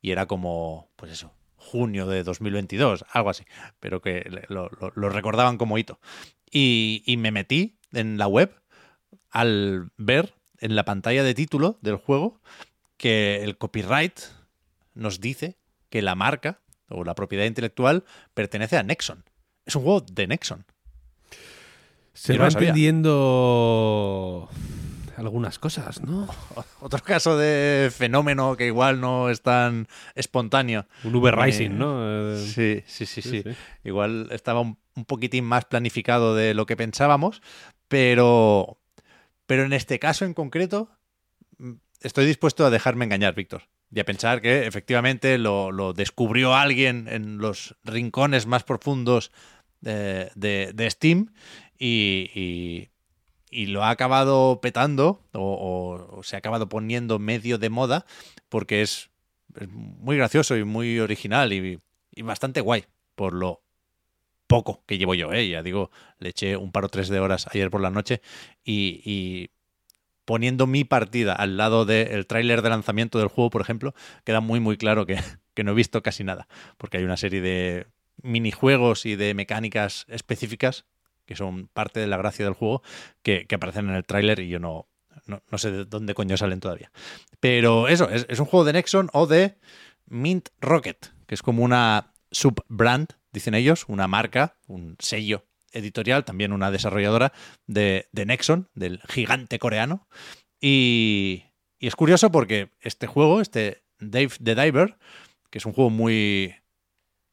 [0.00, 3.44] y era como, pues eso, junio de 2022, algo así,
[3.80, 6.00] pero que lo recordaban como hito.
[6.50, 8.54] Y, y me metí en la web
[9.30, 12.40] al ver en la pantalla de título del juego
[12.96, 14.20] que el copyright
[14.94, 15.58] nos dice
[15.90, 18.04] que la marca o la propiedad intelectual
[18.34, 19.24] pertenece a Nexon.
[19.64, 20.64] Es un juego de Nexon.
[22.16, 22.68] Se Yo no va sabía.
[22.70, 24.48] entendiendo
[25.16, 26.26] algunas cosas, ¿no?
[26.80, 30.86] Otro caso de fenómeno que igual no es tan espontáneo.
[31.04, 32.34] Un Uber Eh, Rising, ¿no?
[32.34, 33.42] Eh, Sí, sí, sí, sí.
[33.84, 37.42] Igual estaba un, un poquitín más planificado de lo que pensábamos,
[37.88, 38.78] pero,
[39.46, 40.90] pero en este caso en concreto
[41.58, 43.62] mm, estoy dispuesto a dejarme engañar, Víctor.
[43.94, 49.30] Y a pensar que efectivamente lo, lo descubrió alguien en los rincones más profundos
[49.80, 51.32] de, de- de Steam
[51.78, 52.88] y,
[53.50, 58.04] y- lo ha acabado petando o, se ha acabado poniendo medio de moda
[58.48, 59.08] porque es,
[59.70, 61.80] muy gracioso y muy original y,
[62.22, 63.62] bastante guay por lo
[64.46, 65.48] poco que llevo yo, ¿eh?
[65.48, 68.20] Ya digo, le eché un par o tres de horas ayer por la noche
[68.64, 69.50] y,
[70.24, 74.60] poniendo mi partida al lado del tráiler de lanzamiento del juego, por ejemplo, queda muy
[74.60, 75.18] muy claro que,
[75.54, 76.48] que no he visto casi nada,
[76.78, 77.86] porque hay una serie de
[78.22, 80.84] minijuegos y de mecánicas específicas
[81.26, 82.82] que son parte de la gracia del juego
[83.22, 84.88] que, que aparecen en el tráiler y yo no,
[85.26, 86.90] no, no sé de dónde coño salen todavía.
[87.40, 89.58] Pero eso, es, es un juego de Nexon o de
[90.06, 96.52] Mint Rocket, que es como una subbrand, dicen ellos, una marca, un sello editorial, también
[96.52, 97.32] una desarrolladora
[97.66, 100.08] de, de Nexon, del gigante coreano.
[100.60, 101.44] Y,
[101.78, 104.96] y es curioso porque este juego, este Dave the Diver,
[105.50, 106.54] que es un juego muy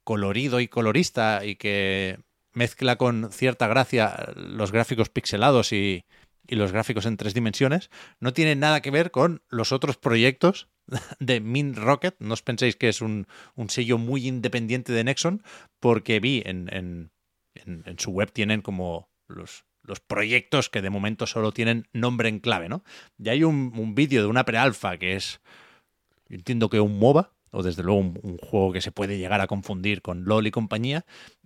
[0.04, 2.18] colorido y colorista y que
[2.54, 6.04] mezcla con cierta gracia los gráficos pixelados y,
[6.46, 7.90] y los gráficos en tres dimensiones,
[8.20, 10.68] no tiene nada que ver con los otros proyectos
[11.18, 12.16] de Mint Rocket.
[12.18, 13.26] No os penséis que es un,
[13.68, 15.42] sello muy independiente de Nexon,
[15.80, 17.10] porque vi en, en,
[17.98, 19.64] su web tienen como los,
[20.06, 22.84] proyectos que de momento solo tienen nombre en clave, ¿no?
[23.18, 25.40] Y hay un, un vídeo de una prealfa que es,
[26.28, 29.40] yo entiendo que un MOBA, o desde luego un, un, juego que se puede llegar
[29.40, 31.04] a confundir con LOL y compañía,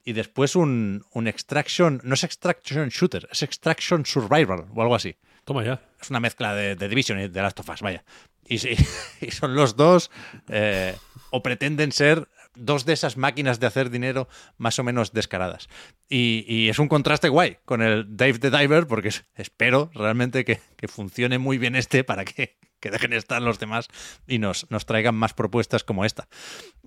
[0.08, 5.14] y después un, un Extraction, no es Extraction Shooter, es Extraction Survival o algo así.
[5.44, 5.82] Toma ya.
[6.00, 8.02] Es una mezcla de, de Division y de Last of Us, vaya.
[8.48, 8.54] Y,
[9.20, 10.10] y son los dos,
[10.48, 10.96] eh,
[11.28, 15.68] o pretenden ser dos de esas máquinas de hacer dinero más o menos descaradas.
[16.08, 20.58] Y, y, es un contraste guay con el Dave the Diver, porque espero realmente que,
[20.78, 23.88] que funcione muy bien este para que, que, dejen estar los demás
[24.26, 26.28] y nos, nos traigan más propuestas como esta.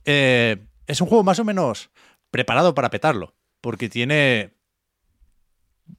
[0.05, 0.57] Eh,
[0.87, 1.91] es un juego más o menos
[2.31, 4.53] preparado para petarlo, porque tiene,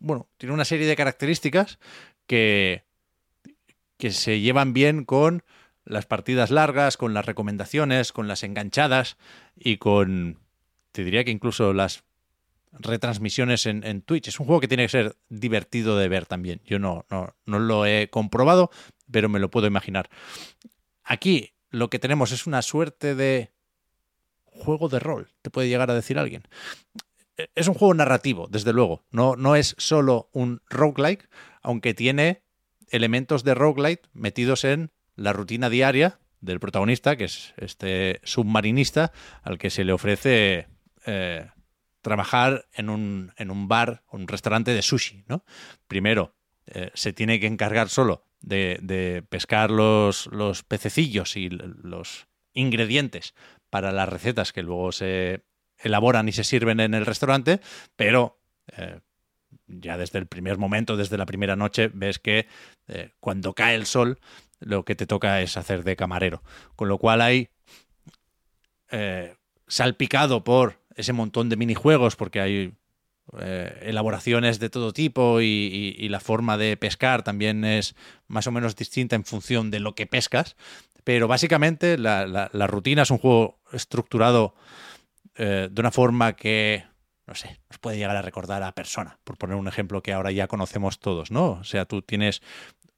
[0.01, 1.79] bueno, tiene una serie de características
[2.27, 2.85] que,
[3.99, 5.45] que se llevan bien con
[5.85, 9.17] las partidas largas, con las recomendaciones, con las enganchadas
[9.57, 10.41] y con,
[10.93, 12.05] te diría que incluso las
[12.73, 14.29] retransmisiones en, en, Twitch.
[14.29, 16.61] Es un juego que tiene que ser divertido de ver también.
[16.65, 18.71] Yo no, no, no lo he comprobado,
[19.11, 20.09] pero me lo puedo imaginar.
[21.05, 23.52] Aquí lo que tenemos es una suerte de
[24.53, 26.45] juego de rol, te puede llegar a decir alguien.
[27.55, 29.05] Es un juego narrativo, desde luego.
[29.11, 31.29] No, no es solo un roguelike,
[31.63, 32.43] aunque tiene
[32.91, 39.59] elementos de roguelike metidos en la rutina diaria del protagonista, que es este submarinista, al
[39.59, 40.69] que se le ofrece
[41.07, 41.49] eh,
[42.03, 45.25] trabajar en un, en un bar, un restaurante de sushi.
[45.29, 45.45] ¿no?
[45.89, 46.35] Primero,
[46.67, 53.35] eh, se tiene que encargar solo de, de pescar los, los, pececillos y los ingredientes
[53.73, 55.45] para las recetas que luego se
[55.79, 57.63] elaboran y se sirven en el restaurante,
[57.97, 58.39] pero
[58.77, 59.01] eh,
[59.67, 62.47] ya desde el primer momento, desde la primera noche, ves que
[62.89, 64.21] eh, cuando cae el sol,
[64.61, 66.43] lo que te toca es hacer de camarero.
[66.77, 67.49] Con lo cual hay
[68.91, 72.75] eh, salpicado por ese montón de minijuegos, porque hay
[73.81, 77.95] elaboraciones de todo tipo y, la forma de pescar también es
[78.27, 80.57] más o menos distinta en función de lo que pescas.
[81.05, 84.55] Pero básicamente la, la, rutina es un juego estructurado
[85.35, 86.85] eh, de una forma que,
[87.27, 90.31] no sé, nos puede llegar a recordar a persona, por poner un ejemplo que ahora
[90.31, 91.53] ya conocemos todos, ¿no?
[91.53, 92.43] O sea, tú tienes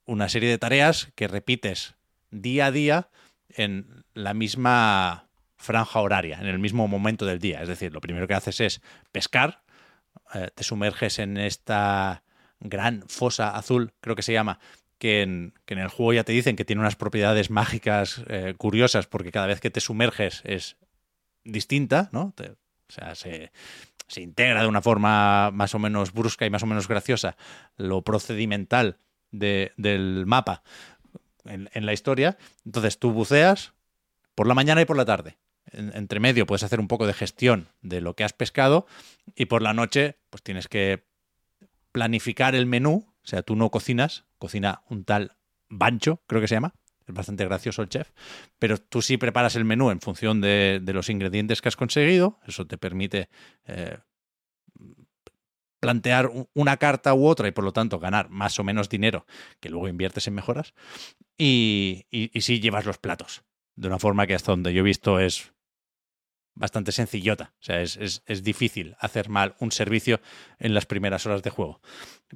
[0.05, 1.95] una serie de tareas que repites
[2.29, 3.09] día a día
[3.49, 7.61] en la misma franja horaria, en el mismo momento del día.
[7.61, 8.81] Es decir, lo primero que haces es
[9.11, 9.63] pescar,
[10.33, 12.23] eh, te sumerges en esta
[12.59, 14.59] gran fosa azul, creo que se llama,
[14.97, 18.53] que en, que en, el juego ya te dicen que tiene unas propiedades mágicas eh,
[18.57, 20.77] curiosas porque cada vez que te sumerges es
[21.43, 22.33] distinta, ¿no?
[22.37, 23.51] O sea, se,
[24.07, 27.35] se, integra de una forma más o menos brusca y más o menos graciosa
[27.77, 28.99] lo procedimental
[29.31, 30.63] de, del mapa
[31.45, 32.37] en, en, la historia.
[32.65, 33.73] Entonces tú buceas
[34.35, 35.37] por la mañana y por la tarde.
[35.71, 38.85] En, entre medio puedes hacer un poco de gestión de lo que has pescado
[39.35, 41.05] y por la noche pues tienes que
[41.91, 43.07] planificar el menú.
[43.25, 46.75] O sea, tú no cocinas, cocina un tal Bancho, creo que se llama,
[47.07, 48.11] es bastante gracioso el chef,
[48.59, 52.67] pero tú sí preparas el menú en función de, los ingredientes que has conseguido, eso
[52.67, 53.29] te permite
[53.65, 53.97] eh,
[55.79, 59.25] plantear una carta u otra y por lo tanto ganar más o menos dinero
[59.59, 60.73] que luego inviertes en mejoras.
[61.37, 63.43] Y, y, y sí llevas los platos
[63.75, 65.51] de una forma que hasta donde yo he visto es
[66.55, 67.53] bastante sencillota.
[67.59, 70.21] O sea, es, es, es, difícil hacer mal un servicio
[70.57, 71.81] en las primeras horas de juego.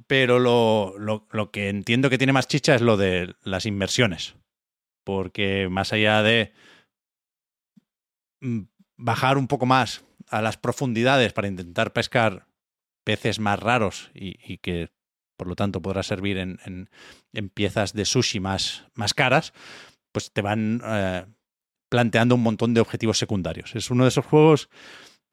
[0.06, 4.36] Pero lo, lo, lo, que entiendo que tiene más chicha es lo de las inversiones.
[5.04, 6.52] Porque más allá de
[8.40, 8.60] mm,
[8.96, 12.46] bajar un poco más a las profundidades para intentar pescar
[13.04, 14.90] peces más raros y, y que
[15.40, 16.58] por lo tanto podrá servir en,
[17.32, 19.54] en, piezas de sushi más, más caras,
[20.12, 21.24] pues te van eh,
[21.90, 23.76] planteando un montón de objetivos secundarios.
[23.76, 24.70] Es uno de esos juegos.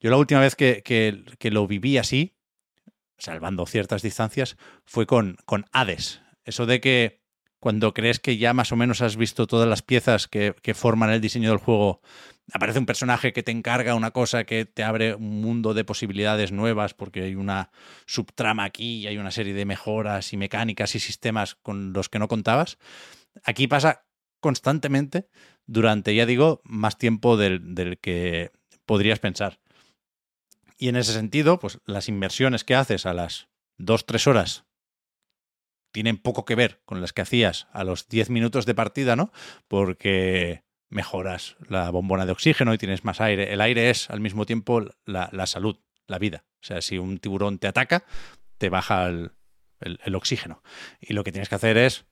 [0.02, 2.36] Yo la última vez que, que, que lo viví así,
[3.18, 6.22] salvando ciertas distancias, fue con, con Hades.
[6.44, 7.22] Eso de que
[7.60, 11.10] cuando crees que ya más o menos has visto todas las piezas que, que forman
[11.10, 12.02] el diseño del juego
[12.54, 16.52] aparece un personaje que te encarga una cosa que te abre un mundo de posibilidades
[16.52, 17.72] nuevas porque hay una
[18.06, 22.20] subtrama aquí y hay una serie de mejoras y mecánicas y sistemas con los que
[22.20, 22.78] no contabas.
[23.44, 24.06] Aquí pasa
[24.40, 25.28] constantemente
[25.68, 28.52] durante, ya digo, más tiempo del, que
[28.86, 29.60] podrías pensar.
[30.78, 33.48] Y en ese sentido, pues las inversiones que haces a las
[33.80, 34.66] 2-3 horas
[35.92, 39.32] tienen poco que ver con las que hacías a los 10 minutos de partida, ¿no?
[39.68, 43.52] Porque mejoras la bombona de oxígeno y tienes más aire.
[43.54, 46.46] El aire es al mismo tiempo la, la salud, la vida.
[46.62, 48.06] O sea, si un tiburón te ataca,
[48.58, 49.32] te baja el,
[49.80, 50.62] el, oxígeno.
[51.00, 52.06] Y lo que tienes que hacer es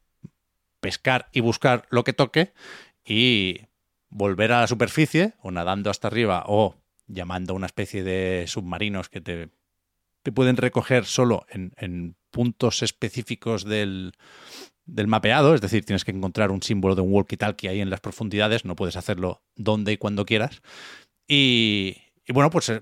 [0.79, 2.53] pescar y buscar lo que toque
[3.05, 3.61] y
[4.09, 6.75] volver a la superficie o nadando hasta arriba o
[7.07, 9.49] llamando a una especie de submarinos que te,
[10.23, 14.13] te pueden recoger solo en, en puntos específicos del,
[14.85, 18.01] del, mapeado, es decir, tienes que encontrar un símbolo de un walkie-talkie ahí en las
[18.01, 20.61] profundidades, no puedes hacerlo donde y cuando quieras.
[21.27, 22.81] Y, y bueno, pues eh,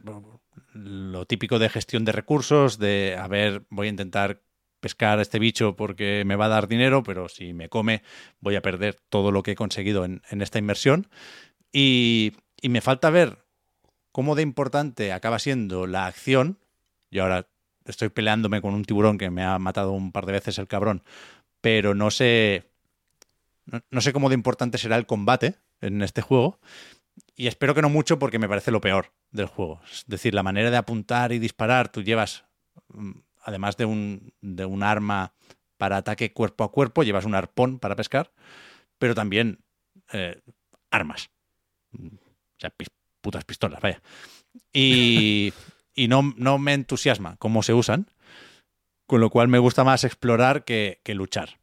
[0.73, 4.41] lo típico de gestión de recursos, de, a ver, voy a intentar
[4.83, 8.03] pescar este bicho porque me va a dar dinero, pero si me come
[8.41, 11.07] voy a perder todo lo que he conseguido en, esta inversión.
[11.71, 13.45] Y, me falta ver
[14.11, 16.59] cómo de importante acaba siendo la acción.
[17.09, 17.47] Y ahora
[17.85, 21.03] estoy peleándome con un tiburón que me ha matado un par de veces el cabrón,
[21.61, 22.65] pero no sé.
[23.65, 26.59] No, no, sé cómo de importante será el combate en este juego.
[27.35, 29.81] Y espero que no mucho porque me parece lo peor del juego.
[29.89, 32.43] Es decir, la manera de apuntar y disparar, tú llevas,
[33.43, 35.33] además de un, de un arma
[35.77, 38.31] para ataque cuerpo a cuerpo, llevas un arpón para pescar,
[38.97, 39.59] pero también
[40.11, 40.41] eh,
[40.91, 41.29] armas.
[41.93, 42.89] O sea, pis,
[43.21, 44.01] putas pistolas, vaya.
[44.71, 45.53] Y,
[45.95, 48.07] y no, no, me entusiasma cómo se usan,
[49.05, 51.59] con lo cual me gusta más explorar que, que luchar.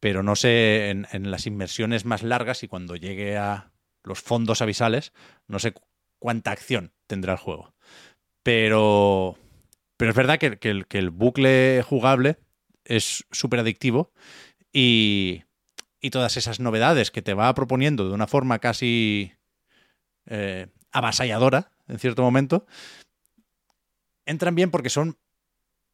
[0.00, 3.70] Pero no sé, en, en, las inmersiones más largas y cuando llegue a
[4.02, 5.12] los fondos avisales,
[5.46, 5.74] no sé
[6.18, 7.74] cuánta acción tendrá el juego.
[8.42, 9.36] Pero,
[10.00, 12.38] pero es verdad que, el, bucle jugable
[12.86, 14.14] es súper adictivo
[14.72, 15.42] y,
[16.10, 19.34] todas esas novedades que te va proponiendo de una forma casi
[20.24, 22.64] eh, avasalladora, en cierto momento,
[24.24, 25.18] entran bien porque son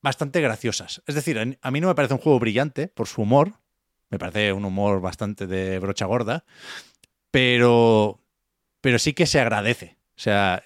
[0.02, 1.02] bastante graciosas.
[1.08, 3.54] Es decir, a mí no me parece un juego brillante por su humor,
[4.08, 6.44] me parece un humor bastante de brocha gorda,
[7.32, 8.22] pero,
[8.80, 9.98] pero sí que se agradece.
[10.16, 10.62] O sea,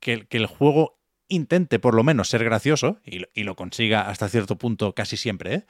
[0.00, 0.99] que el juego
[1.30, 5.66] intente por lo menos ser gracioso, y, lo consiga hasta cierto punto casi siempre, ¿eh?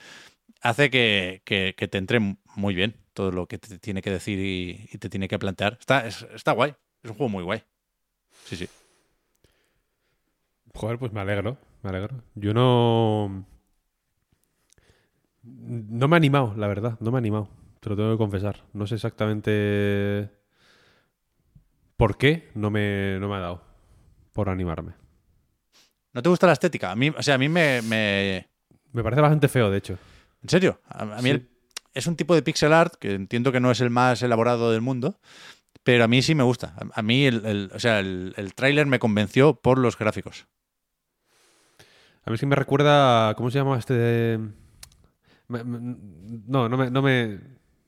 [0.63, 5.09] hace que, te entre muy bien todo lo que te tiene que decir y, te
[5.09, 5.77] tiene que plantear.
[5.81, 7.63] Está, es, está guay, es un juego muy guay.
[8.45, 8.69] Sí, sí.
[10.75, 12.23] Joder, pues me alegro, me alegro.
[12.35, 13.47] Yo no...
[15.43, 17.49] No me ha animado, la verdad, no me ha animado.
[17.81, 18.65] Te lo tengo que confesar.
[18.75, 20.29] No sé exactamente
[21.97, 23.63] por qué no me, no me ha dado
[24.33, 24.93] por animarme.
[26.13, 26.91] ¿No te gusta la estética?
[26.91, 28.49] A mí, o sea, a mí me, me...
[28.93, 29.99] Me parece bastante feo, de hecho.
[30.43, 30.81] ¿En serio?
[30.89, 31.31] A, a mí sí.
[31.31, 31.51] el,
[31.95, 34.81] es un tipo de pixel art que entiendo que no es el más elaborado del
[34.81, 35.21] mundo,
[35.85, 36.75] pero a mí sí me gusta.
[36.77, 40.47] A, a mí, el, el, o sea, el, el tráiler me convenció por los gráficos.
[42.25, 43.35] A mí sí me recuerda.
[43.35, 44.39] ¿Cómo se llama este.?
[45.49, 46.91] No, no me.
[46.91, 47.41] No, me,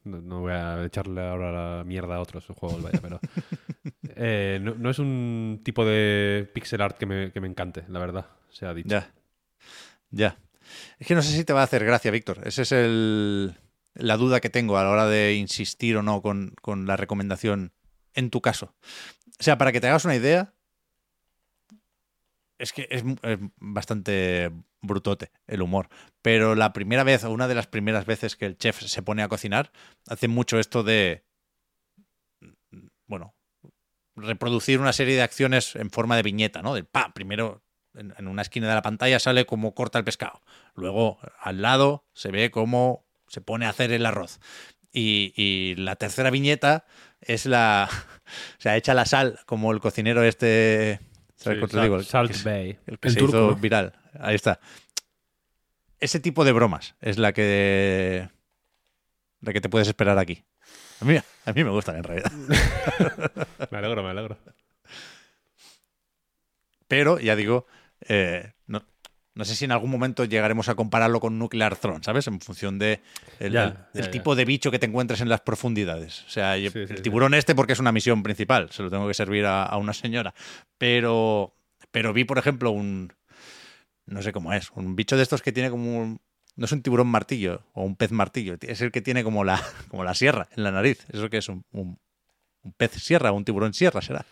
[0.05, 3.21] no, no voy a echarle ahora la mierda a otros juegos, vaya, pero.
[4.17, 7.99] eh, no, no, es un tipo de pixel art que me, que me encante, la
[7.99, 8.89] verdad, se ha dicho.
[8.89, 9.13] Ya.
[10.11, 10.39] Ya.
[10.99, 12.41] Es que no sé si te va a hacer gracia, Víctor.
[12.45, 13.55] Ese es el,
[13.95, 17.73] la duda que tengo a la hora de insistir o no con, con la recomendación
[18.15, 18.75] en tu caso.
[19.41, 20.55] O sea, para que te hagas una idea,
[22.59, 24.53] es que es, es, bastante
[24.83, 25.89] brutote el humor.
[26.21, 29.23] Pero la primera vez, o una de las primeras veces que el chef se pone
[29.23, 29.73] a cocinar,
[30.09, 31.25] hace mucho esto de.
[33.07, 33.35] Bueno,
[34.17, 36.75] reproducir una serie de acciones en forma de viñeta, ¿no?
[36.75, 37.63] Del pa, primero
[37.95, 40.41] en, en, una esquina de la pantalla sale cómo corta el pescado.
[40.75, 44.41] Luego al lado se ve cómo se pone a hacer el arroz.
[44.93, 46.85] Y, y la tercera viñeta
[47.21, 47.89] es la.
[48.59, 51.01] O sea, echa la sal, como el cocinero este
[51.43, 51.97] ¿Sabes sí, te digo?
[51.97, 52.79] El, Salt Bay.
[52.87, 53.37] El que el se turco.
[53.51, 53.93] hizo viral.
[54.19, 54.61] Ahí está.
[56.01, 58.29] Ese tipo de bromas es la que
[59.43, 60.43] la que te puedes esperar aquí.
[61.01, 62.31] A mí, a mí me gustan en realidad.
[63.71, 64.39] me alegro, me alegro.
[66.87, 67.67] Pero, ya digo,
[68.07, 68.85] eh, no,
[69.35, 72.29] no, sé si en algún momento llegaremos a compararlo con Nuclear Throne, ¿sabes?
[72.29, 73.01] En función de
[73.41, 76.23] el, ya, ya, el tipo de bicho que te encuentres en las profundidades.
[76.27, 77.39] O sea, sí, el sí, tiburón sí.
[77.39, 80.35] este porque es una misión principal, se lo tengo que servir a, a, una señora.
[80.79, 81.55] Pero,
[81.91, 83.13] pero vi, por ejemplo, un...
[84.07, 86.21] No sé cómo es, un bicho de estos que tiene como un,
[86.57, 89.63] no es un tiburón martillo o un pez martillo, es el que tiene como la,
[89.89, 91.07] como la sierra en la nariz.
[91.13, 91.99] Eso que es un, un
[92.63, 94.25] Un pez sierra, un tiburón sierra será.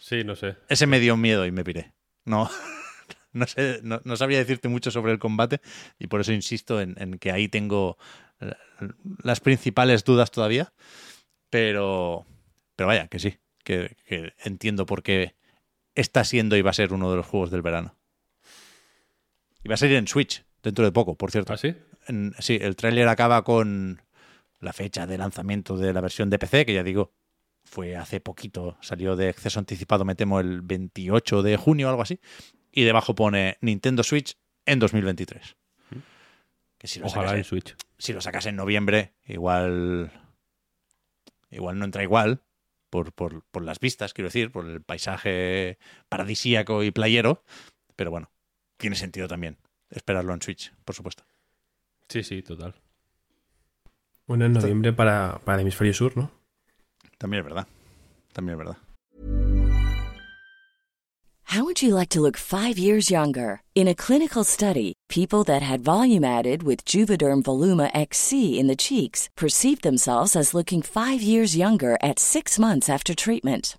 [0.00, 0.56] Sí, no sé.
[0.68, 1.92] Ese me dio miedo y me piré.
[2.24, 2.50] No,
[3.32, 5.60] no sé, no, no sabía decirte mucho sobre el combate
[5.98, 7.96] y por eso insisto en, en que ahí tengo
[9.22, 10.72] las principales dudas todavía.
[11.50, 12.26] Pero,
[12.76, 15.34] pero vaya, que sí, que, que entiendo por qué
[15.94, 17.97] está siendo y va a ser uno de los juegos del verano.
[19.62, 21.52] Y va a salir en Switch dentro de poco, por cierto.
[21.52, 21.74] ¿Ah, sí?
[22.06, 24.00] En- sí, el tráiler acaba con
[24.60, 27.12] la fecha de lanzamiento de la versión de PC, que ya digo,
[27.64, 32.02] fue hace poquito, salió de acceso anticipado, me temo, el 28 de junio o algo
[32.02, 32.18] así.
[32.72, 34.36] Y debajo pone Nintendo Switch
[34.66, 35.56] en 2023.
[36.78, 37.76] Que si lo, Ojalá sacas, en en- Switch.
[37.98, 40.12] si lo sacas en noviembre, igual.
[41.50, 42.42] Igual no entra igual.
[42.90, 45.78] Por, por, por las vistas, quiero decir, por el paisaje
[46.08, 47.42] paradisíaco y playero.
[47.96, 48.30] Pero bueno,
[48.78, 49.58] tiene sentido también
[49.90, 51.24] esperarlo en Switch, por supuesto.
[52.08, 52.74] Sí, sí, total.
[54.26, 56.30] Bueno, en noviembre para, para el hemisferio sur, ¿no?
[57.18, 57.66] También es verdad.
[58.32, 58.78] También es verdad.
[61.52, 63.62] How would you like to look five years younger?
[63.74, 68.76] In a clinical study, people that had volume added with Juvederm Voluma XC in the
[68.76, 73.78] cheeks perceived themselves as looking five years younger at six months after treatment.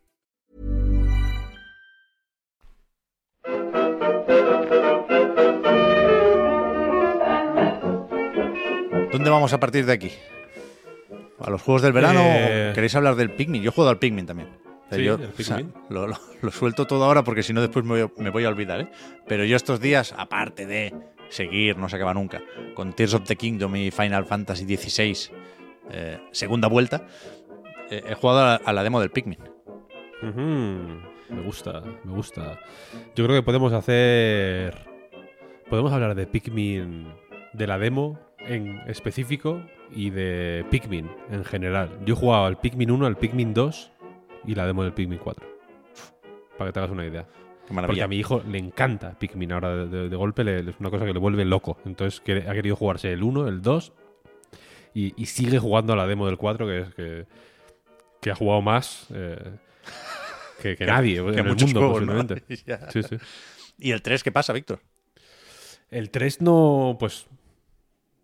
[9.11, 10.11] ¿Dónde vamos a partir de aquí?
[11.39, 12.21] ¿A los juegos del verano?
[12.23, 13.61] Eh, ¿O ¿Queréis hablar del Pikmin?
[13.61, 14.49] Yo he jugado al Pikmin también.
[14.85, 15.73] O sea, Sí, yo, el o sea, Pikmin.
[15.89, 18.45] lo, lo- lo suelto todo ahora porque si no después me voy, a- me voy
[18.45, 18.81] a olvidar.
[18.81, 18.87] ¿eh?
[19.27, 20.93] Pero yo estos días, aparte de
[21.29, 22.41] seguir, no se acaba nunca,
[22.75, 25.31] con Tears of the Kingdom y Final Fantasy XVI,
[25.91, 27.05] eh, segunda vuelta,
[27.89, 29.39] eh, he jugado a, a la demo del Pikmin.
[31.31, 32.59] Me gusta, me gusta.
[33.15, 34.75] Yo creo que podemos hacer.
[35.69, 37.07] Podemos hablar de Pikmin
[37.53, 39.61] de la demo en específico
[39.93, 41.89] y de Pikmin en general.
[42.05, 43.91] Yo he jugado al Pikmin 1, al Pikmin 2
[44.45, 45.47] y la demo del Pikmin 4.
[46.57, 47.25] Para que te hagas una idea.
[47.67, 50.75] Qué Porque a mi hijo le encanta Pikmin ahora de, de- de golpe, le- es
[50.79, 51.77] una cosa que le vuelve loco.
[51.85, 53.93] Entonces que- ha querido jugarse el 1, el 2
[54.93, 57.25] y, y sigue jugando a la demo del 4, que es que,
[58.19, 59.37] que ha jugado más eh,
[60.61, 62.35] que, que nadie en el muchos mundo, juegos, ¿no?
[62.91, 63.17] Sí, sí.
[63.77, 64.81] ¿Y el 3 qué pasa, Víctor?
[65.89, 67.27] El 3 no, pues...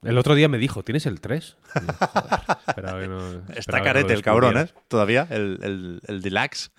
[0.04, 1.58] El otro día me dijo, ¿tienes el 3?
[1.76, 4.68] Y yo, joder, que no- Está que carete el cabrón, ¿eh?
[4.88, 6.72] Todavía, el, el, el Deluxe.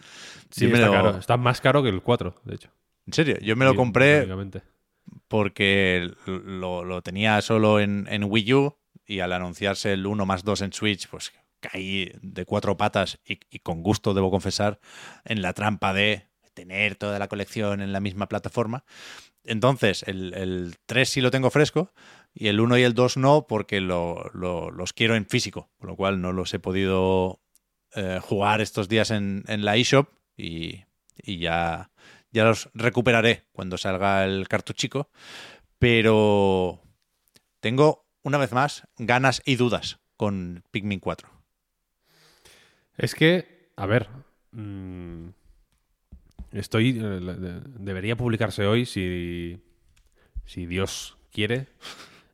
[0.50, 1.18] Sí, está lo- caro.
[1.18, 2.70] Está más caro que el 4, de hecho.
[3.06, 4.28] En serio, yo me lo Sí, compré
[5.28, 10.44] porque lo, lo tenía solo en, en Wii U y al anunciarse el 1 más
[10.44, 14.80] 2 en Switch, pues caí de cuatro patas y, con gusto, debo confesar,
[15.24, 18.84] en la trampa de tener toda la colección en la misma plataforma.
[19.44, 21.92] Entonces, el, el 3 sí lo tengo fresco
[22.34, 25.96] y el 1 y el 2 no porque lo- los quiero en físico, con lo
[25.96, 27.40] cual no los he podido
[27.94, 30.84] eh, jugar estos días en, en la eShop y,
[31.16, 31.90] y ya,
[32.32, 35.11] ya los recuperaré cuando salga el cartuchico.
[35.78, 36.82] Pero
[37.61, 41.30] tengo, una vez más, ganas y dudas con Pikmin 4.
[42.99, 44.09] Es que, a ver,
[44.53, 45.28] mm,
[46.53, 49.61] estoy, eh, debería publicarse hoy si,
[50.44, 51.66] si Dios quiere,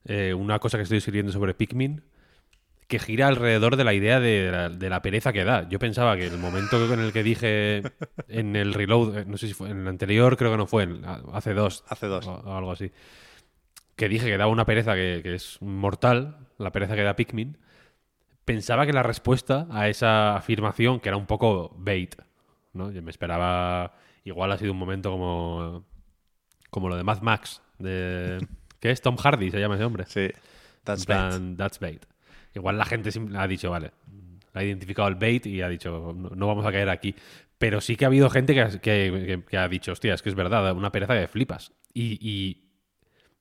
[0.06, 2.02] eh, una cosa que estoy escribiendo sobre Pikmin
[2.88, 5.66] que gira alrededor de la idea de la, de la pereza que da.
[5.68, 7.82] Yo pensaba que el momento en el que dije
[8.28, 10.82] en el reload, eh, no sé si fue en el anterior, creo que no fue,
[10.84, 11.02] en-
[11.32, 12.26] hace dos, Hace dos.
[12.26, 12.90] o, o algo así,
[13.96, 17.56] que dije que daba una pereza que, que es mortal, la pereza que da Pikmin,
[18.44, 22.14] pensaba que la respuesta a esa afirmación, que era un poco bait,
[22.72, 22.90] ¿no?
[22.90, 25.84] Yo me esperaba, igual ha sido un momento como,
[26.70, 28.46] como lo de Mad Max, de...
[28.80, 29.00] ¿Qué es?
[29.00, 30.04] Tom Hardy se llama ese hombre.
[30.06, 30.28] Sí,
[30.84, 32.04] that's plan, That's bait.
[32.54, 33.92] Igual la gente ha dicho, vale,
[34.52, 37.14] ha identificado el bait y ha dicho, no, no vamos a caer aquí.
[37.56, 40.20] Pero sí que ha habido gente que, ha- que- que- que ha dicho, hostia, es
[40.20, 41.72] que es verdad, una pereza de flipas.
[41.94, 42.68] Y, y,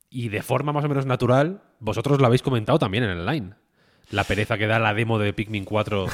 [0.09, 3.55] y de forma más o menos natural, vosotros lo habéis comentado también en el line.
[4.13, 6.05] La pereza que da la demo de Pikmin 4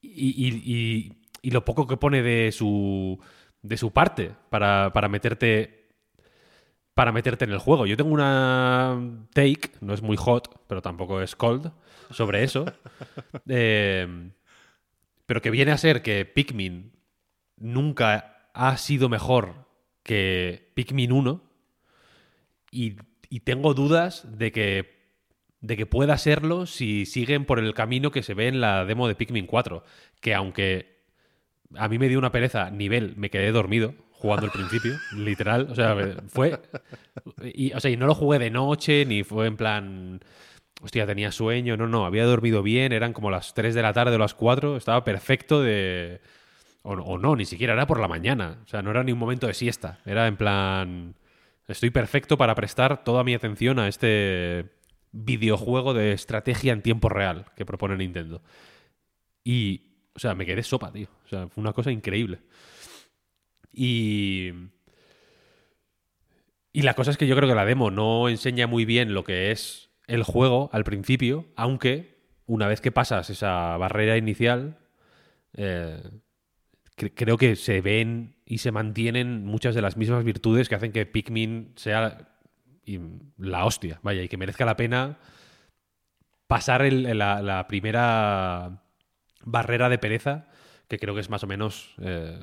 [0.00, 0.08] y,
[0.48, 3.18] y- y- y lo poco que pone de su,
[3.62, 5.84] de su parte para, para meterte
[6.94, 7.84] para meterte en el juego.
[7.86, 8.98] Yo tengo una
[9.34, 11.70] take, no es muy hot, pero tampoco es cold,
[12.10, 12.64] sobre eso.
[13.48, 14.30] Eh,
[15.26, 16.92] pero que viene a ser que Pikmin
[17.58, 19.66] nunca ha sido mejor
[20.02, 21.42] que Pikmin 1
[22.70, 22.96] y,
[23.28, 24.95] y tengo dudas de que,
[25.66, 29.08] de que pueda serlo si siguen por el camino que se ve en la demo
[29.08, 29.82] de Pikmin 4,
[30.20, 31.02] que aunque
[31.74, 35.74] a mí me dio una pereza nivel, me quedé dormido jugando al principio, literal, o
[35.74, 35.96] sea,
[36.28, 36.60] fue
[37.42, 40.20] y, o sea, y no lo jugué de noche ni fue en plan
[40.80, 44.14] hostia, tenía sueño, no, no, había dormido bien, eran como las 3 de la tarde
[44.14, 46.20] o las 4, estaba perfecto de
[46.82, 49.18] o, o no, ni siquiera era por la mañana, o sea, no era ni un
[49.18, 51.16] momento de siesta, era en plan
[51.66, 54.75] estoy perfecto para prestar toda mi atención a este
[55.24, 58.42] videojuego de estrategia en tiempo real que propone Nintendo.
[59.42, 61.08] Y, o sea, me quedé sopa, tío.
[61.24, 62.40] O sea, fue una cosa increíble.
[63.72, 64.50] Y.
[66.72, 69.24] Y la cosa es que yo creo que la demo no enseña muy bien lo
[69.24, 74.78] que es el juego al principio, aunque una vez que pasas esa barrera inicial,
[75.54, 76.02] eh,
[76.96, 80.92] cre- creo que se ven y se mantienen muchas de las mismas virtudes que hacen
[80.92, 82.35] que Pikmin sea
[83.38, 85.18] la hostia, vaya, y que merezca la pena
[86.46, 88.82] pasar la, primera
[89.44, 90.48] barrera de pereza,
[90.88, 92.40] que creo que es más o menos eh,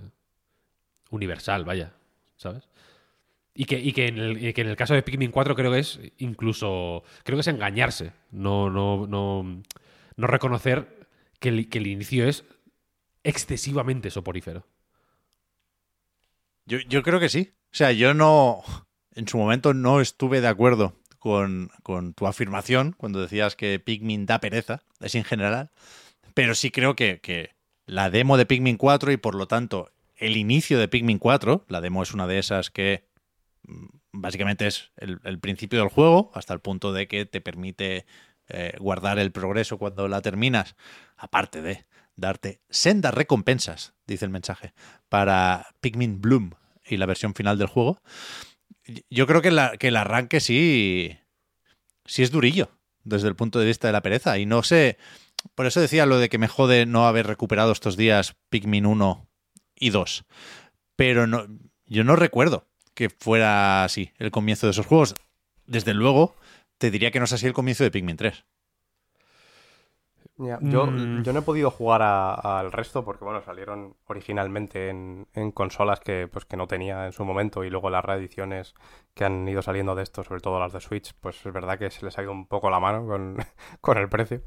[1.09, 1.93] universal, vaya,
[2.35, 2.69] ¿sabes?
[3.55, 5.79] Y que, y que, en el, que en el caso de Pikmin 4 creo que
[5.79, 9.61] es incluso, creo que es engañarse, no, no, no,
[10.15, 11.07] no reconocer
[11.39, 12.43] que el, que el inicio es
[13.23, 14.65] excesivamente soporífero.
[16.65, 17.53] Yo, yo creo que sí.
[17.71, 18.63] O sea, yo no.
[19.15, 21.69] En su momento no estuve de acuerdo con,
[22.15, 25.71] tu afirmación cuando decías que Pikmin da pereza, es en general.
[26.33, 27.51] Pero sí creo que,
[27.85, 31.81] la demo de Pikmin 4 y por lo tanto el inicio de Pikmin 4, la
[31.81, 33.09] demo es una de esas que
[33.63, 38.05] mm, básicamente es el, el principio del juego, hasta el punto de que te permite
[38.49, 40.75] eh, guardar el progreso cuando la terminas,
[41.15, 41.85] aparte de
[42.15, 44.73] darte sendas recompensas, dice el mensaje,
[45.07, 46.51] para Pikmin Bloom
[46.85, 48.01] y la versión final del juego.
[49.09, 51.17] Yo creo que, la- que el arranque sí,
[52.05, 52.69] sí es durillo
[53.03, 54.37] desde el punto de vista de la pereza.
[54.37, 54.97] Y no sé,
[55.55, 59.27] por eso decía lo de que me jode no haber recuperado estos días Pikmin 1
[59.75, 60.25] y 2.
[60.95, 61.47] Pero no,
[61.85, 65.15] yo no recuerdo que fuera así el comienzo de esos juegos.
[65.65, 66.35] Desde luego,
[66.77, 68.45] te diría que no es así el comienzo de Pikmin 3.
[70.37, 71.21] Ya, Yo, Mm.
[71.21, 76.27] yo no he podido jugar al resto porque, bueno, salieron originalmente en, en consolas que,
[76.27, 78.73] pues, que no tenía en su momento y luego las reediciones
[79.13, 81.91] que han ido saliendo de esto, sobre todo las de Switch, pues es verdad que
[81.91, 83.37] se les ha ido un poco la mano con,
[83.81, 84.41] con el precio.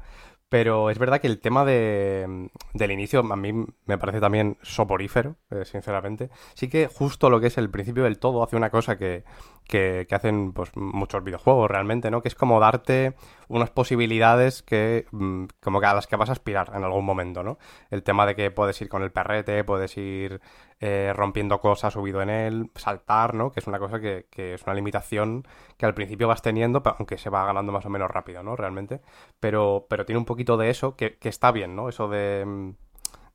[0.49, 3.53] Pero es verdad que el tema de, del inicio a mí
[3.85, 6.29] me parece también soporífero, eh, sinceramente.
[6.53, 9.25] Sí que justo lo que es el principio del todo hace una cosa que,
[9.67, 12.21] que, hacen pues, muchos videojuegos realmente, ¿no?
[12.21, 13.15] Que es como darte
[13.47, 17.43] unas posibilidades que mm, como que a las que vas a aspirar en algún momento,
[17.43, 17.57] ¿no?
[17.89, 20.41] El tema de que puedes ir con el perrete, puedes ir
[20.79, 23.51] eh, rompiendo cosas subido en él, saltar, ¿no?
[23.51, 25.47] Que es una cosa que, que es una limitación
[25.77, 28.55] que al principio vas teniendo, aunque se va ganando más o menos rápido, ¿no?
[28.55, 29.01] Realmente.
[29.39, 31.89] Pero, pero tiene un poquito de eso que, que está bien, ¿no?
[31.89, 32.71] Eso de, mm,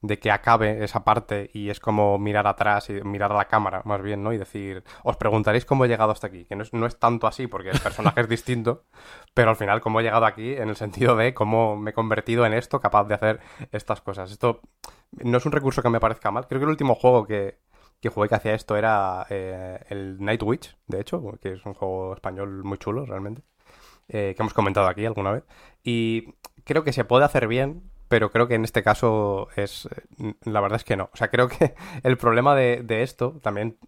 [0.02, 3.82] de que acabe esa parte y es como mirar atrás y mirar a la cámara,
[3.84, 4.32] más bien, ¿no?
[4.32, 7.28] Y decir, os preguntaréis cómo he llegado hasta aquí, que no es, no es tanto
[7.28, 8.84] así porque el personaje es distinto,
[9.32, 12.44] pero al final cómo he llegado aquí en el sentido de cómo me he convertido
[12.44, 13.40] en esto, capaz de hacer
[13.70, 14.32] estas cosas.
[14.32, 14.60] Esto
[15.12, 16.48] no es un recurso que me parezca mal.
[16.48, 17.58] Creo que el último juego que,
[18.00, 21.74] que jugué que hacía esto era eh, el Night Witch, de hecho, que es un
[21.74, 23.42] juego español muy chulo realmente,
[24.08, 25.44] eh, que hemos comentado aquí alguna vez.
[25.84, 26.34] Y
[26.64, 29.88] creo que se puede hacer bien, pero creo que en este caso es.
[30.44, 31.08] La verdad es que no.
[31.14, 33.78] O sea, creo que el problema de, de esto también.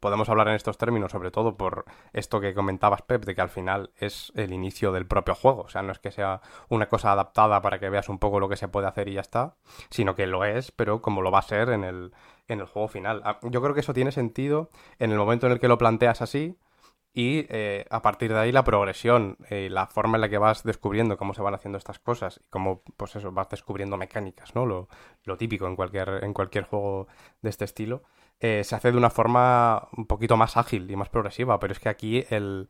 [0.00, 1.84] Podemos hablar en estos términos, sobre todo por
[2.14, 5.60] esto que comentabas, Pep, de que al final es el inicio del propio juego.
[5.60, 6.40] O sea, no es que sea
[6.70, 9.20] una cosa adaptada para que veas un poco lo que se puede hacer y ya
[9.20, 9.56] está,
[9.90, 12.12] sino que lo es, pero como lo va a ser en el,
[12.48, 13.20] en el juego final.
[13.26, 16.22] Ah, Yo creo que eso tiene sentido en el momento en el que lo planteas
[16.22, 16.56] así,
[17.14, 20.64] y eh, a partir de ahí la progresión, eh, la forma en la que vas
[20.64, 24.66] descubriendo cómo se van haciendo estas cosas y cómo, pues eso, vas descubriendo mecánicas, ¿no?
[24.66, 24.88] Lo,
[25.22, 27.06] lo típico en cualquier, en cualquier juego
[27.40, 28.02] de este estilo,
[28.40, 31.78] eh, se hace de una forma un poquito más ágil y más progresiva, pero es
[31.78, 32.68] que aquí el...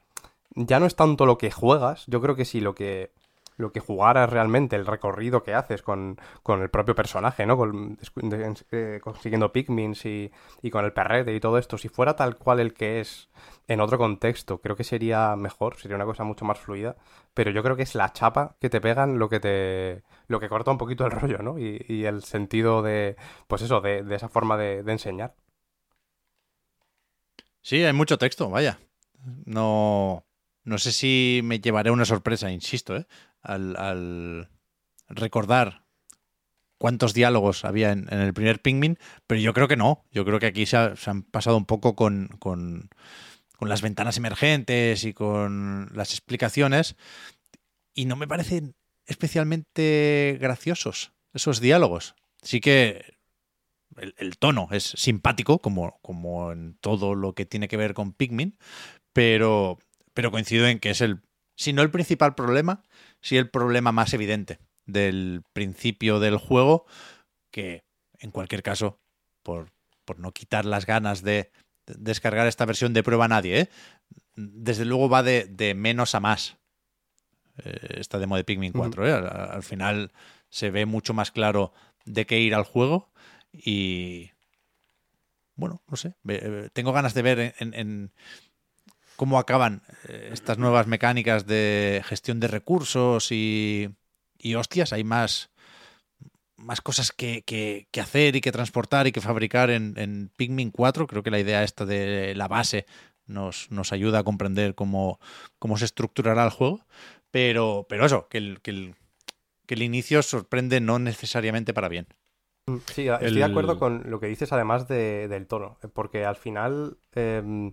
[0.57, 3.11] Ya no es tanto lo que juegas, yo creo que sí lo que
[3.57, 7.57] lo que jugaras realmente, el recorrido que haces con, con el propio personaje, ¿no?
[7.57, 7.98] Con,
[8.72, 10.32] eh, consiguiendo Pikmins y,
[10.62, 13.30] y, con el perrete y todo esto, si fuera tal cual el que es
[13.68, 16.96] en otro contexto, creo que sería mejor, sería una cosa mucho más fluida,
[17.32, 20.48] pero yo creo que es la chapa que te pegan lo que te lo que
[20.48, 21.59] corta un poquito el rollo, ¿no?
[21.59, 25.34] Y, y el sentido de, pues eso, de, de esa forma de, enseñar.
[27.62, 28.78] Sí, hay mucho texto, vaya.
[29.46, 30.24] No,
[30.64, 33.07] no sé si me llevaré una sorpresa, insisto, ¿eh?
[33.45, 34.49] Al,
[35.09, 35.84] recordar
[36.78, 40.05] cuántos diálogos había en, el primer Pingmin, pero yo creo que no.
[40.11, 42.88] Yo creo que aquí se, ha, se han pasado un poco con, con,
[43.57, 46.97] con, las ventanas emergentes y con las explicaciones,
[47.95, 48.74] y no me parecen
[49.07, 52.14] especialmente graciosos esos diálogos.
[52.42, 53.16] Sí que
[53.97, 58.12] el, el tono es simpático, como, como en todo lo que tiene que ver con
[58.12, 58.57] Pikmin,
[59.12, 59.78] pero,
[60.12, 61.20] pero coincido en que es el,
[61.57, 62.82] si no el principal problema,
[63.25, 66.85] sí el problema más evidente del principio del juego,
[67.51, 67.85] que
[68.18, 69.01] en cualquier caso,
[69.43, 69.72] por,
[70.05, 71.51] por no quitar las ganas de,
[71.87, 73.68] de, descargar esta versión de prueba a nadie, ¿eh?
[74.37, 76.59] desde luego va de, de menos a más.
[77.64, 79.12] Eh, esta demo de Pikmin 4, ¿eh?
[79.12, 80.12] al, al, final
[80.51, 81.72] se ve mucho más claro
[82.05, 83.11] de qué ir al juego
[83.53, 84.33] y
[85.55, 86.14] bueno, no sé,
[86.72, 88.12] tengo ganas de ver en, en
[89.16, 93.90] cómo acaban eh, estas nuevas mecánicas de gestión de recursos y,
[94.38, 95.50] y hostias, hay más,
[96.56, 100.70] más cosas que, que, que, hacer y que transportar y que fabricar en, en, Pikmin
[100.70, 101.06] 4.
[101.06, 102.86] Creo que la idea esta de la base
[103.26, 105.18] nos, nos ayuda a comprender cómo,
[105.58, 106.80] cómo se estructurará el juego.
[107.30, 108.94] Pero, pero eso, que el, que, el,
[109.66, 112.06] que el inicio sorprende no necesariamente para bien.
[112.94, 113.34] Sí, estoy el...
[113.34, 116.98] de acuerdo con lo que dices además de, del tono, porque al final...
[117.14, 117.72] Eh,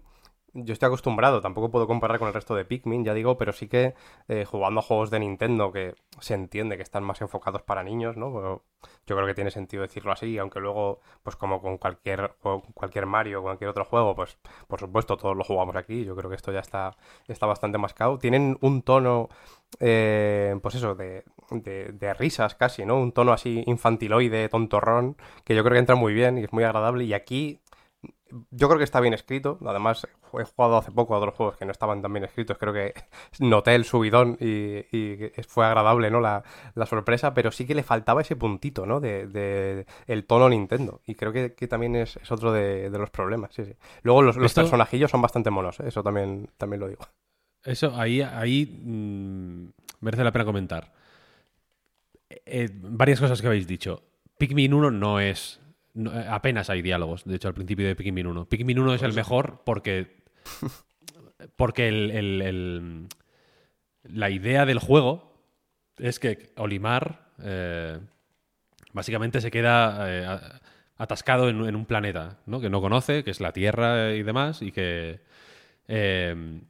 [0.53, 3.67] yo estoy acostumbrado, tampoco puedo comparar con el resto de Pikmin, ya digo, pero sí
[3.67, 3.93] que
[4.27, 8.17] eh, jugando a juegos de Nintendo que se entiende que están más enfocados para niños,
[8.17, 8.61] ¿no?
[9.07, 12.35] Yo creo que tiene sentido decirlo así, aunque luego, pues como con cualquier,
[12.73, 14.37] cualquier Mario o cualquier otro juego, pues
[14.67, 16.97] por supuesto todos lo jugamos aquí, yo creo que esto ya está,
[17.27, 18.17] está bastante mascado.
[18.17, 19.29] Tienen un tono,
[19.79, 22.99] eh, pues eso, de, de, de, risas casi, ¿no?
[22.99, 26.63] Un tono así infantiloide, tontorrón, que yo creo que entra muy bien y es muy
[26.63, 27.05] agradable.
[27.05, 27.59] Y aquí
[28.49, 29.57] yo creo que está bien escrito.
[29.65, 30.07] Además,
[30.39, 32.57] he jugado hace poco a otros juegos que no estaban tan bien escritos.
[32.57, 32.93] Creo que
[33.39, 36.19] noté el subidón y, y fue agradable, ¿no?
[36.19, 36.43] La,
[36.75, 38.99] la, sorpresa, pero sí que le faltaba ese puntito, ¿no?
[38.99, 41.01] De, de el tono Nintendo.
[41.05, 43.53] Y creo que, que también es, es, otro de, de, los problemas.
[43.53, 43.75] Sí, sí.
[44.03, 45.87] Luego los, los personajillos son bastante monos, ¿eh?
[45.87, 47.05] eso también, también lo digo.
[47.63, 49.69] Eso, ahí, ahí mmm,
[49.99, 50.91] merece la pena comentar.
[52.45, 54.03] Eh, varias cosas que habéis dicho.
[54.37, 55.60] Pikmin 1 no es
[55.93, 58.45] no, eh, apenas hay diálogos, de hecho, al principio de Pikmin 1.
[58.45, 60.21] Pikmin 1 es el mejor porque.
[61.55, 63.07] Porque el, el, el,
[64.03, 65.31] la idea del juego
[65.97, 67.99] es que Olimar eh,
[68.93, 70.39] básicamente se queda eh,
[70.97, 72.59] atascado en, en, un planeta ¿no?
[72.59, 75.21] que no conoce, que es la Tierra y demás, y que.
[75.87, 76.61] Eh,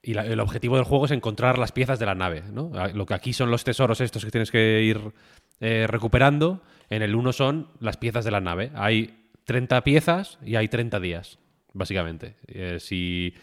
[0.00, 2.42] y la, el objetivo del juego es encontrar las piezas de la nave.
[2.52, 2.70] ¿no?
[2.94, 5.12] Lo que aquí son los tesoros estos que tienes que ir
[5.60, 6.62] recuperando.
[6.90, 8.70] En el 1 son las piezas de la nave.
[8.74, 11.38] Hay 30 piezas y hay 30 días,
[11.72, 12.36] básicamente.
[12.46, 13.34] Eh, si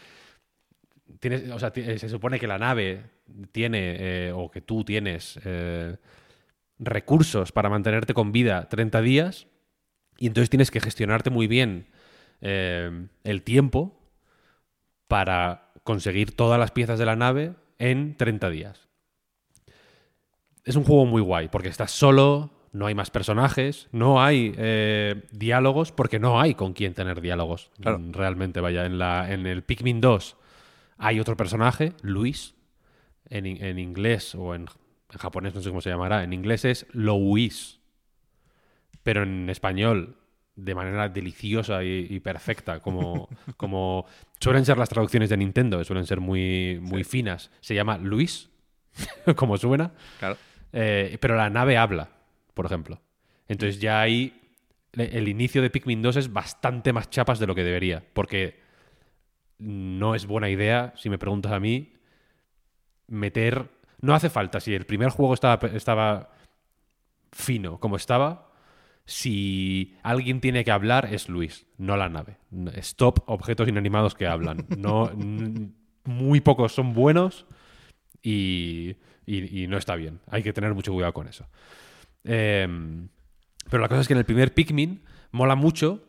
[1.19, 3.03] tienes, o sea, se supone que la nave
[3.51, 5.97] tiene, eh, o que tú tienes, eh,
[6.79, 9.47] recursos para mantenerte con vida 30 días,
[10.17, 11.87] y entonces tienes que gestionarte muy bien
[12.41, 13.99] eh, el tiempo
[15.07, 18.87] para conseguir todas las piezas de la nave en 30 días.
[20.63, 25.23] Es un juego muy guay, porque estás solo, no hay más personajes, no hay eh,
[25.31, 27.71] diálogos, porque no hay con quién tener diálogos.
[27.79, 28.01] Claro.
[28.11, 30.35] Realmente, vaya, en, la, en el Pikmin 2
[30.97, 32.53] hay otro personaje, Luis,
[33.29, 36.85] en, en inglés o en, en, japonés, no sé cómo se llamará, en inglés es
[36.91, 37.79] Louis,
[39.03, 40.17] pero en español
[40.57, 44.05] de manera deliciosa y, y perfecta, como, como
[44.39, 47.09] suelen ser las traducciones de Nintendo, suelen ser muy, muy sí.
[47.09, 47.51] finas.
[47.61, 48.49] Se llama Luis,
[49.37, 49.93] como suena.
[50.19, 50.35] Claro.
[50.73, 52.09] Eh, pero la nave habla,
[52.55, 52.99] por ejemplo.
[53.47, 54.41] Entonces ya ahí
[54.93, 58.59] el inicio de Pikmin 2 es bastante más chapas de lo que debería, porque
[59.59, 61.93] no es buena idea, si me preguntas a mí,
[63.07, 63.69] meter...
[64.01, 66.29] No hace falta, si el primer juego estaba, estaba
[67.31, 68.51] fino como estaba,
[69.05, 72.37] si alguien tiene que hablar es Luis, no la nave.
[72.75, 74.65] Stop objetos inanimados que hablan.
[74.77, 75.11] No,
[76.03, 77.45] muy pocos son buenos
[78.21, 78.95] y,
[79.25, 80.19] y- y no está bien.
[80.29, 81.47] Hay que tener mucho cuidado con eso.
[82.25, 83.07] Em,
[83.69, 86.07] pero la cosa es que en el primer Pikmin mola mucho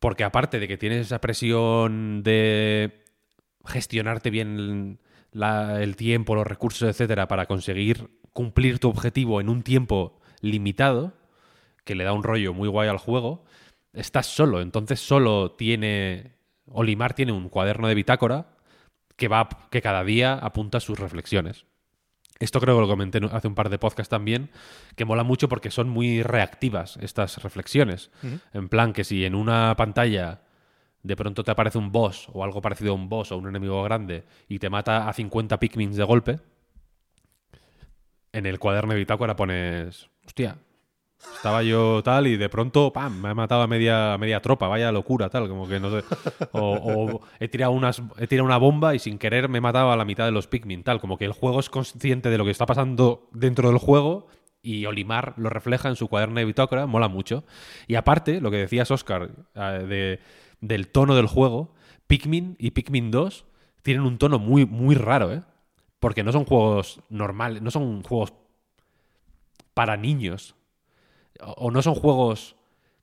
[0.00, 3.04] porque aparte de que tienes esa presión de
[3.66, 4.98] gestionarte bien
[5.32, 11.12] el tiempo, los recursos, etcétera, para conseguir cumplir tu objetivo en un tiempo limitado,
[11.84, 13.44] que le da un rollo muy guay al juego,
[13.92, 14.60] estás solo.
[14.60, 16.36] Entonces solo tiene.
[16.72, 18.54] Olimar tiene un cuaderno de bitácora
[19.16, 21.66] que va que cada día apunta sus reflexiones.
[22.40, 24.50] Esto creo que lo comenté en- hace un par de podcasts también,
[24.96, 28.10] que mola mucho porque son muy reactivas estas reflexiones.
[28.52, 30.40] En plan, que si en una pantalla
[31.02, 33.82] de pronto te aparece un boss o algo parecido a un boss o un enemigo
[33.84, 36.40] grande y te mata a 50 Pikmins de golpe,
[38.32, 40.56] en el cuaderno de bitácora pones, hostia,
[41.34, 44.68] estaba yo tal y de pronto, pam, me ha matado a media, a media tropa,
[44.68, 46.04] vaya locura, tal, como que no sé.
[46.52, 49.96] O, he, tirado unas, he tirado una bomba y sin querer me he matado a
[49.96, 52.50] la mitad de los Pikmin, tal, como que el juego es consciente de lo que
[52.50, 54.26] está pasando dentro del juego
[54.62, 57.44] y Olimar lo refleja en su cuaderno de bitácora, mola mucho.
[57.86, 60.20] Y aparte, lo que decías, Oscar, eh, de,
[60.60, 61.72] del tono del juego,
[62.06, 63.46] Pikmin y Pikmin 2
[63.82, 65.42] tienen un tono muy, muy raro, ¿eh?
[65.98, 68.32] Porque no son juegos normales, no son juegos
[69.74, 70.54] para niños.
[71.42, 72.56] O no son juegos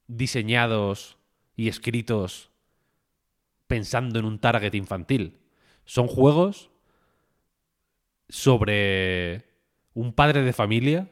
[0.08, 1.18] diseñados
[1.56, 2.52] y escritos
[3.68, 5.40] pensando en un target infantil.
[5.86, 6.70] Son juegos
[8.30, 9.46] sobre
[9.94, 11.10] un padre de familia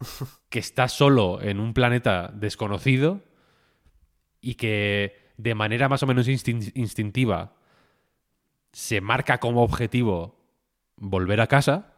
[0.48, 3.22] que está solo en un planeta desconocido
[4.40, 7.54] y que de manera más o menos instin- instintiva
[8.72, 10.36] se marca como objetivo
[10.96, 11.94] volver a casa,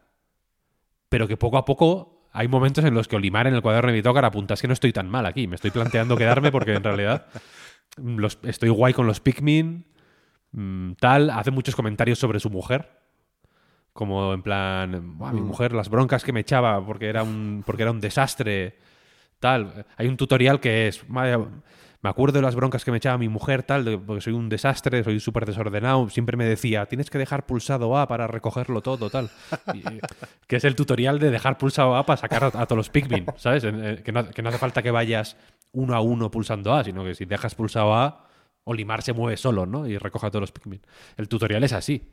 [1.09, 3.95] pero que poco a poco hay momentos en los que Olimar en el cuaderno de
[3.97, 6.85] bitácora apunta, es que no estoy tan mal aquí, me estoy planteando quedarme porque en
[6.85, 7.27] realidad
[7.97, 9.87] los- estoy guay con los Pikmin,
[10.53, 12.91] mm, tal, hace muchos comentarios sobre su mujer,
[13.93, 17.83] como en plan, "Buah, mi mujer, las broncas que me echaba porque era un, porque
[17.83, 18.79] era un desastre,
[19.41, 19.87] tal.
[19.97, 21.39] Hay un tutorial que es, "Vaya,
[22.01, 24.49] me acuerdo de las broncas que me echaba mi mujer, tal, de- porque soy un
[24.49, 29.11] desastre, soy súper desordenado, siempre me decía, tienes que dejar pulsado A para recogerlo todo,
[29.11, 29.31] tal.
[29.75, 29.83] Y-
[30.47, 33.27] que es el tutorial de dejar pulsado A para sacar a, a todos los Pikmin,
[33.37, 33.65] ¿sabes?
[34.05, 35.37] Que, no, que no hace falta que vayas
[35.73, 38.25] uno a uno pulsando A, sino que si dejas pulsado A,
[38.65, 39.87] Olimar se mueve solo, ¿no?
[39.87, 40.81] Y recoge a todos los Pikmin.
[41.17, 42.11] El tutorial es así.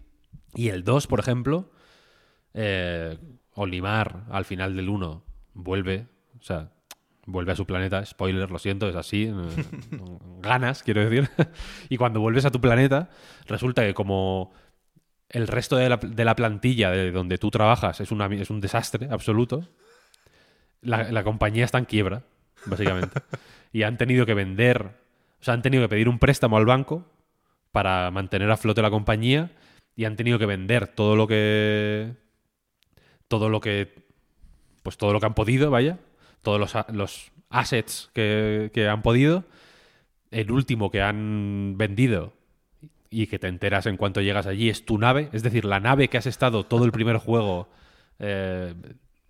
[0.55, 1.69] Y el 2, por ejemplo,
[2.53, 3.17] eh,
[3.53, 6.07] Olimar al final del 1 vuelve,
[6.39, 6.71] o sea,
[7.26, 9.31] vuelve a su planeta, spoiler, lo siento, es así,
[10.41, 11.30] ganas, quiero decir.
[11.89, 13.10] y cuando vuelves a tu planeta,
[13.47, 14.53] resulta que como
[15.30, 18.61] el resto de la, de la plantilla de donde tú trabajas es, una, es un
[18.61, 19.68] desastre absoluto,
[20.81, 22.23] la, la compañía está en quiebra,
[22.65, 23.22] básicamente.
[23.73, 24.91] y han tenido que vender,
[25.41, 27.06] o sea, han tenido que pedir un préstamo al banco
[27.72, 29.52] para mantener a flote la compañía
[29.95, 32.14] y han tenido que vender todo lo que
[33.27, 34.06] todo lo que
[34.84, 35.97] pues todo lo que han podido, vaya,
[36.45, 39.43] todos los, los assets que, que han podido.
[40.31, 42.31] El último que han vendido
[43.09, 46.09] y que te enteras en cuanto llegas allí es tu nave, es decir, la nave
[46.09, 47.69] que has estado todo el primer juego
[48.19, 48.73] eh,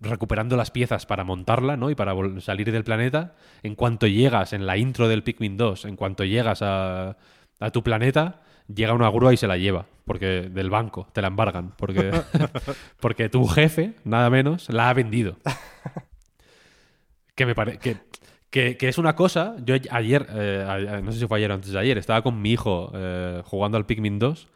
[0.00, 1.90] recuperando las piezas para montarla, ¿no?
[1.90, 3.34] Y para salir del planeta.
[3.62, 7.16] En cuanto llegas en la intro del Pikmin 2, en cuanto llegas a,
[7.60, 11.28] a tu planeta, llega una grúa y se la lleva, porque del banco te la
[11.28, 12.10] embargan, porque,
[13.00, 15.36] porque tu jefe, nada menos, la ha vendido.
[17.36, 17.98] Que me parece que,
[18.50, 19.56] que, que es una cosa.
[19.64, 22.52] Yo ayer, eh, no sé si fue ayer o antes de ayer, estaba con mi
[22.52, 24.48] hijo eh, jugando al Pikmin 2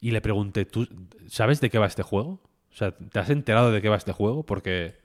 [0.00, 0.88] y le pregunté, ¿tú
[1.28, 2.40] sabes de qué va este juego?
[2.72, 4.44] O sea, ¿te has enterado de qué va este juego?
[4.46, 4.96] Porque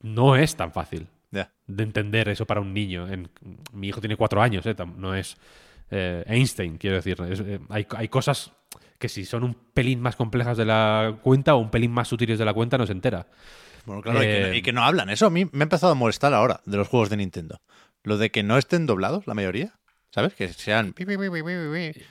[0.00, 1.08] no es tan fácil
[1.66, 3.08] de entender eso para un niño.
[3.08, 3.30] En-
[3.72, 4.74] mi hijo tiene cuatro años, ¿eh?
[4.96, 5.36] No es
[5.90, 7.16] eh, Einstein, quiero decir.
[7.30, 8.52] Es, eh, hay, hay cosas
[8.98, 12.38] que si son un pelín más complejas de la cuenta o un pelín más sutiles
[12.38, 13.26] de la cuenta no se entera.
[13.84, 15.10] Bueno, claro, y, que, no- y que no hablan.
[15.10, 17.60] Eso a mí me ha empezado a molestar ahora de los juegos de Nintendo.
[18.04, 19.74] Lo de que no estén doblados, la mayoría.
[20.14, 20.34] ¿Sabes?
[20.34, 20.92] Que sean...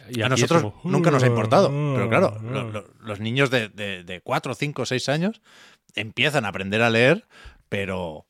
[0.10, 1.70] Y a nosotros como, nunca nos ha importado.
[1.70, 5.42] Pero claro, "Ah, lo- lo- los niños de, de, de 4, 5, 6 años
[5.94, 7.28] empiezan a aprender a leer,
[7.70, 8.26] pero...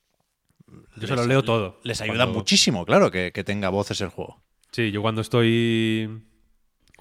[0.97, 1.79] Yo se lo leo todo.
[1.83, 4.41] Les ayuda Cuando- muchísimo, claro, que, que tenga voces el juego.
[4.73, 6.21] Sí, yo cuando estoy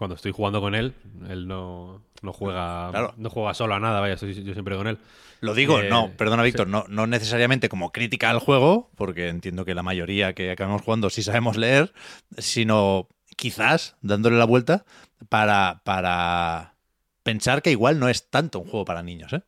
[0.01, 0.94] cuando estoy jugando con él,
[1.28, 3.12] él no, no juega Claro.
[3.18, 4.97] no juega solo a nada, vaya, estoy yo siempre con él.
[5.43, 9.66] Lo digo, Eh, no, perdona Víctor, no, no necesariamente como crítica al juego, porque entiendo
[9.66, 11.93] que la mayoría que acabamos jugando sí sabemos leer,
[12.39, 14.86] sino quizás dándole la vuelta
[15.28, 16.77] para, para
[17.22, 19.43] pensar que igual no es tanto un juego para niños, ¿eh?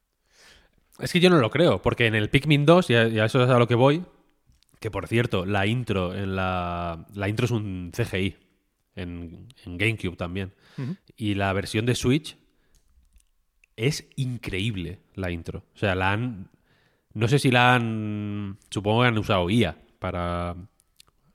[0.98, 3.24] Es que yo no lo creo, porque en el Pikmin 2, y a, y a
[3.24, 4.04] eso es a lo que voy,
[4.80, 8.36] que por cierto, la intro en la la intro es un CGI
[8.96, 10.52] en, en GameCube también.
[11.16, 12.36] Y la versión de Switch
[13.76, 15.64] es increíble la intro.
[15.74, 16.50] O sea, la han.
[17.14, 18.58] No sé si la han.
[18.70, 20.56] Supongo que han usado IA para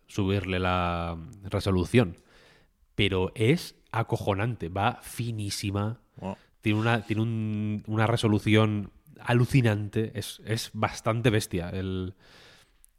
[0.08, 2.18] subirle la resolución.
[2.96, 4.70] Pero es acojonante.
[4.70, 6.00] Va finísima.
[6.62, 10.12] Tiene una, tiene un- una resolución alucinante.
[10.16, 12.14] Es, es bastante bestia el,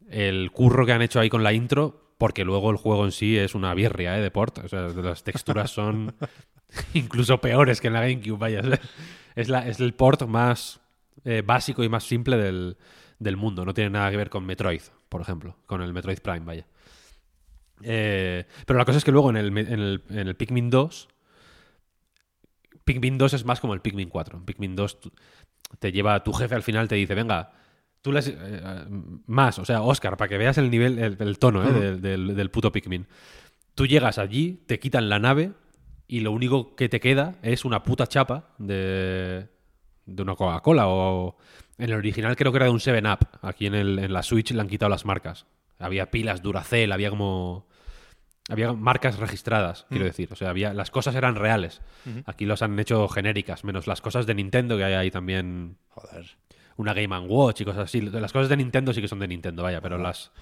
[0.08, 3.38] el curro que han hecho ahí con la intro, porque luego el juego en sí
[3.38, 4.20] es una birria ¿eh?
[4.20, 4.58] de port.
[4.58, 6.14] O sea, las texturas son
[6.94, 8.60] incluso peores que en la GameCube, vaya.
[9.34, 10.80] Es, la- es el port más
[11.24, 12.76] eh, básico y más simple del,
[13.18, 13.64] del mundo.
[13.64, 16.66] No tiene nada que ver con Metroid, por ejemplo, con el Metroid Prime, vaya.
[17.82, 21.08] Eh, pero la cosa es que luego en el, en el, en el Pikmin 2
[22.84, 24.38] Pikmin 2 es más como el Pikmin 4.
[24.38, 25.12] En Pikmin 2 tú-
[25.78, 27.52] te lleva tu jefe al final, te dice, venga,
[28.02, 28.84] tú les, eh, eh,
[29.26, 32.34] más, o sea, Oscar, para que veas el nivel, el, el tono eh, del, del-
[32.36, 33.06] del puto Pikmin.
[33.74, 35.52] Tú llegas allí, te quitan la nave
[36.06, 39.46] y lo único que te queda es una puta chapa de,
[40.06, 41.36] de una Coca-Cola o...
[41.80, 43.28] En el original creo que era de un 7-Up.
[43.40, 45.46] Aquí en, el, en la Switch le han quitado las marcas.
[45.78, 47.68] Había pilas Duracell, había como...
[48.48, 50.28] Había marcas registradas, quiero decir.
[50.32, 51.80] O sea, había, las cosas eran reales.
[52.26, 56.26] Aquí los han hecho genéricas, menos las cosas de Nintendo, que hay ahí también joder.
[56.78, 58.00] Una Game Watch y cosas así.
[58.02, 60.32] Las cosas de Nintendo sí que son de Nintendo, vaya, pero las,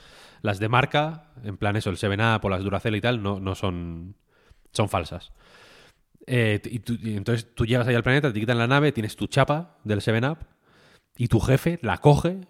[0.43, 3.57] las de marca, en plan eso, el 7-Up o las Duracell y tal, no, no
[3.57, 4.17] son,
[4.73, 5.33] son falsas.
[6.27, 9.17] Eh, y, tú- y entonces tú llegas ahí al planeta, te quitan la nave, tienes
[9.17, 10.39] tu chapa del 7-Up
[11.17, 12.41] y tu jefe la coge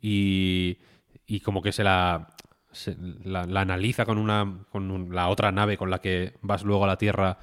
[0.00, 0.78] y,
[1.26, 2.30] y como que se la,
[2.72, 6.64] se- la, la analiza con, una, con un- la otra nave con la que vas
[6.64, 7.38] luego a la Tierra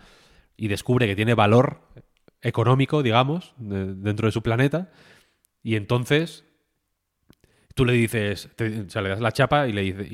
[0.57, 1.81] y descubre que tiene valor
[2.41, 4.91] económico, digamos, de- dentro de su planeta.
[5.63, 6.45] Y entonces
[7.75, 10.07] tú le dices, o sea, le das la chapa y, le dice,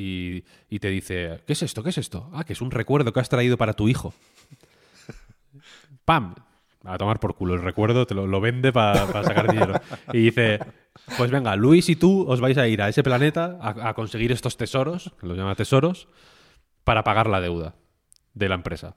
[0.69, 1.81] y, te dice, ¿qué es esto?
[1.81, 2.29] ¿Qué es esto?
[2.33, 4.13] Ah, que es un recuerdo que has traído para tu hijo.
[6.05, 6.35] ¡Pam!
[6.83, 9.81] A tomar por culo el recuerdo, te lo, lo vende para sacar dinero.
[10.13, 10.59] Y dice,
[11.17, 14.31] pues venga, Luis y tú os vais a ir a ese planeta a, a conseguir
[14.31, 16.07] estos tesoros, que los llama tesoros,
[16.83, 17.73] para pagar la deuda
[18.35, 18.95] de la empresa.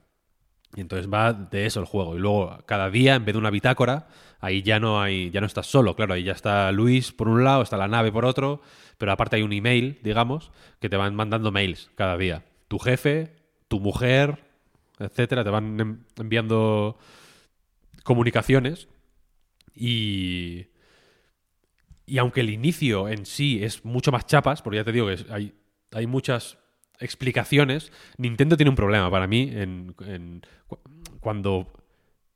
[0.75, 2.15] Y entonces va de eso el juego.
[2.15, 4.07] Y luego, cada día, en vez de una bitácora,
[4.39, 7.43] ahí ya no hay, ya no estás solo, claro, ahí ya está Luis por un
[7.43, 8.61] lado, está la nave por otro,
[8.97, 12.45] pero aparte hay un email, digamos, que te van mandando mails cada día.
[12.67, 13.35] Tu jefe,
[13.67, 14.43] tu mujer,
[14.99, 16.97] etcétera, te van en- enviando
[18.03, 18.87] comunicaciones
[19.75, 20.67] y
[22.05, 25.17] y aunque el inicio en sí es mucho más chapas, porque ya te digo que
[25.31, 25.53] hay,
[25.91, 26.57] hay muchas
[26.99, 30.79] explicaciones, Nintendo tiene un problema para mí en, en cu-
[31.19, 31.71] cuando,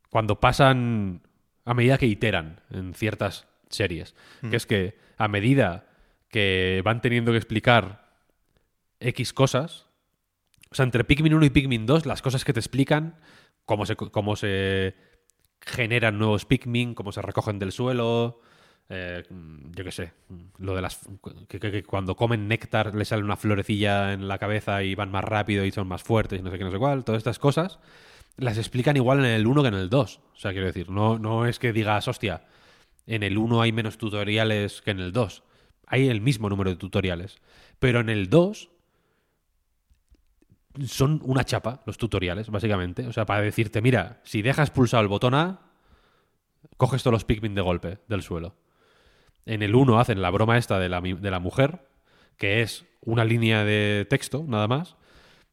[0.10, 1.22] cuando pasan
[1.65, 4.15] a medida que iteran en ciertas series.
[4.49, 5.88] Que es que a medida
[6.30, 8.11] que van teniendo que explicar
[8.99, 9.88] X cosas,
[10.72, 13.15] o sea, entre Pikmin 1 y Pikmin 2, las cosas que te explican,
[13.65, 14.95] cómo se, cómo se
[15.61, 18.41] generan nuevos Pikmin, cómo se recogen del suelo,
[18.90, 20.14] eh, yo qué sé,
[20.58, 21.00] lo de las
[21.48, 25.66] que cuando comen néctar les sale una florecilla en la cabeza y van más rápido
[25.66, 27.80] y son más fuertes y no sé qué, no sé cuál, todas estas cosas
[28.38, 30.20] las explican igual en el 1 que en el 2.
[30.34, 32.46] O sea, quiero decir, no, no es que digas, hostia,
[33.06, 35.44] en el 1 hay menos tutoriales que en el 2.
[35.88, 37.42] Hay el mismo número de tutoriales.
[37.80, 38.70] Pero en el 2
[40.86, 43.08] son una chapa los tutoriales, básicamente.
[43.08, 45.60] O sea, para decirte, mira, si dejas pulsado el botón A,
[46.78, 48.56] coges todos los Pikmin de golpe del suelo.
[49.45, 51.88] En el 1 hacen la broma esta de la, de la mujer,
[52.38, 54.95] que es una línea de texto, nada más.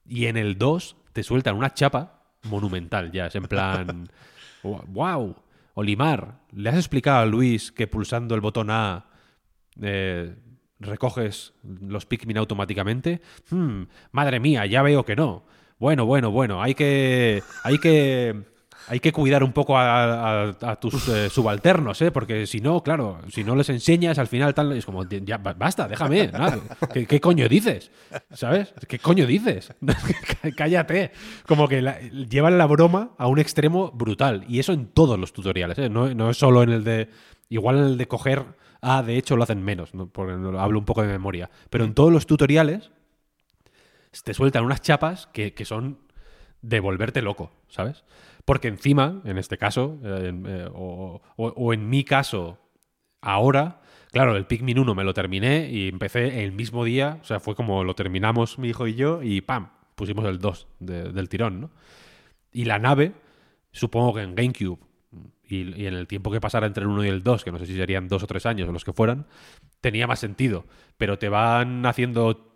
[0.07, 3.27] Y en el 2 te sueltan una chapa monumental ya.
[3.27, 4.09] Es en plan,
[4.63, 5.37] wow,
[5.75, 9.07] Olimar, ¿le has explicado a Luis que pulsando el botón A
[9.81, 10.35] eh,
[10.79, 13.21] recoges los Pikmin automáticamente?
[13.51, 15.45] Hmm, madre mía, ya veo que no.
[15.79, 18.43] Bueno, bueno, bueno, hay que, hay que,
[18.89, 22.11] hay que cuidar un poco a, a- a tus eh, subalternos, ¿eh?
[22.11, 25.55] Porque si no, claro, si no les enseñas, al final tal, es como, ya, ba-
[25.55, 26.59] basta, déjame, nada,
[26.93, 27.91] ¿qué, qué coño dices?
[28.33, 28.75] ¿Sabes?
[28.89, 29.73] ¿Qué coño dices?
[30.57, 31.13] Cállate.
[31.47, 34.45] Como que la- llevan la broma a un extremo brutal.
[34.49, 35.89] Y eso en todos los tutoriales, ¿eh?
[35.89, 37.09] No, no es solo en el de...
[37.49, 38.45] Igual en el de coger...
[38.83, 40.07] Ah, de hecho lo hacen menos, ¿no?
[40.09, 41.51] porque hablo un poco de memoria.
[41.69, 42.91] Pero en todos los tutoriales
[44.25, 45.99] te sueltan unas chapas que, que son
[46.63, 48.05] de volverte loco, ¿sabes?
[48.45, 52.59] Porque encima, en este caso, eh, eh, o, o- en mi caso,
[53.21, 53.81] ahora,
[54.13, 57.55] claro, el Pikmin 1 me lo terminé y empecé el mismo día, o sea, fue
[57.55, 59.71] como lo terminamos mi hijo y yo y ¡pam!
[59.95, 61.71] Pusimos el 2 de- del tirón, ¿no?
[62.53, 63.13] Y la nave,
[63.73, 64.79] supongo que en GameCube
[65.45, 67.59] y, y en el tiempo que pasara entre el 1 y el 2, que no
[67.59, 69.27] sé si serían dos o tres años o los que fueran,
[69.81, 70.65] tenía más sentido.
[70.97, 72.50] Pero te van haciendo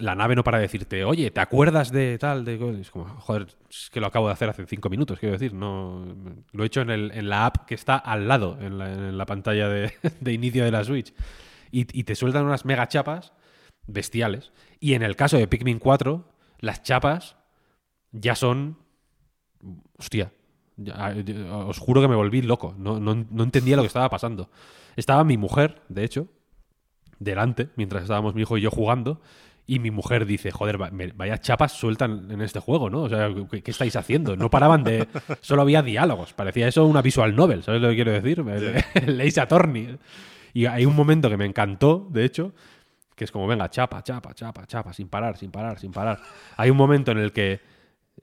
[0.00, 2.44] la nave no para de decirte, oye, ¿te acuerdas de tal?
[2.44, 2.80] De...
[2.80, 5.54] Es como, joder, es que lo acabo de hacer hace cinco minutos, quiero decir.
[5.54, 6.04] no
[6.52, 9.18] Lo he hecho en, el, en la app que está al lado, en la, en
[9.18, 11.12] la pantalla de, de, inicio de la Switch.
[11.70, 13.32] Y, te sueltan unas mega chapas
[13.86, 14.52] bestiales.
[14.80, 16.24] Y en el caso de Pikmin 4,
[16.58, 17.36] las chapas
[18.10, 18.78] ya son...
[19.98, 20.32] Hostia,
[21.52, 22.74] os juro que me volví loco.
[22.76, 24.50] No, no, no entendía lo que estaba pasando.
[24.96, 26.26] Estaba mi mujer, de hecho,
[27.20, 29.20] delante, mientras estábamos mi hijo y yo jugando,
[29.70, 33.02] y mi mujer dice, joder, vaya chapas sueltan en este juego, ¿no?
[33.02, 34.34] O sea, ¿qué, estáis haciendo?
[34.34, 35.06] No paraban de...
[35.42, 36.32] Solo había diálogos.
[36.32, 38.44] Parecía eso una visual novel, ¿sabes lo que quiero decir?
[39.06, 39.96] Leis Attorney.
[40.54, 42.52] Y hay un momento que me encantó, de hecho,
[43.14, 46.18] que es como, venga, chapa, chapa, chapa, chapa, sin parar, sin parar, sin parar.
[46.56, 47.60] Hay un momento en el que,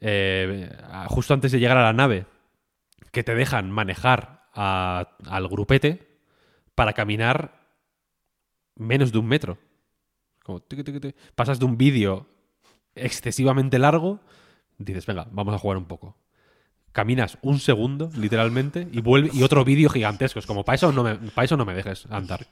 [0.02, 0.69] eh,
[1.06, 2.26] justo antes de llegar a la nave,
[3.14, 6.19] que te dejan manejar al grupete
[6.76, 7.61] para caminar
[8.76, 9.57] menos de un metro.
[10.48, 10.61] Como
[11.36, 12.26] pasas de un vídeo
[12.95, 14.22] excesivamente largo,
[14.78, 16.18] dices, venga, vamos a jugar un poco.
[16.94, 20.40] Caminas un segundo, literalmente, y vuelve y otro vídeo gigantesco.
[20.40, 22.48] Es como, para eso no me, para eso no me dejes andar.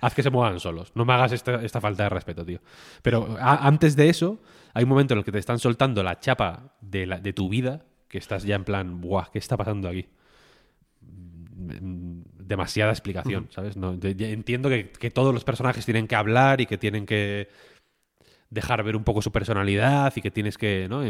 [0.00, 0.92] Haz que se muevan solos.
[0.94, 2.60] No me hagas esta, falta de respeto, tío.
[3.00, 4.38] Pero antes de eso,
[4.74, 7.86] hay un momento en el que te están soltando la chapa de, de tu vida,
[8.08, 9.30] que estás ya en plan, ¡buah!
[9.32, 10.06] ¿Qué está pasando aquí?
[12.46, 13.76] Demasiada explicación, ¿sabes?
[13.76, 17.48] No, entiendo que, todos los personajes tienen que hablar y que tienen que
[18.50, 21.02] dejar ver un poco su personalidad y que tienes que, ¿no?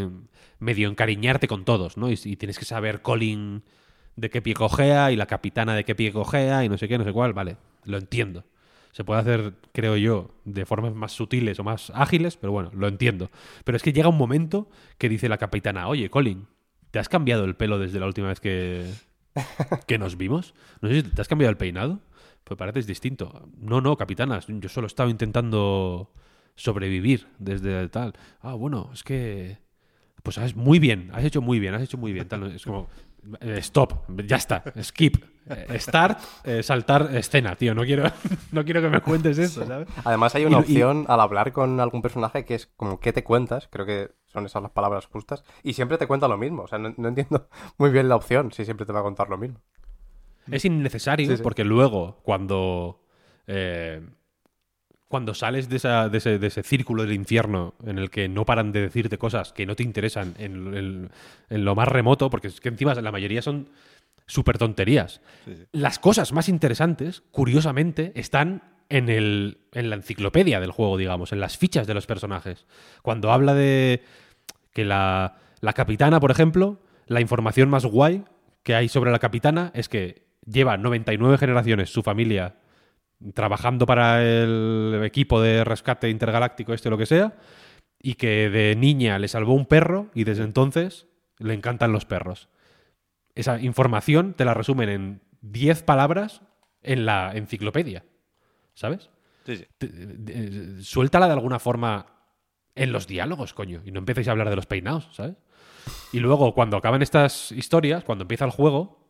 [0.59, 2.11] medio encariñarte con todos, ¿no?
[2.11, 3.63] Y, tienes que saber Colin
[4.17, 6.97] de qué pie cojea y la capitana de qué pie cojea y no sé qué,
[6.97, 8.45] no sé cuál, vale, lo entiendo.
[8.93, 12.89] Se puede hacer, creo yo, de formas más sutiles o más ágiles, pero bueno, lo
[12.89, 13.31] entiendo.
[13.65, 16.47] Pero es que llega un momento que dice la capitana, oye, Colin,
[16.91, 18.91] ¿te has cambiado el pelo desde la última vez que,
[19.87, 20.55] que nos vimos.
[20.81, 22.01] No sé si te has cambiado el peinado.
[22.45, 23.49] Pues pareces distinto.
[23.59, 24.47] No, no, capitanas.
[24.49, 26.13] Yo solo estaba intentando
[26.55, 28.15] sobrevivir desde tal.
[28.41, 29.59] Ah, bueno, es que.
[30.23, 32.27] Pues has muy bien, has hecho muy bien, has hecho muy bien.
[32.27, 32.45] Tal.
[32.53, 32.89] Es como.
[33.41, 35.17] Eh, stop, ya está, skip,
[35.49, 37.75] eh, start, eh, saltar escena, tío.
[37.75, 38.05] No quiero,
[38.53, 39.89] no quiero que me cuentes eso, ¿sabes?
[40.05, 43.69] Además, hay una opción al hablar con algún personaje que es como, ¿qué te cuentas?
[43.71, 45.45] Creo que son esas las palabras justas.
[45.63, 46.63] Y siempre te cuenta lo mismo.
[46.63, 47.49] O sea, no, entiendo
[47.79, 49.61] muy bien la opción si siempre te va a contar lo mismo.
[50.51, 53.01] Es innecesario porque luego, cuando.
[55.09, 55.79] Cuando sales de,
[56.11, 59.77] de, ese, círculo del infierno en el que no paran de decirte cosas que no
[59.77, 61.11] te interesan en,
[61.49, 63.69] lo más remoto, porque es que encima la mayoría son
[64.27, 65.21] súper tonterías.
[65.71, 71.39] Las cosas más interesantes, curiosamente, están en, el, en la enciclopedia del juego, digamos, en
[71.39, 72.67] las fichas de los personajes.
[73.03, 74.03] Cuando habla de
[74.73, 78.25] que la, la capitana, por ejemplo, la información más guay
[78.65, 82.57] que hay sobre la capitana es que lleva 99 generaciones su familia
[83.35, 87.37] trabajando para el equipo de rescate intergaláctico, este o lo que sea,
[88.01, 91.07] y que de niña le salvó un perro y desde entonces
[91.39, 92.49] le encantan los perros.
[93.35, 96.43] Esa información te la resumen en 10 palabras
[96.83, 98.05] en la enciclopedia,
[98.75, 99.11] ¿sabes?
[99.45, 99.67] Sí, sí.
[99.81, 102.07] Eh, suéltala de alguna forma
[102.75, 105.37] en los diálogos, coño, y no empecéis a hablar de los peinados, ¿sabes?
[106.13, 109.07] Y luego, cuando acaban estas historias, cuando empieza el juego,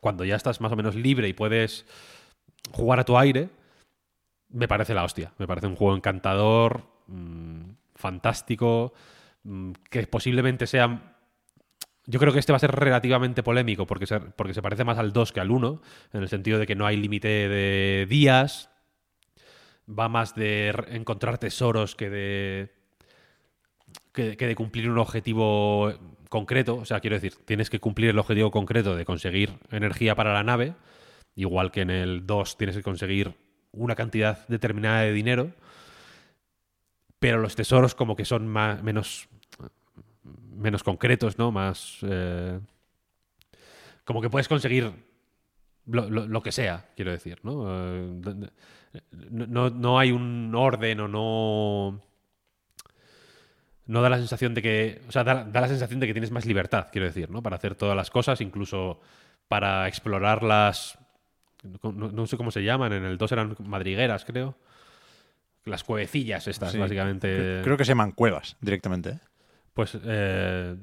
[0.00, 1.86] cuando ya estás más o menos libre y puedes
[2.72, 3.50] jugar a tu aire,
[4.48, 5.32] me parece la hostia.
[5.38, 8.92] Me parece un juego encantador, mmm, fantástico,
[9.44, 11.16] mmm, que posiblemente sea...
[12.06, 14.98] Yo creo que este va a ser relativamente polémico porque se, porque se parece más
[14.98, 15.82] al 2 que al 1,
[16.12, 18.70] en el sentido de que no hay límite de días,
[19.86, 22.74] va más de encontrar tesoros que de,
[24.12, 25.92] que, que de cumplir un objetivo
[26.28, 26.76] concreto.
[26.76, 30.42] O sea, quiero decir, tienes que cumplir el objetivo concreto de conseguir energía para la
[30.42, 30.74] nave,
[31.40, 33.34] igual que en el 2 tienes que conseguir
[33.72, 35.52] una cantidad determinada de dinero,
[37.18, 39.28] pero los tesoros como que son más, menos,
[40.54, 41.50] menos concretos, ¿no?
[41.52, 41.98] Más...
[42.02, 42.58] Eh,
[44.04, 44.92] como que puedes conseguir
[45.86, 47.64] lo, que sea, quiero decir, ¿no?
[47.68, 48.50] Eh,
[49.30, 52.00] no, no hay un orden o no
[53.86, 55.02] no da la sensación de que.
[55.08, 57.42] O sea, da, da, la sensación de que tienes más libertad, quiero decir, ¿no?
[57.42, 59.00] Para hacer todas las cosas, incluso
[59.48, 60.44] para explorar
[61.62, 64.56] no, sé cómo se llaman, en el 2 eran madrigueras, creo.
[65.64, 67.60] Las cuevecillas estas, básicamente.
[67.62, 69.10] Creo que se llaman cuevas directamente.
[69.10, 69.18] ¿eh?
[69.74, 70.76] Pues eh,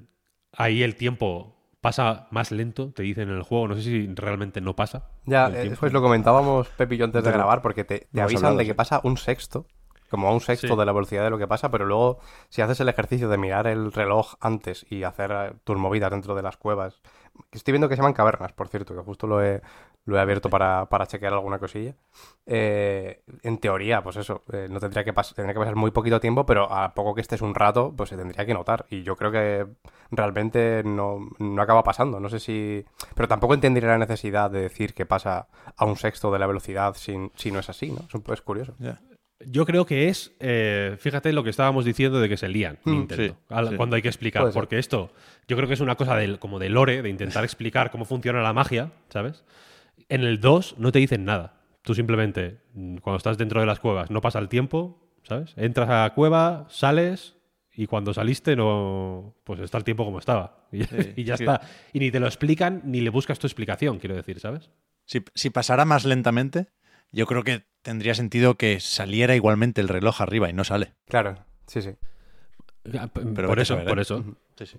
[0.54, 3.70] ahí el tiempo pasa más lento, te dicen en el juego.
[3.70, 5.10] No sé si realmente no pasa.
[5.26, 8.76] Ya, pues lo comentábamos Pepi y yo antes de grabar, porque te, avisan de que
[8.76, 9.66] pasa un sexto
[10.10, 10.76] como a un sexto Sí.
[10.76, 13.68] de la velocidad de lo que pasa, pero luego si haces el ejercicio de mirar
[13.68, 17.02] el reloj antes y hacer eh, tus movidas dentro de las cuevas,
[17.50, 19.62] que estoy viendo que se llaman cavernas, por cierto, que justo lo he,
[20.08, 21.94] lo he abierto para, para chequear alguna cosilla.
[22.46, 26.46] Eh, en teoría, pues eso, eh, no tendría que, tendría que pasar muy poquito tiempo,
[26.46, 28.86] pero a poco que estés un rato, pues se tendría que notar.
[28.90, 29.68] Y yo creo que
[30.12, 32.20] realmente no, no acaba pasando.
[32.20, 32.86] No sé si.
[33.16, 36.96] Pero tampoco entendería la necesidad de decir que pasa a un sexto de la velocidad
[36.96, 38.06] si, si no es así, ¿no?
[38.08, 38.76] Es, un- es curioso.
[38.80, 39.00] Ya.
[39.46, 42.92] Yo creo que es, eh, fíjate lo que estábamos diciendo de que se lían Mm,
[42.92, 43.76] Nintendo, sí, al- sí.
[43.76, 45.12] cuando hay que explicar, porque esto
[45.48, 48.42] yo creo que es una cosa del, como de lore, de intentar explicar cómo funciona
[48.42, 49.44] la magia, ¿sabes?
[50.10, 51.62] En el 2 no te dicen nada.
[51.82, 52.60] Tú simplemente,
[53.02, 55.54] cuando estás dentro de las cuevas, no pasa el tiempo, ¿sabes?
[55.58, 57.36] Entras a la cueva, sales
[57.74, 60.66] y cuando saliste no pues está el tiempo como estaba.
[60.72, 61.44] Y, Sí, y ya sí.
[61.44, 61.62] está.
[61.94, 64.70] Y ni te lo explican ni le buscas tu explicación, quiero decir, ¿sabes?
[65.06, 66.68] Si, si pasara más lentamente,
[67.14, 70.94] yo creo que tendría sentido que saliera igualmente el reloj arriba y no sale.
[71.08, 71.36] Claro,
[71.68, 71.92] sí, sí.
[72.84, 74.02] Pero por eso, saber, por ¿eh?
[74.02, 74.24] eso.
[74.58, 74.78] Sí, sí.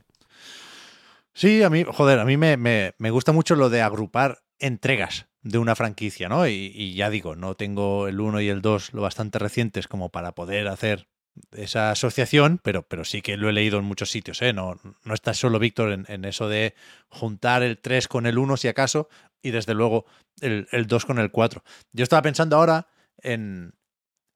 [1.33, 5.27] Sí, a mí, joder, a mí me, me- me gusta mucho lo de agrupar entregas
[5.43, 6.47] de una franquicia, ¿no?
[6.47, 10.33] Y, ya digo, no tengo el 1 y el 2 lo bastante recientes como para
[10.33, 11.09] poder hacer
[11.53, 14.53] esa asociación, pero, pero sí que lo he leído en muchos sitios, ¿eh?
[14.53, 16.75] No, no estás solo, Víctor, en, en eso de
[17.09, 19.09] juntar el 3 con el 1, si acaso,
[19.41, 20.07] y desde luego
[20.41, 21.63] el, el 2 con el 4.
[21.93, 22.89] Yo estaba pensando ahora
[23.23, 23.75] en,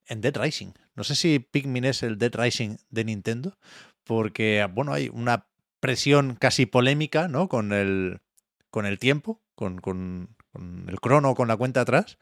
[0.07, 0.73] en Dead Rising.
[0.95, 3.59] No sé si Pikmin es el Dead Rising de Nintendo,
[4.05, 5.47] porque, bueno, hay una
[5.81, 7.49] presión casi polémica, ¿no?
[7.49, 8.21] Con el,
[8.71, 10.37] con el tiempo, con, con-
[10.89, 12.19] el crono, con la cuenta atrás.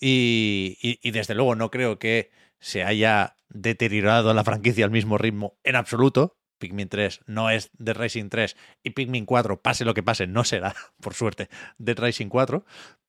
[0.00, 2.30] Y, y- desde luego no creo que
[2.60, 6.36] se haya deteriorado la franquicia al mismo ritmo en absoluto.
[6.58, 10.42] Pikmin 3 no es Dead Rising 3 y Pikmin 4, pase lo que pase, no
[10.42, 11.48] será, por suerte,
[11.78, 12.64] Dead Rising 4.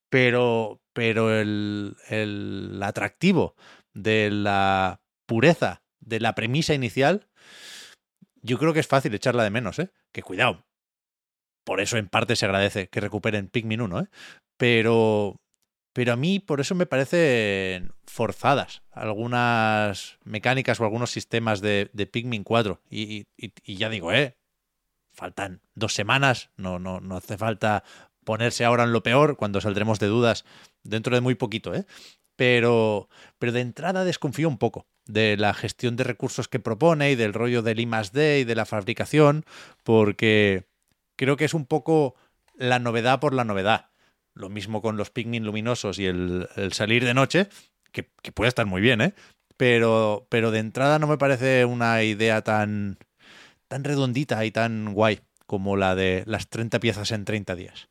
[0.10, 3.56] Pero, pero el, el atractivo
[3.94, 7.28] de la pureza de la premisa inicial,
[8.42, 9.92] yo creo que es fácil echarla de menos, ¿eh?
[10.12, 10.66] Que cuidado.
[11.70, 14.08] Por eso en parte se agradece que recuperen Pikmin 1, ¿eh?
[14.58, 15.40] Pero,
[15.94, 22.08] pero a mí por eso me parecen forzadas algunas mecánicas o algunos sistemas de, de
[22.08, 22.82] Pikmin 4.
[22.90, 23.28] Y,
[23.68, 24.36] ya digo, ¿eh?
[25.14, 27.84] Faltan dos semanas, no, no, no hace falta
[28.24, 30.46] ponerse ahora en lo peor cuando saldremos de dudas
[30.82, 31.86] dentro de muy poquito, ¿eh?
[32.36, 37.16] Pero, pero de entrada desconfío un poco de la gestión de recursos que propone y
[37.16, 39.46] del rollo del I D y de la fabricación,
[39.84, 40.69] porque
[41.20, 42.16] creo que es un poco
[42.56, 43.88] la novedad por la novedad.
[44.36, 47.50] Lo mismo con los Pikmin luminosos y el, el salir de noche,
[47.92, 49.14] que, que puede estar muy bien, ¿eh?
[49.58, 53.00] Pero, pero de entrada no me parece una idea tan,
[53.68, 57.90] tan redondita y tan guay como la de las 30 piezas en 30 días.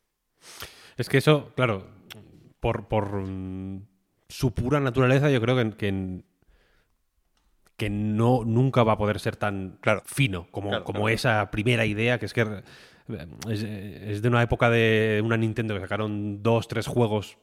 [0.96, 1.86] Es que eso, claro,
[2.60, 3.24] por, por
[4.30, 6.22] su pura naturaleza, yo creo que, que,
[7.76, 10.02] que no, nunca va a poder ser tan Claro.
[10.06, 11.14] fino como, Claro, como claro.
[11.14, 12.62] esa primera idea, que es que
[13.50, 17.38] es, de una época de una Nintendo que sacaron dos, tres juegos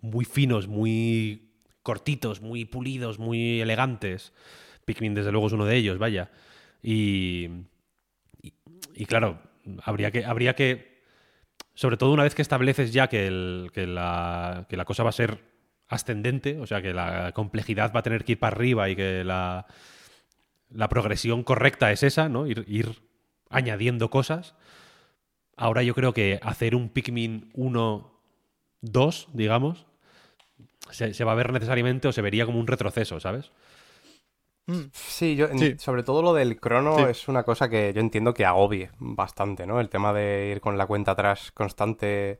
[0.00, 1.50] muy finos, muy
[1.82, 4.32] cortitos, muy pulidos, muy elegantes.
[4.84, 6.30] Pikmin, desde luego, es uno de ellos, vaya.
[6.82, 7.48] Y,
[8.42, 8.52] y,
[8.94, 9.40] y claro,
[9.82, 11.02] habría que, habría que
[11.74, 15.10] sobre todo una vez que estableces ya que, el- que la, que la cosa va
[15.10, 15.38] a ser
[15.88, 19.24] ascendente, o sea, que la complejidad va a tener que ir para arriba y que
[19.24, 19.66] la,
[20.70, 22.46] la progresión correcta es esa, ¿no?
[22.46, 23.00] Ir, ir
[23.48, 24.54] añadiendo cosas.
[25.58, 28.10] Ahora yo creo que hacer un Pikmin 1,
[28.80, 29.86] 2, digamos,
[30.90, 33.50] se, se va a ver necesariamente o se vería como un retroceso, ¿sabes?
[34.92, 35.76] Sí, yo, Sí.
[35.78, 37.02] sobre todo lo del crono Sí.
[37.10, 39.80] es una cosa que yo entiendo que agobie bastante, ¿no?
[39.80, 42.38] El tema de ir con la cuenta atrás constante,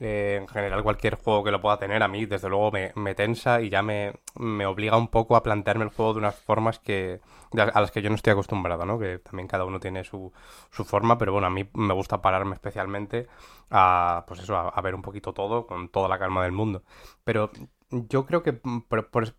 [0.00, 3.14] eh, en general cualquier juego que lo pueda tener, a mí desde luego me, me
[3.14, 6.78] tensa y ya me, me obliga un poco a plantearme el juego de unas formas
[6.78, 7.20] que
[7.58, 8.98] a las que yo no estoy acostumbrado, ¿no?
[8.98, 10.32] Que también cada uno tiene su,
[10.70, 13.28] su forma, pero bueno, a mí me gusta pararme especialmente
[13.70, 16.82] a, pues eso, a, ver un poquito todo con toda la calma del mundo.
[17.24, 17.50] Pero
[17.90, 18.58] yo creo que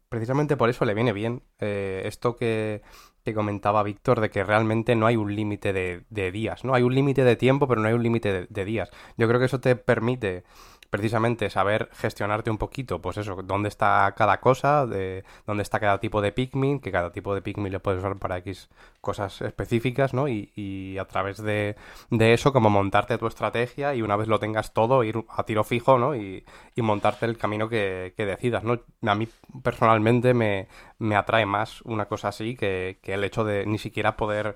[0.10, 2.84] precisamente por eso le viene bien eh, esto que,
[3.24, 6.74] que comentaba Víctor de que realmente no hay un límite de, de días, ¿no?
[6.74, 8.90] Hay un límite de tiempo, pero no hay un límite de, de días.
[9.18, 10.44] Yo creo que eso te permite
[10.94, 16.00] precisamente saber gestionarte un poquito, pues eso, dónde está cada cosa, de dónde está cada
[16.00, 18.70] tipo de Pikmin, que cada tipo de Pikmin le puedes usar para X
[19.02, 20.28] cosas específicas, ¿no?
[20.28, 21.76] Y, y a través de,
[22.12, 25.64] de eso, como montarte tu estrategia y una vez lo tengas todo, ir a tiro
[25.64, 26.16] fijo, ¿no?
[26.16, 26.46] Y,
[26.76, 28.80] y montarte el camino que, que decidas, ¿no?
[29.02, 29.28] A mí
[29.64, 30.68] personalmente me,
[31.00, 34.56] me atrae más una cosa así que, que el hecho de ni siquiera poder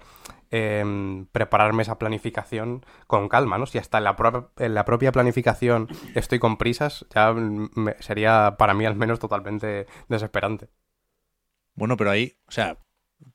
[0.51, 3.65] em, prepararme esa planificación con calma, ¿no?
[3.65, 7.33] Si hasta en la, propia planificación estoy con prisas, ya
[7.99, 10.69] sería para mí al menos totalmente desesperante.
[11.75, 12.77] Bueno, pero ahí, o sea,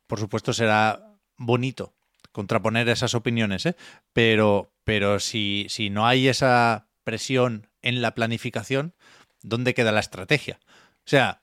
[0.07, 1.95] por supuesto será bonito
[2.33, 3.77] contraponer esas opiniones, ¿eh?
[4.13, 8.95] Pero, pero si, si no hay esa presión en la planificación,
[9.43, 10.59] ¿dónde queda la estrategia?
[10.99, 11.42] O sea,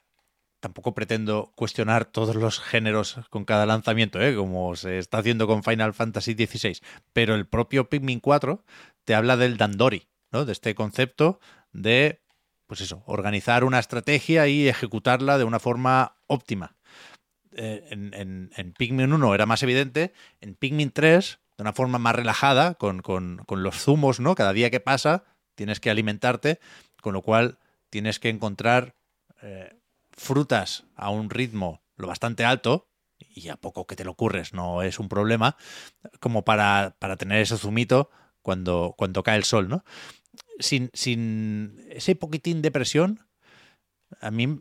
[0.60, 4.36] tampoco pretendo cuestionar todos los géneros con cada lanzamiento, ¿eh?
[4.36, 6.80] como se está haciendo con Final Fantasy XVI,
[7.14, 8.64] pero el propio Pikmin 4
[9.06, 10.46] te habla del Dandori, ¿no?
[10.46, 11.40] de este concepto
[11.72, 12.22] de,
[12.68, 16.76] pues eso, organizar una estrategia y ejecutarla de una forma óptima.
[17.54, 22.76] Eh, en, Pikmin 1 era más evidente, en Pikmin 3, de una forma más relajada,
[22.76, 24.36] con, con, con los zumos, ¿no?
[24.36, 25.24] Cada día que pasa
[25.56, 26.60] tienes que alimentarte,
[27.02, 27.58] con lo cual
[27.90, 28.96] tienes que encontrar
[29.42, 29.79] eh,
[30.20, 34.84] frutas a un ritmo lo bastante alto, y a poco que te lo ocurres no
[34.84, 35.58] es un problema,
[36.20, 38.10] como para, para tener ese zumito
[38.42, 39.84] cuando, cuando cae el sol, ¿no?
[40.60, 43.28] Sin, sin ese poquitín de presión,
[44.22, 44.60] a mí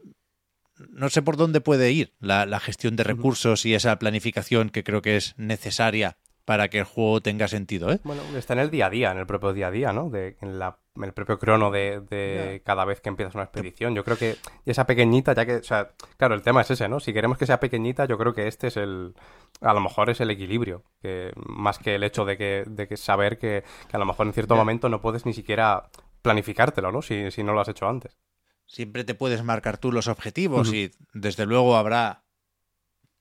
[0.91, 4.85] no sé por dónde puede ir la, la, gestión de recursos y esa planificación que
[4.85, 6.19] creo que es necesaria
[6.49, 7.93] para que el juego tenga sentido.
[7.93, 8.01] ¿eh?
[8.05, 10.09] Bueno, está en el día a día, en el propio día a día, ¿no?
[10.09, 12.61] De, en, la, en el propio crono de, de yeah.
[12.65, 13.95] cada vez que empiezas una expedición.
[13.95, 17.01] Yo creo que esa pequeñita, ya que, o sea, claro, el tema es ese, ¿no?
[17.01, 19.15] Si queremos que sea pequeñita, yo creo que este es el,
[19.61, 22.97] a lo mejor es el equilibrio, que más que el hecho de que, de que
[22.97, 24.63] saber que, que a lo mejor en cierto yeah.
[24.63, 25.91] momento no puedes ni siquiera
[26.23, 27.03] planificártelo, ¿no?
[27.03, 28.17] Si, si no lo has hecho antes
[28.65, 30.77] siempre te puedes marcar tú los objetivos uh -huh.
[30.77, 32.23] y desde luego habrá,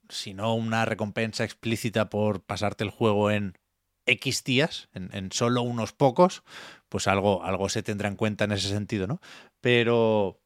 [0.10, 3.58] si no una recompensa explícita por pasarte el juego en
[4.06, 6.44] X días, en, en, solo unos pocos,
[6.90, 9.20] pues algo, algo se tendrá en cuenta en ese sentido, ¿no?
[9.62, 10.42] Pero,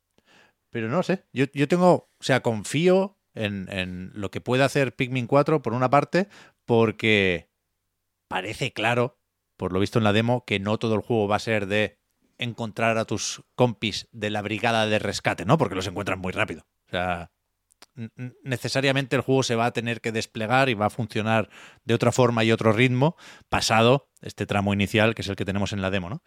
[0.72, 4.96] pero no sé, yo, yo tengo, o sea, confío en, en lo que puede hacer
[4.96, 6.28] Pikmin 4 por una parte,
[6.66, 7.50] porque
[8.28, 9.20] parece claro,
[9.58, 12.00] por lo visto en la demo, que no todo el juego va a ser de
[12.38, 15.58] encontrar a tus compis de la brigada de rescate, ¿no?
[15.58, 16.66] Porque los encuentran muy rápido.
[16.88, 17.32] O sea,
[18.44, 21.50] necesariamente el juego se va a tener que desplegar y va a funcionar
[21.84, 23.16] de otra forma y otro ritmo
[23.50, 26.24] pasado este tramo inicial que es el que tenemos en la demo, ¿no?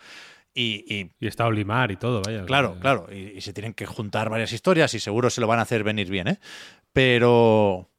[0.53, 2.45] Y, y, y está Olimar y todo, vaya.
[2.47, 3.09] Claro, claro.
[3.11, 5.83] Y, y, se tienen que juntar varias historias y seguro se lo van a hacer
[5.83, 6.39] venir bien, ¿eh?
[6.93, 7.91] Pero,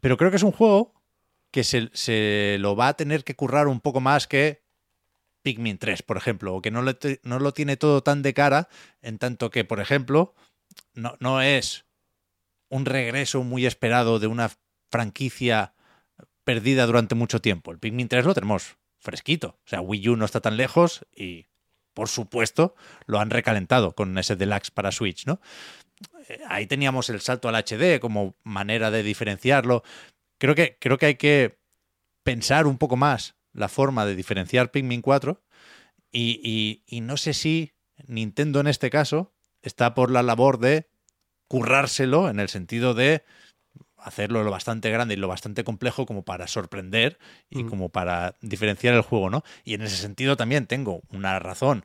[0.00, 0.94] pero creo que es un juego
[1.50, 4.62] que se, se lo va a tener que currar un poco más que
[5.42, 8.68] Pikmin 3, por ejemplo, o que no, le no lo tiene todo tan de cara,
[9.02, 10.34] en tanto que, por ejemplo,
[10.94, 11.84] no, no es
[12.72, 14.50] un regreso muy esperado de una
[14.90, 15.74] franquicia
[16.42, 17.70] perdida durante mucho tiempo.
[17.70, 19.58] El Pikmin 3 lo tenemos fresquito.
[19.66, 21.48] O sea, Wii U no está tan lejos y,
[21.92, 22.74] por supuesto,
[23.04, 25.38] lo han recalentado con ese deluxe para Switch, ¿no?
[26.28, 29.82] Eh, ahí teníamos el salto al HD como manera de diferenciarlo.
[30.38, 31.58] Creo que, creo que hay que
[32.22, 35.42] pensar un poco más la forma de diferenciar Pikmin 4
[36.10, 37.74] y, y, y, no sé si
[38.06, 40.88] Nintendo en este caso está por la labor de
[41.52, 43.24] currárselo en el sentido de
[43.98, 47.18] hacerlo lo bastante grande y lo bastante complejo como para sorprender
[47.50, 47.68] y mm.
[47.68, 49.44] como para diferenciar el juego, ¿no?
[49.62, 51.84] Y en ese sentido también tengo una razón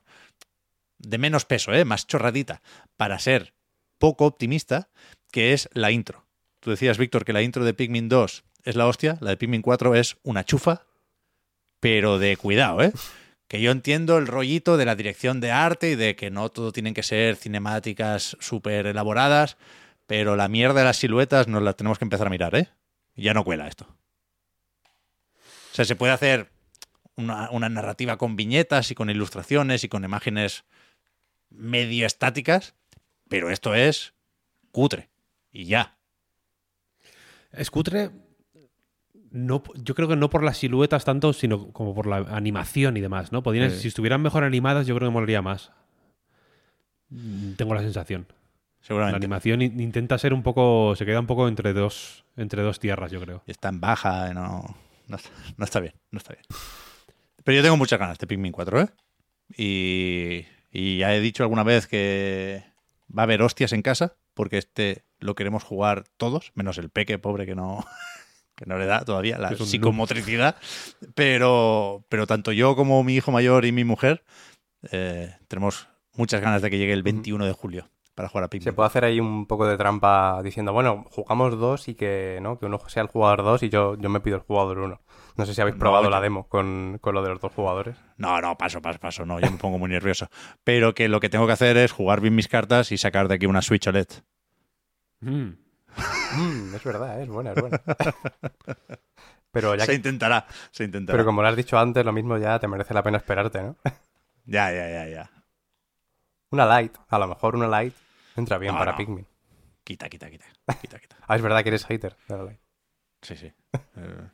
[0.99, 1.83] de menos peso, ¿eh?
[1.83, 2.61] más chorradita,
[2.95, 3.55] para ser
[3.97, 4.87] poco optimista,
[5.33, 6.25] que es la intro.
[6.61, 9.61] Tú decías, Víctor, que la intro de Pikmin 2 es la hostia, la de Pikmin
[9.61, 10.83] 4 es una chufa,
[11.81, 12.93] pero de cuidado, ¿eh?
[13.47, 16.71] Que yo entiendo el rollito de la dirección de arte y de que no todo
[16.71, 19.57] tienen que ser cinemáticas súper elaboradas,
[20.05, 22.69] pero la mierda de las siluetas nos las tenemos que empezar a mirar, ¿eh?
[23.15, 23.85] Ya no cuela esto.
[25.71, 26.51] O sea, se puede hacer
[27.15, 30.65] una narrativa con viñetas y con ilustraciones y con imágenes
[31.49, 32.75] medio estáticas,
[33.27, 34.13] pero esto es
[34.71, 35.09] cutre.
[35.51, 35.97] Y ya.
[37.51, 38.11] Es cutre
[39.31, 43.01] no, yo creo que no por las siluetas tanto, sino como por la animación y
[43.01, 43.43] demás, ¿no?
[43.43, 43.79] Podrían, sí.
[43.79, 45.71] Si estuvieran mejor animadas, yo creo que molaría más.
[47.55, 48.27] Tengo la sensación.
[48.81, 49.19] Seguramente.
[49.19, 50.95] La animación intenta ser un poco.
[50.95, 53.43] Se queda un poco entre dos, entre dos tierras, yo creo.
[53.47, 54.75] Está en baja, no,
[55.07, 55.17] no,
[55.57, 56.45] no está bien, no está bien.
[57.43, 58.87] Pero yo tengo muchas ganas de Pikmin 4, ¿eh?
[59.57, 62.63] Y, y ya he dicho alguna vez que
[63.15, 67.17] va a haber hostias en casa, porque este lo queremos jugar todos, menos el peque
[67.17, 67.85] pobre que no,
[68.57, 70.57] que no le da todavía la psicomotricidad,
[71.15, 74.25] pero, pero tanto yo como mi hijo mayor y mi mujer
[74.91, 78.63] eh, tenemos muchas ganas de que llegue el 21 de julio para jugar a Pikmin.
[78.63, 82.57] Se puede hacer ahí un poco de trampa diciendo, bueno, jugamos dos y que no
[82.57, 85.01] que uno sea el jugador dos y yo, yo me pido el jugador uno.
[85.35, 87.95] No sé si habéis probado no, la demo con, con, lo de los dos jugadores.
[88.17, 90.29] No, no, paso, paso, paso, no, yo me pongo muy nervioso.
[90.63, 93.35] Pero que lo que tengo que hacer es jugar bien mis cartas y sacar de
[93.35, 94.07] aquí una Switch OLED.
[95.19, 95.66] Mm.
[96.35, 97.81] Mm, es verdad, es buena, es buena.
[99.51, 99.95] Pero ya se que...
[99.95, 101.15] intentará, se intentará.
[101.15, 103.75] Pero como lo has dicho antes, lo mismo ya te merece la pena esperarte, ¿no?
[104.45, 105.31] ya, ya, ya, ya.
[106.51, 107.93] Una light, a lo mejor una light
[108.35, 108.97] entra bien no, para no.
[108.97, 109.27] Pikmin.
[109.83, 110.45] Quita, quita, quita.
[110.81, 111.17] Quita, quita.
[111.27, 112.17] Ah, es verdad que eres hater.
[112.27, 112.59] Dale.
[113.21, 113.51] Sí, sí.
[113.95, 114.29] Eh,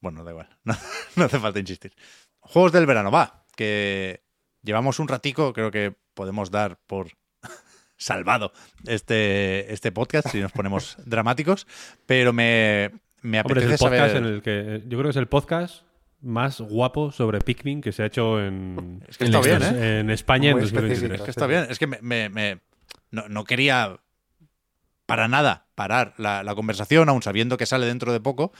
[0.00, 0.48] bueno, da igual.
[0.64, 0.74] No,
[1.16, 1.92] no hace falta insistir.
[2.40, 3.44] Juegos del verano, va.
[3.56, 4.24] Que
[4.62, 7.08] llevamos un ratico, creo que podemos dar por
[8.02, 8.52] salvado
[8.86, 11.66] este, este podcast si nos ponemos dramáticos,
[12.06, 12.90] pero me,
[13.22, 14.16] me Hombre, es apetece el podcast saber...
[14.16, 14.82] en el que.
[14.86, 15.84] Yo creo que es el podcast
[16.20, 20.00] más guapo sobre Pikmin que se ha hecho en, Es que está en, bien, ¿eh?
[20.00, 20.92] en España en Muy 2023.
[21.02, 21.14] específico.
[21.14, 22.60] Es que está bien, es que me, me- me-
[23.10, 23.96] no, no quería
[25.06, 28.52] para nada parar la, la conversación, aun sabiendo que sale dentro de poco,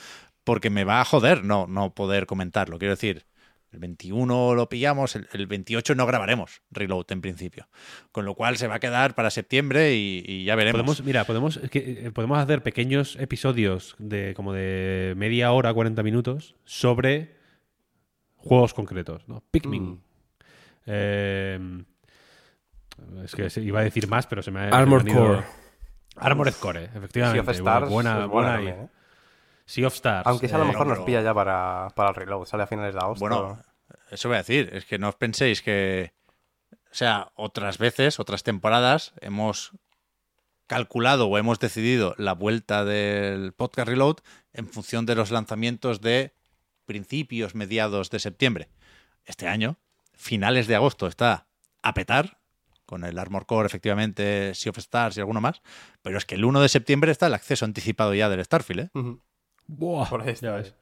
[0.44, 2.78] porque me va a joder no, no poder comentarlo.
[2.78, 3.24] Quiero decir,
[3.73, 7.69] el 21 lo pillamos, el, el 28 no grabaremos Reload en principio.
[8.12, 10.81] Con lo cual se va a quedar para septiembre y, y ya veremos.
[10.82, 15.73] Podemos, mira, podemos, es que, eh, podemos hacer pequeños episodios de como de media hora,
[15.73, 17.35] 40 minutos, sobre
[18.36, 19.43] juegos concretos, ¿no?
[19.51, 19.82] Pikmin.
[19.85, 19.99] Mm.
[20.86, 21.85] Eh,
[23.24, 24.69] es que iba a decir más, pero se me ha.
[24.69, 25.43] Armored Core.
[26.16, 27.40] Armored Core, Sea efectivamente.
[27.40, 28.70] of Stars buena, es buena buena.
[28.70, 28.89] ¿eh?
[29.73, 30.27] Sea of Stars.
[30.27, 32.44] Aunque esa a lo eh, mejor no, nos pilla ya para, para el reload.
[32.44, 33.20] Sale a finales de agosto.
[33.20, 33.59] Bueno,
[34.11, 36.12] eso voy a decir, es que no os penséis que,
[36.90, 39.73] o sea, otras veces, otras temporadas, hemos
[40.66, 44.16] calculado o hemos decidido la vuelta del podcast Reload
[44.53, 46.35] en función de los lanzamientos de
[46.85, 48.69] principios, mediados de septiembre.
[49.24, 49.78] Este año,
[50.12, 51.47] finales de agosto, está
[51.81, 52.40] a petar,
[52.85, 55.62] con el Armor Core, efectivamente, Sea of Stars y alguno más,
[56.03, 58.90] pero es que el 1 de septiembre está el acceso anticipado ya del Starfield, ¿eh?
[58.93, 59.23] Ujú.
[59.67, 60.75] Buah, Por ahí ya ves.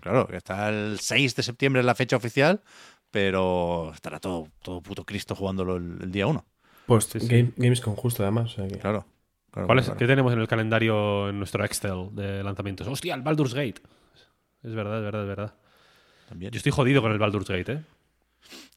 [0.00, 2.60] Claro, que está el 6 de septiembre en la fecha oficial,
[3.10, 6.44] pero estará todo, todo puto Cristo jugándolo el, el día 1.
[6.86, 7.28] Pues Sí, sí.
[7.28, 8.52] Game- Games con justo, además.
[8.52, 9.06] o sea que- Claro.
[9.52, 9.98] claro, ¿Cuál es, claro.
[9.98, 12.86] ¿Qué tenemos en el calendario en nuestro Excel de lanzamientos?
[12.88, 13.80] ¡Hostia, el Baldur's Gate!
[14.64, 15.54] Es verdad, es verdad, es verdad.
[16.28, 16.50] También.
[16.52, 17.82] Yo estoy jodido con el Baldur's Gate, ¿eh?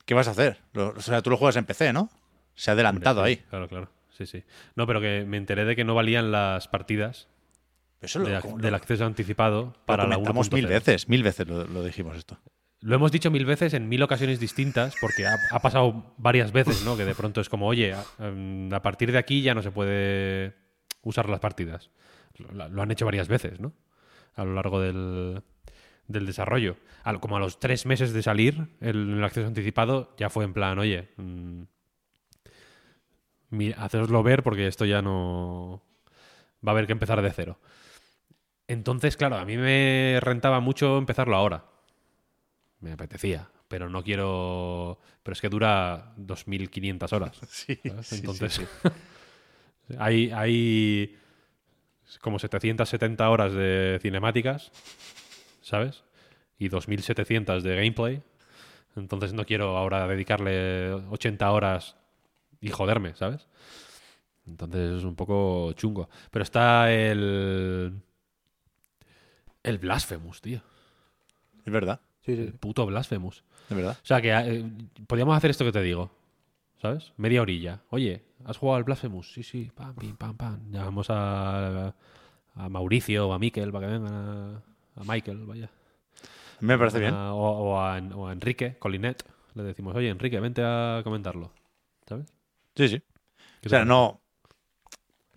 [0.05, 0.59] ¿Qué vas a hacer?
[0.73, 2.09] Lo- o sea, tú lo juegas en PC, ¿no?
[2.53, 3.35] Se ha adelantado sí, ahí.
[3.49, 3.89] Claro, claro.
[4.15, 4.43] Sí, sí.
[4.75, 7.27] No, pero que me enteré de que no valían las partidas
[8.01, 10.53] Eso lo, de- como- del lo- acceso anticipado lo para la comentamos 1.0.
[10.55, 12.37] mil veces, mil veces lo, lo dijimos esto.
[12.81, 16.83] Lo hemos dicho mil veces en mil ocasiones distintas, porque ha, ha pasado varias veces,
[16.85, 16.95] ¿no?
[16.95, 19.71] Que de pronto es como, oye, a, em, a partir de aquí ya no se
[19.71, 20.53] puede
[21.01, 21.89] usar las partidas.
[22.37, 23.73] Lo, lo han hecho varias veces, ¿no?
[24.35, 25.41] A lo largo del,
[26.07, 26.75] del desarrollo.
[27.03, 30.53] Al- como a los tres meses de salir el, el acceso anticipado, ya fue en
[30.53, 31.61] plan, oye, mm,
[33.77, 35.81] hacedoslo ver porque esto ya no...
[36.65, 37.59] Va a haber que empezar de cero.
[38.67, 41.65] Entonces, claro, a mí me rentaba mucho empezarlo ahora
[42.85, 44.99] me apetecía, pero no quiero.
[45.23, 47.39] Pero es que dura 2.500 horas.
[47.49, 48.65] Sí, Entonces, sí,
[49.97, 51.17] hay, hay
[52.21, 54.71] como 770 horas de cinemáticas,
[55.61, 56.03] ¿sabes?
[56.59, 58.21] Y 2.700 de gameplay.
[58.95, 61.97] Entonces no quiero ahora dedicarle 80 horas
[62.61, 63.47] y joderme, ¿sabes?
[64.45, 66.07] Entonces es un poco chungo.
[66.31, 67.99] Pero está el.
[69.65, 70.61] El Blasphemous, tío.
[71.65, 72.41] Es verdad, Sí, sí.
[72.43, 73.43] El puto Blasphemous.
[73.69, 73.97] es verdad.
[74.01, 74.65] O sea, que eh,
[75.07, 76.11] podríamos hacer esto que te digo.
[76.81, 77.13] ¿Sabes?
[77.17, 77.81] Media orilla.
[77.89, 79.31] Oye, ¿has jugado al Blasphemous?
[79.33, 79.71] Sí, sí.
[79.73, 80.59] Pam, pim, pam, pam.
[80.71, 81.95] Llamamos a,
[82.55, 85.69] a Mauricio o a Miquel para que vengan a, a Michael, vaya.
[86.59, 87.13] Me parece bien.
[87.13, 89.23] O, o a, o a Enrique, Colinet.
[89.55, 91.51] Le decimos, oye, Enrique, vente a comentarlo.
[92.07, 92.27] ¿Sabes?
[92.75, 93.01] Sí, sí.
[93.61, 94.21] ¿Qué O sea, no.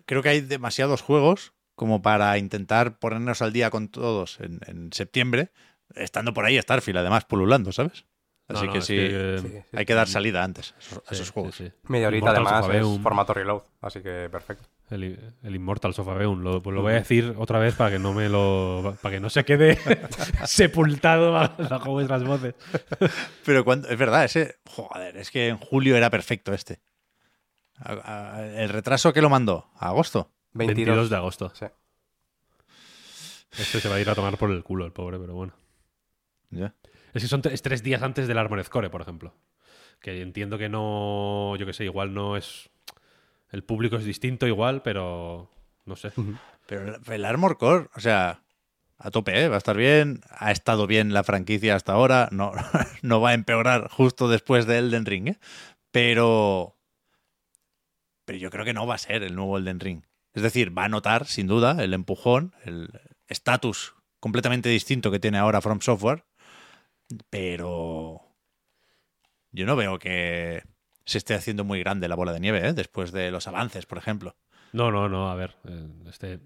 [0.05, 4.93] Creo que hay demasiados juegos como para intentar ponernos al día con todos en, en
[4.93, 5.53] septiembre,
[5.95, 8.05] estando por ahí Starfield, además, pululando, ¿sabes?
[8.49, 9.77] Así no, que sí, que- Sí, sí.
[9.77, 10.75] hay que dar salida antes
[11.07, 11.55] a esos, juegos.
[11.55, 11.71] sí.
[11.85, 13.03] Media horita además es Sofabeum.
[13.03, 14.67] formato reload, así que perfecto.
[14.91, 16.41] El, el Immortal Sofabeum.
[16.43, 18.97] Lo, pues lo voy a decir otra vez para que no me lo.
[19.03, 19.79] para que no se quede
[20.47, 22.55] sepultado bajo vuestras voces.
[23.45, 24.57] Pero cuando, es verdad, ese.
[24.67, 26.81] Joder, es que en julio era perfecto este.
[27.77, 30.31] A- a- el retraso que lo mandó, a agosto.
[30.53, 31.53] 22, 22 de agosto.
[31.55, 31.67] Sí.
[33.59, 35.55] Este se va a ir a tomar por el culo, el pobre, pero bueno.
[36.51, 36.75] Ya.
[37.15, 39.35] Es que son tre- es tres días antes del Armored Core, por ejemplo.
[40.01, 41.57] Que entiendo que no.
[41.57, 42.71] Yo que sé, igual no es.
[43.51, 45.51] El público es distinto, igual, pero.
[45.87, 46.13] No sé.
[46.67, 48.43] Pero el- el Armor Core, o sea,
[48.99, 49.49] a tope, ¿eh?
[49.49, 50.21] va a estar bien.
[50.31, 52.29] Ha estado bien la franquicia hasta ahora.
[52.31, 52.53] No,
[53.03, 55.39] no va a empeorar justo después de Elden Ring, ¿eh?
[55.91, 56.77] Pero.
[58.27, 60.03] Pero yo creo que no va a ser el nuevo Elden Ring.
[60.39, 62.91] Es decir, va a notar, sin duda, el empujón, el
[63.27, 66.23] estatus completamente distinto que tiene ahora From Software.
[67.29, 68.21] Pero.
[69.51, 70.63] Yo no veo que
[71.05, 72.73] se esté haciendo muy grande la bola de nieve, ¿eh?
[72.73, 74.37] Después de los avances, por ejemplo.
[74.73, 75.57] No, no, no, a ver.
[75.65, 76.39] eh, Este.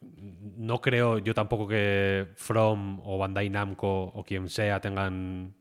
[0.00, 5.54] No creo yo tampoco que From o Bandai Namco o quien sea tengan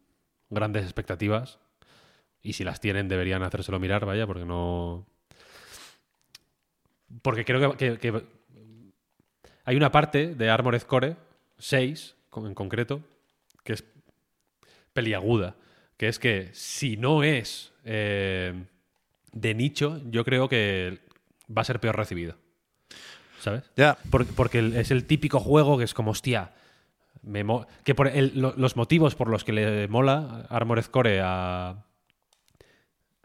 [0.50, 1.60] grandes expectativas.
[2.42, 5.06] Y si las tienen, deberían hacérselo mirar, vaya, porque no.
[7.22, 8.24] Porque creo que, que- que
[9.66, 11.16] hay una parte de Armored Core
[11.58, 13.02] 6, con- en concreto,
[13.64, 13.84] que es
[14.94, 15.56] peliaguda.
[15.98, 18.54] Que es que si no es eh,
[19.32, 21.00] de nicho, yo creo que
[21.56, 22.36] va a ser peor recibido.
[23.40, 23.64] ¿Sabes?
[23.76, 26.52] Ya, Por- Porque, es el típico juego que es como, hostia,
[27.24, 27.44] me
[27.84, 31.84] que por el- lo- los motivos por los que le mola Armored Core a,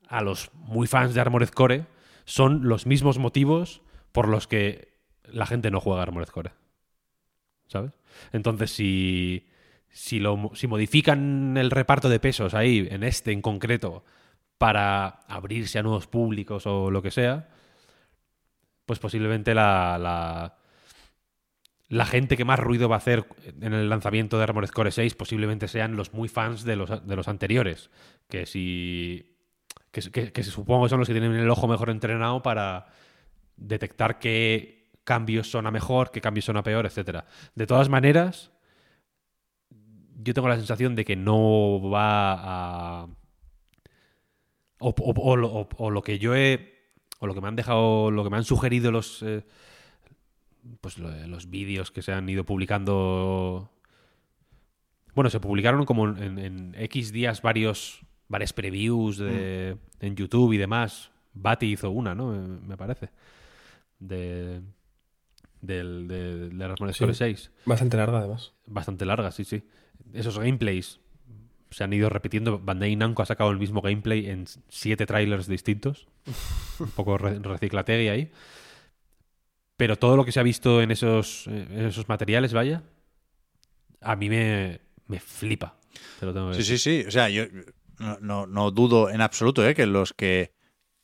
[0.09, 1.85] a los muy fans de Armored Core
[2.25, 3.83] son los mismos motivos
[4.13, 4.93] por los que
[5.25, 6.53] la gente no juega Armored Core.
[7.67, 7.93] ¿Sabes?
[8.33, 9.49] Entonces, si,
[9.89, 14.05] si, lo, si modifican el reparto de pesos ahí, en este en concreto,
[14.59, 17.49] para abrirse a nuevos públicos o lo que sea,
[18.87, 20.59] pues posiblemente la, la,
[21.93, 23.27] la gente que más ruido va a hacer
[23.61, 27.17] en el lanzamiento de Armored Core 6 posiblemente sean los muy fans de los, de
[27.17, 27.91] los anteriores.
[28.29, 29.32] Que si.
[29.93, 32.87] Que, que- que supongo que son los que tienen el ojo mejor entrenado para
[33.57, 37.27] detectar qué cambios son a mejor, qué cambios son a peor, etcétera.
[37.55, 38.51] De todas maneras,
[40.25, 43.09] yo tengo la sensación de que no va a.
[44.79, 45.37] O,
[45.91, 46.73] lo- que yo he.
[47.21, 48.11] O lo que me han dejado.
[48.11, 49.23] Lo que me han sugerido los.
[49.23, 49.45] eh,
[50.81, 53.71] pues lo- los vídeos que se han ido publicando.
[55.15, 58.01] Bueno, se publicaron como en X días varios.
[58.33, 61.11] Varias previews de, en YouTube y demás.
[61.35, 62.33] Bati hizo una, ¿no?
[62.33, 63.11] Me, me parece.
[64.01, 64.61] De.
[65.61, 66.99] Del, de, de Armored Sí.
[66.99, 68.53] Core 6 Bastante larga, además.
[68.67, 69.63] bastante larga, sí, sí.
[70.13, 70.99] Esos gameplays
[71.71, 72.59] se han ido repitiendo.
[72.59, 76.09] Bandai Namco ha sacado el mismo gameplay en siete trailers distintos.
[76.81, 78.33] Un poco re- reciclategui ahí.
[79.77, 82.83] Pero todo lo que se ha visto en esos, eh, en esos materiales, vaya,
[84.01, 85.77] a mí me, me flipa.
[86.21, 86.79] Te lo tengo que Sí, decir.
[86.79, 87.09] sí, sí.
[87.09, 87.45] O sea, yo
[88.03, 89.75] no, no- no dudo en absoluto ¿eh?
[89.75, 90.53] que los que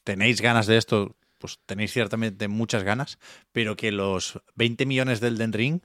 [0.05, 3.19] tenéis ganas de esto, pues tenéis ciertamente muchas ganas,
[3.53, 5.81] pero que los 20 millones del Den Ring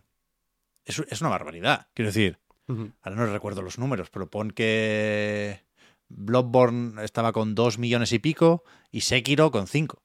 [0.86, 1.88] es, es una barbaridad.
[1.94, 2.40] Quiero decir,
[3.02, 5.62] ahora no recuerdo los números, pero pon que
[6.10, 9.98] Bloodborne estaba con 2 millones y pico y Sekiro con 5.
[9.98, 10.04] O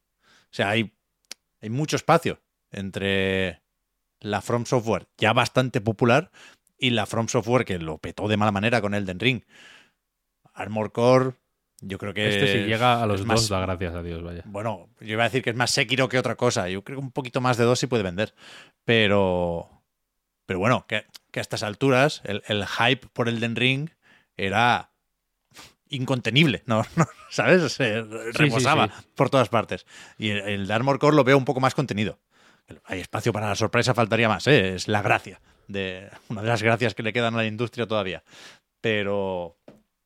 [0.51, 0.93] sea, hay,
[1.61, 2.41] hay mucho espacio
[2.71, 3.63] entre
[4.21, 6.31] la From Software ya bastante popular
[6.79, 9.43] y la From Software que lo petó de mala manera con Elden Ring.
[10.59, 11.33] Armor Core,
[11.81, 12.29] yo creo que.
[12.29, 14.43] Este si llega a los es dos, da gracias a Dios, vaya.
[14.45, 16.69] Bueno, yo iba a decir que es más Sekiro que otra cosa.
[16.69, 18.35] Yo creo que un poquito más de dos sí puede vender.
[18.85, 19.71] Pero.
[20.45, 23.91] Pero bueno, que, que a estas alturas el, el hype por Elden Ring
[24.37, 24.91] era
[25.91, 26.85] incontenible, ¿no?
[26.97, 27.73] no ¿Sabes?
[27.73, 28.03] Se
[28.33, 29.07] rebosaba sí.
[29.15, 29.87] por todas partes.
[30.17, 32.19] Y el, el de Armor Core lo veo un poco más contenido.
[32.85, 34.75] Hay espacio para la sorpresa, faltaría más, ¿eh?
[34.75, 35.41] Es la gracia.
[35.69, 38.25] De, una de las gracias que le quedan a la industria todavía.
[38.81, 39.57] Pero.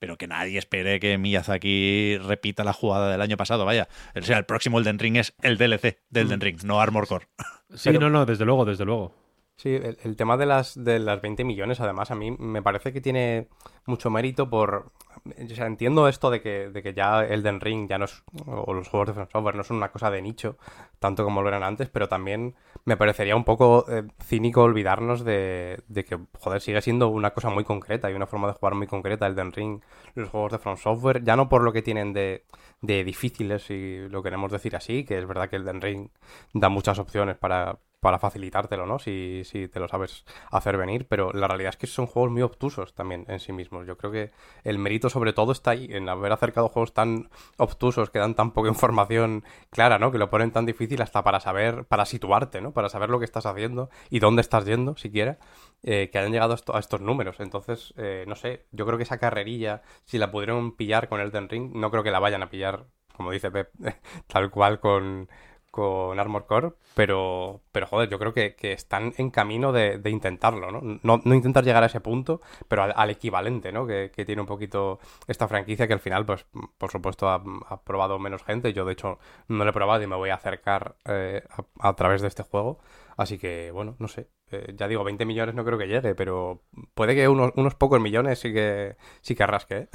[0.02, 3.64] Pero que nadie espere que Miyazaki repita la jugada del año pasado.
[3.64, 7.06] Vaya, o sea, el próximo Elden Ring es el DLC del Elden Ring, no Armor
[7.06, 7.28] Core.
[7.72, 9.14] Sí, Pero- no, no, desde luego, desde luego.
[9.56, 13.00] Sí, el, tema de las, de las 20 millones, además, a mí me parece que
[13.00, 13.48] tiene
[13.86, 14.90] mucho mérito por...
[15.24, 18.24] O sea, entiendo esto de que, de que ya Elden Ring ya no es...
[18.44, 20.56] o los juegos de Software no son una cosa de nicho,
[20.98, 25.80] tanto como lo eran antes, pero también me parecería un poco eh, cínico olvidarnos de,
[25.86, 28.88] de que, joder, sigue siendo una cosa muy concreta y una forma de jugar muy
[28.88, 29.80] concreta Elden Ring,
[30.16, 32.46] los juegos de From Software, ya no por lo que tienen de,
[32.80, 36.08] de difíciles, si lo queremos decir así, que es verdad que Elden Ring
[36.52, 38.98] da muchas opciones para, para facilitártelo, ¿no?
[38.98, 42.42] Si, si te lo sabes hacer venir, pero la realidad es que son juegos muy
[42.42, 43.86] obtusos también en sí mismos.
[43.86, 44.32] Yo creo que
[44.64, 48.50] el mérito sobre todo está ahí, en haber acercado juegos tan obtusos, que dan tan
[48.52, 50.10] poca información clara, ¿no?
[50.10, 52.72] Que lo ponen tan difícil hasta para saber, para situarte, ¿no?
[52.72, 55.38] Para saber lo que estás haciendo y dónde estás yendo, siquiera,
[55.82, 57.40] eh, que hayan llegado a, esto- a estos números.
[57.40, 61.48] Entonces, eh, no sé, yo creo que esa carrerilla, si la pudieron pillar con Elden
[61.48, 63.70] Ring, no creo que la vayan a pillar, como dice Pep,
[64.26, 65.28] tal cual con
[65.72, 70.10] con Armor Core, pero, pero joder, yo creo que, que están en camino de, de
[70.10, 70.82] intentarlo, ¿no?
[71.02, 71.22] ¿no?
[71.24, 73.86] no intentar llegar a ese punto, pero al, al equivalente, ¿no?
[73.86, 76.44] Que, que tiene un poquito esta franquicia que al final, pues,
[76.76, 77.42] por supuesto, ha,
[77.84, 78.74] probado menos gente.
[78.74, 79.18] Yo, de hecho,
[79.48, 81.42] no lo he probado y me voy a acercar eh,
[81.80, 82.78] a, través de este juego.
[83.16, 84.28] Así que, bueno, no sé.
[84.50, 87.98] Eh, ya digo, 20 millones no creo que llegue, pero puede que unos, unos pocos
[87.98, 89.88] millones sí que, sí que rasque, ¿eh?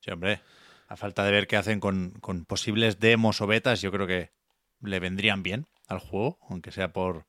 [0.00, 0.42] Sí, hombre.
[0.88, 4.30] A falta de ver qué hacen con, con posibles demos o betas, yo creo que
[4.82, 7.26] le vendrían bien al juego, aunque sea por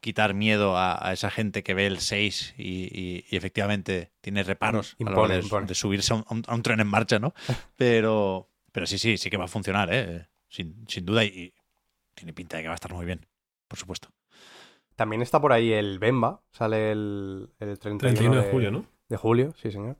[0.00, 4.42] quitar miedo a, a esa gente que ve el 6 y, y- y efectivamente tiene
[4.44, 7.18] reparos a la hora Impone, de, de subirse a un, a un tren en marcha,
[7.18, 7.34] ¿no?
[7.76, 10.28] Pero, pero sí, sí, sí que va a funcionar, ¿eh?
[10.48, 11.54] Sin, sin duda y, y
[12.14, 13.26] tiene pinta de que va a estar muy bien,
[13.68, 14.08] por supuesto.
[14.96, 18.86] También está por ahí el Bemba, sale el, el 31, 31 de julio, ¿no?
[19.08, 19.96] De julio, sí, señor.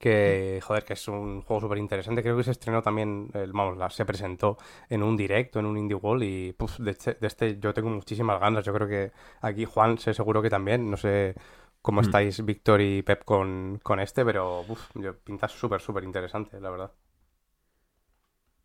[0.00, 2.22] Que, joder, que es un juego súper interesante.
[2.24, 4.58] Creo que se estrenó también, el- vamos, la- se presentó
[4.88, 7.90] en un directo, en un Indie Wall y puf, de, este, de este yo tengo
[7.90, 8.64] muchísimas ganas.
[8.64, 9.12] Yo creo que
[9.42, 11.34] aquí Juan, sé seguro que también, no sé
[11.82, 12.04] cómo Mm.
[12.06, 16.70] estáis Víctor y Pep con, con este, pero uf, yo, pinta súper, súper interesante, la
[16.70, 16.92] verdad.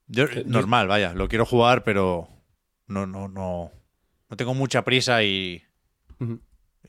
[0.07, 2.27] Yo, normal, vaya, lo quiero jugar, pero
[2.87, 3.71] no, no, no.
[4.29, 5.63] No tengo mucha prisa y.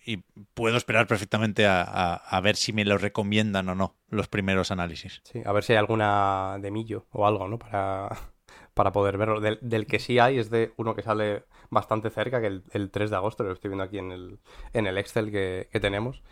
[0.07, 0.19] y
[0.55, 5.23] puedo esperar perfectamente a, a- ver si me lo recomiendan o no los primeros análisis.
[5.25, 7.59] Sí, a ver si hay alguna de Millo o algo, ¿no?
[7.59, 8.09] Para,
[8.75, 9.41] para poder verlo.
[9.41, 12.91] Del, del que sí hay es de uno que sale bastante cerca, que el, el
[12.91, 14.39] 3 de agosto, lo estoy viendo aquí en el,
[14.73, 16.23] en el Excel que, que tenemos,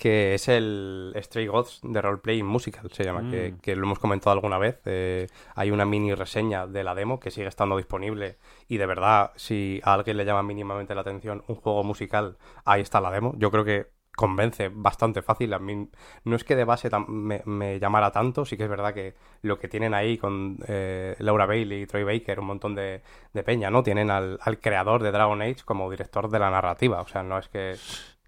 [0.00, 3.58] que es el Stray Gods de Roleplay Musical, se llama, que, Mm.
[3.60, 4.80] que lo hemos comentado alguna vez.
[4.86, 9.32] Eh, hay una mini reseña de la demo que sigue estando disponible y de verdad,
[9.36, 13.34] si a alguien le llama mínimamente la atención un juego musical, ahí está la demo.
[13.36, 15.52] Yo creo que convence bastante fácil.
[15.52, 15.90] A mí
[16.24, 19.58] no es que de base me, me llamara tanto, sí que es verdad que lo
[19.58, 23.02] que tienen ahí con eh, Laura Bailey y Troy Baker, un montón de,
[23.34, 23.82] de peña, ¿no?
[23.82, 27.36] Tienen al, al creador de Dragon Age como director de la narrativa, o sea, no
[27.38, 27.76] es que...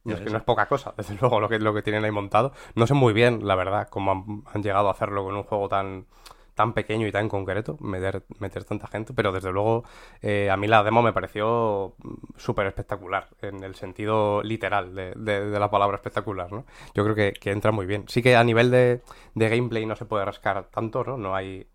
[0.05, 2.11] No es, que no es poca cosa, desde luego, lo que, lo que tienen ahí
[2.11, 2.53] montado.
[2.75, 5.69] No sé muy bien, la verdad, cómo han, han llegado a hacerlo con un juego
[5.69, 6.07] tan,
[6.55, 9.85] tan pequeño y tan concreto, meter, meter tanta gente, pero desde luego
[10.21, 15.13] eh, a mí la demo me pareció mm, súper espectacular, en el sentido literal de,
[15.17, 16.67] de- de la palabra espectacular, ¿no?
[16.95, 18.05] Yo creo que, que entra muy bien.
[18.09, 19.01] Sí que a nivel de,
[19.35, 21.17] de gameplay no se puede rascar tanto, ¿no?
[21.17, 21.67] No hay,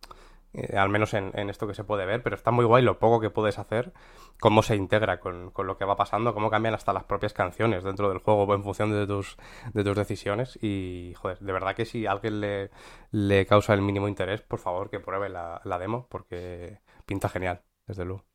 [0.58, 3.00] eh, al menos en, en esto que se puede ver, pero está muy guay lo
[3.00, 3.94] poco que puedes hacer,
[4.40, 7.84] cómo se integra con, con lo que va pasando, cómo cambian hasta las propias canciones
[7.84, 9.38] dentro del juego en función de tus,
[9.74, 10.58] de tus decisiones.
[10.62, 12.72] Y, joder, de verdad que si a alguien le,
[13.12, 17.62] le causa el mínimo interés, por favor que pruebe la, la demo, porque pinta genial,
[17.86, 18.26] desde luego.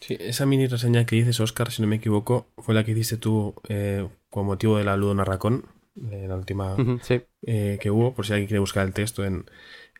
[0.00, 3.16] Sí, esa mini reseña que dices, Oscar, si no me equivoco, fue la que hiciste
[3.16, 5.66] tú eh, con motivo de la Ludo Narracón,
[6.10, 7.22] eh, la última Sí.
[7.42, 9.46] eh, que hubo, por si alguien quiere buscar el texto en,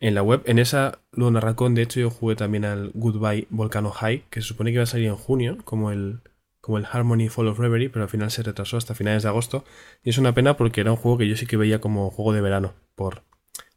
[0.00, 0.42] en la web.
[0.46, 4.48] En esa Ludo Narracón, de hecho, yo jugué también al Goodbye Volcano High, que se
[4.48, 6.20] supone que iba a salir en junio, como el,
[6.60, 9.64] como el Harmony Fall of Reverie, pero al final se retrasó hasta finales de agosto.
[10.02, 12.32] Y es una pena porque era un juego que yo sí que veía como juego
[12.32, 13.22] de verano, por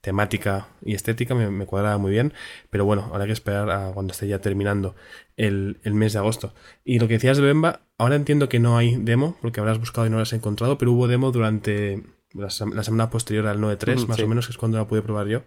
[0.02, 2.34] temática y estética, me, me cuadraba muy bien.
[2.70, 4.96] Pero bueno, habrá que esperar a cuando esté ya terminando
[5.36, 6.54] el, el mes de agosto.
[6.86, 10.08] Y lo que decías de Bemba, ahora entiendo que no hay demo, porque habrás buscado
[10.08, 12.04] y no lo has encontrado, pero hubo demo durante
[12.34, 14.24] la, sem- la semana posterior al 9.3, Ujú, más sí.
[14.24, 15.44] o menos, que es cuando la pude probar yo.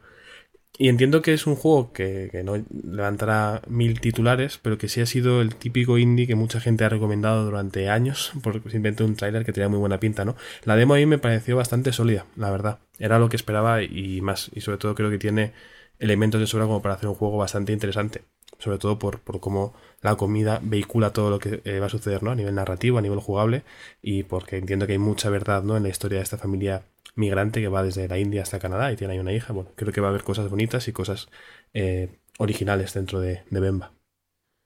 [0.78, 5.02] Y entiendo que es un juego que, que no levantará mil titulares, pero que sí
[5.02, 9.14] ha sido el típico indie que mucha gente ha recomendado durante años, por simplemente un
[9.14, 10.36] tráiler que tenía muy buena pinta, ¿no?
[10.64, 12.78] La demo ahí me pareció bastante sólida, la verdad.
[12.98, 14.50] Era lo que esperaba y más.
[14.54, 15.52] Y sobre todo creo que tiene
[15.98, 18.22] elementos de sobra como para hacer un juego bastante interesante.
[18.58, 22.22] Sobre todo por, por cómo la comida vehicula todo lo que eh, va a suceder,
[22.22, 22.30] ¿no?
[22.30, 23.62] A nivel narrativo, a nivel jugable,
[24.02, 25.76] y porque entiendo que hay mucha verdad, ¿no?
[25.76, 26.82] En la historia de esta familia
[27.20, 29.52] migrante que va desde la India hasta Canadá y tiene ahí una hija.
[29.52, 31.28] Bueno, creo que va a haber cosas bonitas y cosas
[31.72, 33.92] eh, originales dentro de, de Bemba.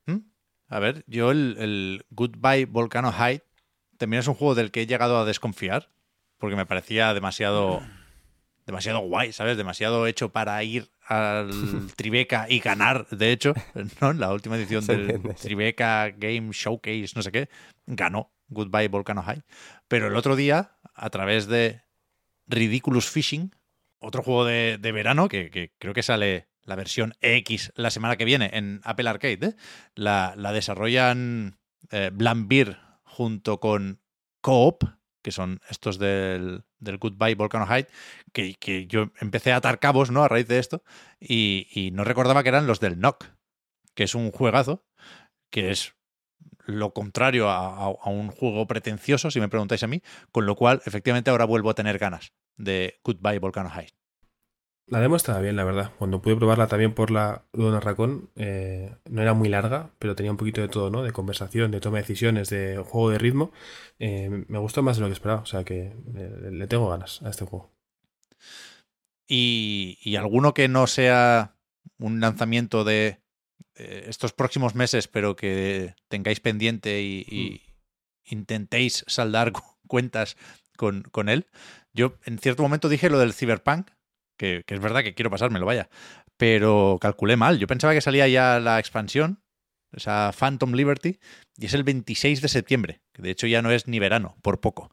[0.06, 0.20] ¿Mm?
[0.68, 3.42] A ver, yo el, el Goodbye Volcano High
[3.98, 5.90] también es un juego del que he llegado a desconfiar,
[6.38, 7.82] porque me parecía demasiado,
[8.66, 9.56] demasiado guay, ¿sabes?
[9.56, 11.50] Demasiado hecho para ir al
[11.96, 13.54] Tribeca y ganar, de hecho,
[14.00, 14.10] ¿no?
[14.10, 15.22] En la última edición del.
[15.40, 17.48] Tribeca Game Showcase, no sé qué,
[17.86, 19.42] ganó Goodbye Volcano High.
[19.88, 21.83] Pero el otro día, a través de
[22.46, 23.54] Ridiculous Fishing,
[23.98, 28.16] otro juego de, de verano que, que creo que sale la versión X la semana
[28.16, 29.46] que viene en Apple Arcade.
[29.46, 29.54] ¿eh?
[29.94, 31.58] La, la desarrollan
[31.90, 34.00] eh, Blambir junto con
[34.40, 34.84] Coop,
[35.22, 37.86] que son estos del, del Goodbye Volcano High,
[38.32, 40.22] que, que yo empecé a atar cabos ¿no?
[40.22, 40.82] a raíz de esto
[41.20, 43.26] y, y no recordaba que eran los del Knock,
[43.94, 44.84] que es un juegazo
[45.50, 45.94] que es
[46.66, 50.56] lo contrario a, a- a un juego pretencioso, si me preguntáis a mí, con lo
[50.56, 53.88] cual efectivamente ahora vuelvo a tener ganas de Goodbye Volcano High.
[54.86, 55.92] La demo estaba bien, la verdad.
[55.98, 60.30] Cuando pude probarla también por la Luna Racón, eh, no era muy larga, pero tenía
[60.30, 61.02] un poquito de todo, ¿no?
[61.02, 63.50] De conversación, de toma de decisiones, de juego de ritmo.
[63.98, 67.22] Eh, me gustó más de lo que esperaba, o sea que eh, le tengo ganas
[67.22, 67.70] a este juego.
[69.26, 71.56] Y, y alguno que no sea
[71.98, 73.22] un lanzamiento de
[73.76, 77.62] eh, estos próximos meses, pero que tengáis pendiente y, y
[78.24, 80.36] intentéis saldar cu- cuentas
[80.76, 81.46] con, con él.
[81.92, 83.90] Yo en cierto momento dije lo del Cyberpunk,
[84.36, 85.88] que, que es verdad que quiero pasármelo, vaya,
[86.36, 87.58] pero calculé mal.
[87.58, 89.42] Yo pensaba que salía ya la expansión,
[89.92, 91.20] esa Phantom Liberty,
[91.56, 94.60] y es el 26 de septiembre, que de hecho ya no es ni verano, por
[94.60, 94.90] poco.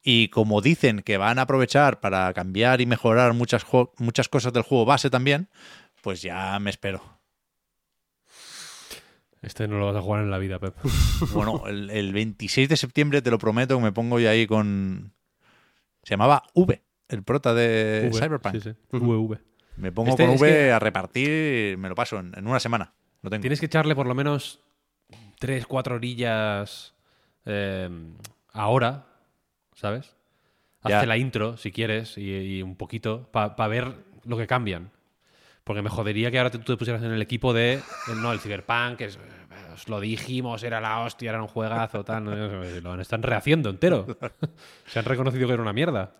[0.00, 3.64] Y como dicen que van a aprovechar para cambiar y mejorar muchas,
[3.98, 5.48] muchas cosas del juego base también,
[6.02, 7.13] pues ya me espero.
[9.44, 10.74] Este no lo vas a jugar en la vida, Pep.
[11.34, 15.12] Bueno, el, el 26 de septiembre te lo prometo que me pongo yo ahí con...
[16.02, 18.54] Se llamaba V, el prota de V, Cyberpunk.
[18.56, 18.70] Sí, sí.
[18.92, 19.38] VV.
[19.76, 22.92] Me pongo Este con V que- a repartir, me lo paso en, en una semana.
[23.22, 23.40] Lo tengo.
[23.40, 24.60] Tienes que echarle por lo menos
[25.38, 26.94] 3, 4 orillas
[27.46, 27.88] eh,
[28.52, 29.06] ahora,
[29.74, 30.14] ¿sabes?
[30.86, 30.96] Ya.
[30.96, 33.94] Hazte la intro, si quieres, y, y un poquito, para ver
[34.24, 34.90] lo que cambian.
[35.64, 37.80] Porque me jodería que ahora tú te pusieras en el equipo de.
[38.08, 39.18] el- No, el Cyberpunk, que es,
[39.74, 42.24] os lo dijimos, era la hostia, era un juegazo, tal.
[42.24, 42.34] no,
[42.96, 44.06] lo están rehaciendo entero.
[44.86, 46.14] Se han reconocido que era una mierda.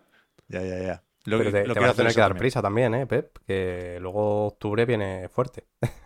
[0.47, 1.03] Ya, ya, ya.
[1.25, 2.39] Lo, Pero que- te, lo te quiero vas a hacer tener que dar también.
[2.39, 3.37] prisa también, ¿eh, Pep?
[3.47, 5.65] Que luego octubre viene fuerte.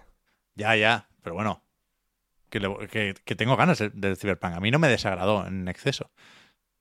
[0.55, 1.63] Ya, ya, pero bueno.
[2.49, 4.55] Que, le- que- que tengo ganas del- del Cyberpunk.
[4.55, 6.11] A mí no me desagradó en exceso.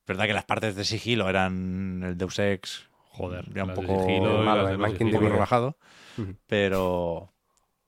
[0.07, 2.88] Verdad que las partes de sigilo eran el Deus Ex.
[3.19, 5.33] Joder, ya un de poco, sigilo Malo, de el the poco Mirror.
[5.33, 5.77] rebajado.
[6.47, 7.33] Pero,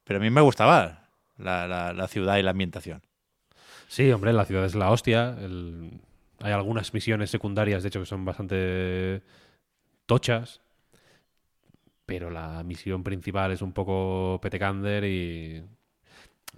[0.04, 1.08] pero a mí me gustaba
[1.38, 3.02] la, la- la ciudad y la ambientación.
[3.88, 5.36] Sí, hombre, la ciudad es la hostia.
[5.40, 6.00] el-
[6.42, 9.22] Hay algunas misiones secundarias, de hecho, que son bastante
[10.06, 10.60] tochas.
[12.06, 15.62] Pero la misión principal es un poco petecander y...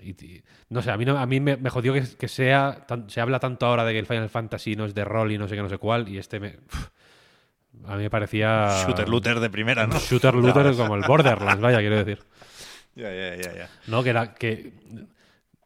[0.00, 2.84] y- y- no sé, a mí, no, a mí me, me jodió que, que sea...
[2.86, 5.38] tan- se habla tanto ahora de que el Final Fantasy no es de rol y
[5.38, 6.58] no sé qué, no sé cuál, y este me...
[7.86, 8.84] A mí me parecía...
[8.86, 9.98] Shooter looter de primera, ¿no?
[9.98, 12.22] Shooter looter como el Borderlands, vaya, quiero decir.
[12.94, 13.70] Ya, ya, ya, ya.
[13.86, 14.02] ¿no?
[14.02, 14.72] Que, era, que,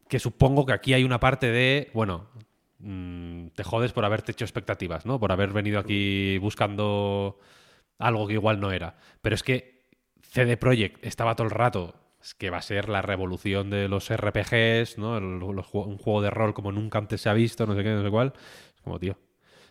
[0.08, 2.28] que supongo que aquí hay una parte de, bueno,
[2.78, 5.18] mm, te jodes por haberte hecho expectativas, ¿no?
[5.18, 7.38] Por haber venido aquí buscando
[7.98, 8.96] algo que igual no era.
[9.22, 9.86] Pero es que
[10.22, 14.10] CD Projekt estaba todo el rato, es que va a ser la revolución de los
[14.10, 15.18] RPGs, ¿no?
[15.18, 17.82] El- los ju- un juego de rol como nunca antes se ha visto, no sé
[17.82, 18.32] qué, no sé cuál.
[18.74, 19.18] Es como, tío,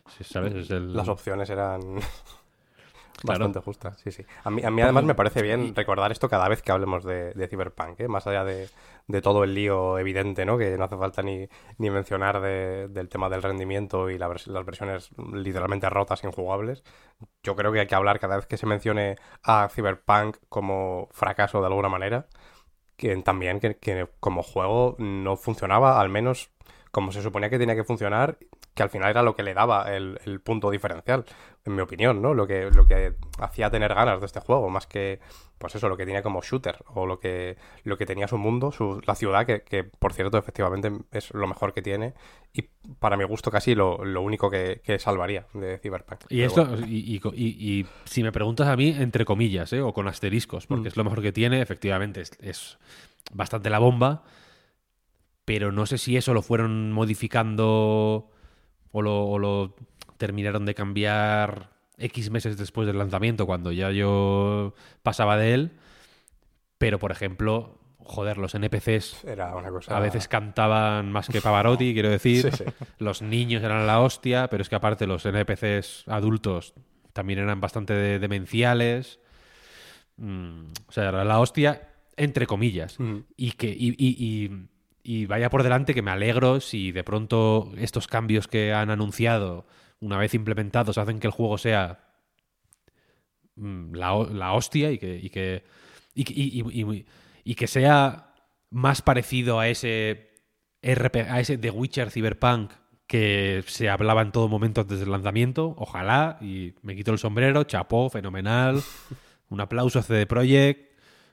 [0.08, 0.54] sí, ¿sabes?
[0.54, 0.94] Es el...
[0.96, 2.00] Las opciones eran
[3.24, 3.50] Claro.
[3.50, 4.24] bastante justas, sí, sí.
[4.44, 7.34] A mí, a mí además me parece bien recordar esto cada vez que hablemos de,
[7.34, 8.08] de Cyberpunk, ¿eh?
[8.08, 8.70] más allá de,
[9.08, 10.58] de todo el lío evidente, ¿no?
[10.58, 11.48] Que no hace falta ni,
[11.80, 16.84] ni mencionar de- del tema del rendimiento y la vers- las versiones literalmente rotas injugables.
[17.44, 21.62] Yo creo que hay que hablar cada vez que se mencione a Cyberpunk como fracaso
[21.62, 22.28] de alguna manera,
[22.98, 26.52] que también que, que como juego no funcionaba, al menos
[26.92, 28.38] como se suponía que tenía que funcionar,
[28.76, 31.24] que al final era lo que le daba el, el punto diferencial,
[31.66, 32.34] en mi opinión, ¿no?
[32.34, 35.20] Lo que, lo que hacía tener ganas de este juego, más que,
[35.58, 38.72] pues eso, lo que tenía como shooter, o lo que, lo que tenía su mundo,
[38.74, 42.14] su, la ciudad, que, que, por cierto, efectivamente es lo mejor que tiene,
[42.54, 42.64] y
[43.00, 46.26] para mi gusto casi lo, lo único que, que salvaría de Cyberpunk.
[46.30, 46.86] Y Pero esto, bueno.
[46.86, 49.82] y, y- y- y si me preguntas a mí, entre comillas, ¿eh?
[49.82, 50.88] o con asteriscos, porque Mm.
[50.88, 52.78] es lo mejor que tiene, efectivamente, es, es
[53.32, 54.24] bastante la bomba,
[55.46, 58.30] pero no sé si eso lo fueron modificando
[58.98, 59.76] o lo, o lo
[60.18, 64.74] terminaron de cambiar X meses después del lanzamiento, cuando ya yo
[65.04, 65.72] pasaba de él,
[66.78, 69.98] pero por ejemplo, joder, los NPCs Era una cosa...
[69.98, 72.52] a veces cantaban más que Pavarotti, quiero decir.
[72.52, 72.64] Sí, sí.
[73.00, 76.74] Los niños eran la hostia, pero es que aparte los NPCs adultos
[77.14, 79.20] también eran bastante de- demenciales.
[80.18, 83.00] Mm, o sea, era la hostia, entre comillas.
[83.00, 83.18] Mm.
[83.36, 83.68] Y que.
[83.70, 84.16] Y, y-
[84.46, 84.68] y-
[85.06, 89.66] y vaya por delante que me alegro si de pronto estos cambios que han anunciado,
[90.00, 92.00] una vez implementados, hacen que el juego sea
[93.56, 95.64] mm, la, la hostia y que, y que,
[96.14, 97.06] y,
[97.44, 98.34] y- que sea
[98.72, 100.32] más parecido a ese
[100.82, 102.72] RP, a ese The Witcher Cyberpunk
[103.08, 105.76] que se hablaba en todo momento desde el lanzamiento.
[105.78, 108.82] Ojalá, y me quito el sombrero, chapó, fenomenal.
[109.50, 110.92] Un aplauso a CD Projekt.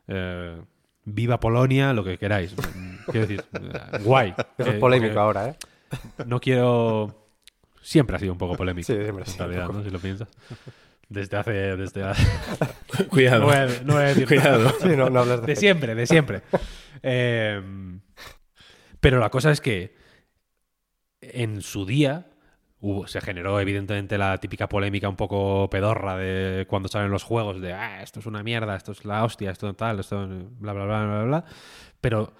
[0.08, 0.60] eh,
[1.04, 2.54] viva Polonia, lo que queráis.
[3.06, 3.44] Quiero decir,
[4.04, 4.34] guay.
[4.58, 5.56] Eso Eh, es polémico ahora, ¿eh?
[6.26, 7.28] No quiero.
[7.80, 8.86] Siempre ha sido un poco polémico.
[8.86, 9.78] Sí, siempre ha en sido un realidad, poco.
[9.80, 9.84] ¿no?
[9.84, 10.28] Si lo piensas.
[11.08, 11.52] Desde hace.
[11.76, 13.40] Desde hace- Cuidado.
[13.40, 14.70] no voy a- no voy a decir Cuidado.
[14.80, 15.38] Sí, no, no de...
[15.46, 16.42] de siempre, de siempre.
[17.02, 17.60] Eh,
[19.00, 19.96] pero la cosa es que
[21.20, 22.26] en su día
[23.06, 27.72] se generó evidentemente la típica polémica un poco pedorra de cuando salen los juegos de
[27.72, 30.26] ah, esto es una mierda, esto es la hostia, esto tal, esto
[30.58, 31.44] bla bla bla bla bla.
[32.00, 32.34] Pero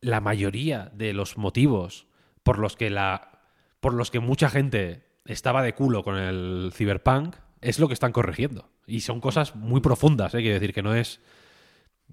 [0.00, 2.06] la mayoría de los motivos
[2.42, 3.40] por los que la
[3.80, 8.12] por los que mucha gente estaba de culo con el Cyberpunk es lo que están
[8.12, 8.70] corrigiendo.
[8.86, 10.38] Y son cosas muy profundas, ¿eh?
[10.40, 11.20] quiero decir que no es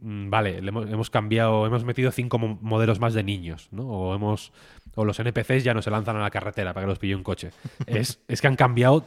[0.02, 3.88] mm, vale, le hemos, cambiado, hemos metido cinco mo- modelos más de niños, ¿no?
[3.88, 4.54] O hemos
[5.00, 7.24] o los NPCs ya no se lanzan a la carretera para que los pille un
[7.24, 7.52] coche.
[7.88, 9.06] Es, es que han cambiado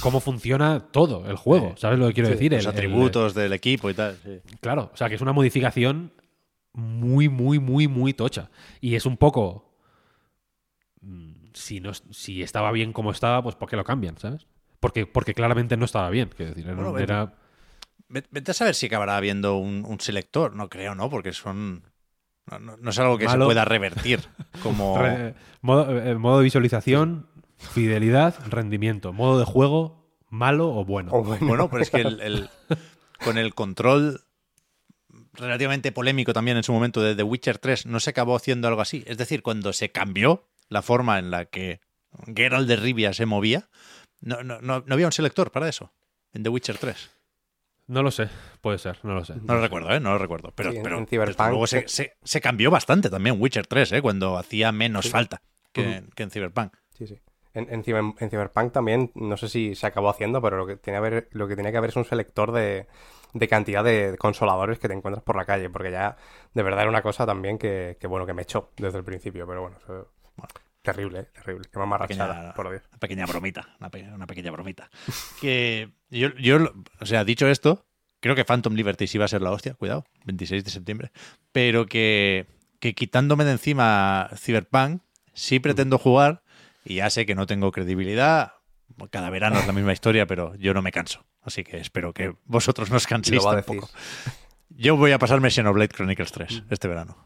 [0.00, 2.52] cómo funciona todo el juego, ¿sabes lo que quiero decir?
[2.52, 4.16] Los El- el- atributos del equipo y tal.
[4.24, 4.40] sí.
[4.60, 6.12] Claro, o sea que es una modificación
[6.72, 8.50] muy, muy, muy, muy tocha.
[8.80, 9.74] Y es un poco.
[11.00, 14.46] mm, Si, no, si estaba bien como estaba, pues ¿por qué lo cambian, sabes?
[14.80, 16.30] Porque, porque claramente no estaba bien.
[16.36, 17.34] Quiero decir, Bueno, era-
[18.08, 20.54] Ve- Vete a saber si acabará habiendo un, un selector.
[20.54, 21.08] No creo, ¿no?
[21.10, 21.82] Porque son.
[22.50, 23.44] No, no- no es algo que Malo.
[23.44, 24.20] se pueda revertir.
[24.62, 24.98] Como.
[24.98, 29.12] re- modo, eh, modo de visualización, fidelidad, rendimiento.
[29.12, 31.12] Modo de juego, ¿Malo o bueno?
[31.12, 31.46] O bueno.
[31.46, 32.50] Bueno, pero es que el, el-
[33.24, 34.22] con el control
[35.34, 38.80] relativamente polémico también en su momento de The Witcher 3 no se acabó haciendo algo
[38.80, 39.04] así.
[39.06, 41.80] Es decir, cuando se cambió la forma en la que
[42.34, 43.68] Geralt de Rivia se movía,
[44.20, 45.92] no, no, no, no había un selector para eso
[46.32, 47.10] en The Witcher 3.
[47.88, 48.28] No lo sé,
[48.60, 49.34] puede ser, no lo sé.
[49.34, 50.00] No lo recuerdo, ¿eh?
[50.00, 50.52] No lo recuerdo.
[50.54, 54.00] Pero, Sí, pero en Cyberpunk luego se, se- se cambió bastante también Witcher 3, ¿eh?
[54.02, 55.42] Cuando hacía menos falta
[55.72, 56.74] que, que en Cyberpunk.
[56.96, 57.18] Sí, sí.
[57.54, 57.84] En, en,
[58.18, 61.28] en Cyberpunk también, no sé si se acabó haciendo, pero lo que tenía, que haber,
[61.32, 62.86] lo que, tenía que haber es un selector de,
[63.34, 66.16] de cantidad de consoladores que te encuentras por la calle, porque ya
[66.54, 69.46] de verdad era una cosa también que, que, bueno, que me echó desde el principio,
[69.46, 70.08] pero bueno, eso-
[70.82, 71.24] terrible, ¿eh?
[71.32, 72.82] terrible, que mamarrachada, pequeña, por Dios.
[72.90, 74.90] una pequeña bromita, una, pe- una pequeña bromita.
[75.40, 76.58] Que yo, yo,
[77.00, 77.86] o sea, dicho esto,
[78.20, 81.12] creo que Phantom Liberty sí va a ser la hostia, cuidado, 26 de septiembre,
[81.52, 82.46] pero que,
[82.80, 85.02] que quitándome de encima Cyberpunk,
[85.32, 86.42] sí pretendo jugar
[86.84, 88.52] y ya sé que no tengo credibilidad.
[89.10, 91.24] Cada verano es la misma historia, pero yo no me canso.
[91.40, 93.88] Así que espero que vosotros no os Lo canséis tampoco.
[94.68, 97.16] Yo voy a pasarme Xenoblade Chronicles 3 este verano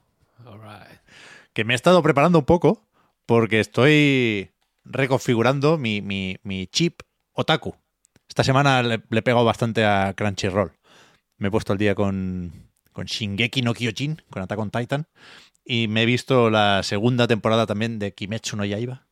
[1.52, 2.86] que me he estado preparando un poco
[3.26, 4.50] porque estoy
[4.84, 7.00] reconfigurando mi, mi- mi chip
[7.32, 7.74] otaku.
[8.28, 10.72] Esta semana le, he pegado bastante a Crunchyroll.
[11.38, 15.06] Me he puesto al día con, con Shingeki no Kyojin, con Attack on Titan,
[15.64, 19.06] y me he visto la segunda temporada también de Kimetsu no Yaiba.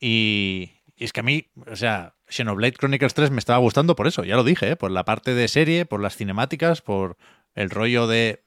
[0.00, 4.06] Y, y es que a mí, o sea, Xenoblade Chronicles 3 me estaba gustando por
[4.06, 4.76] eso, ya lo dije, ¿eh?
[4.76, 7.16] por la parte de serie, por las cinemáticas, por
[7.54, 8.44] el rollo de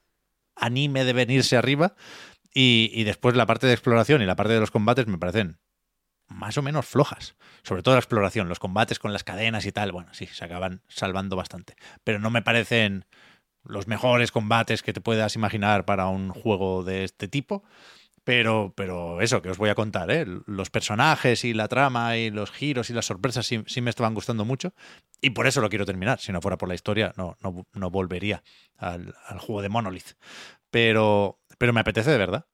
[0.56, 1.96] anime de venirse arriba.
[2.60, 5.60] Y, después la parte de exploración y la parte de los combates me parecen
[6.28, 7.36] más o menos flojas.
[7.62, 10.82] Sobre todo la exploración, los combates con las cadenas y tal, bueno, sí, se acaban
[10.88, 11.76] salvando bastante.
[12.04, 13.06] Pero no me parecen
[13.64, 17.64] los mejores combates que te puedas imaginar para un juego de este tipo.
[18.24, 20.26] Pero, pero eso que os voy a contar, ¿eh?
[20.48, 24.16] los personajes y la trama y los giros y las sorpresas sí, sí me estaban
[24.16, 24.74] gustando mucho
[25.22, 26.20] y por eso lo quiero terminar.
[26.20, 28.42] Si no fuera por la historia, no, no, no volvería
[28.78, 30.18] al, al juego de Monolith.
[30.72, 32.46] Pero, pero me apetece de verdad.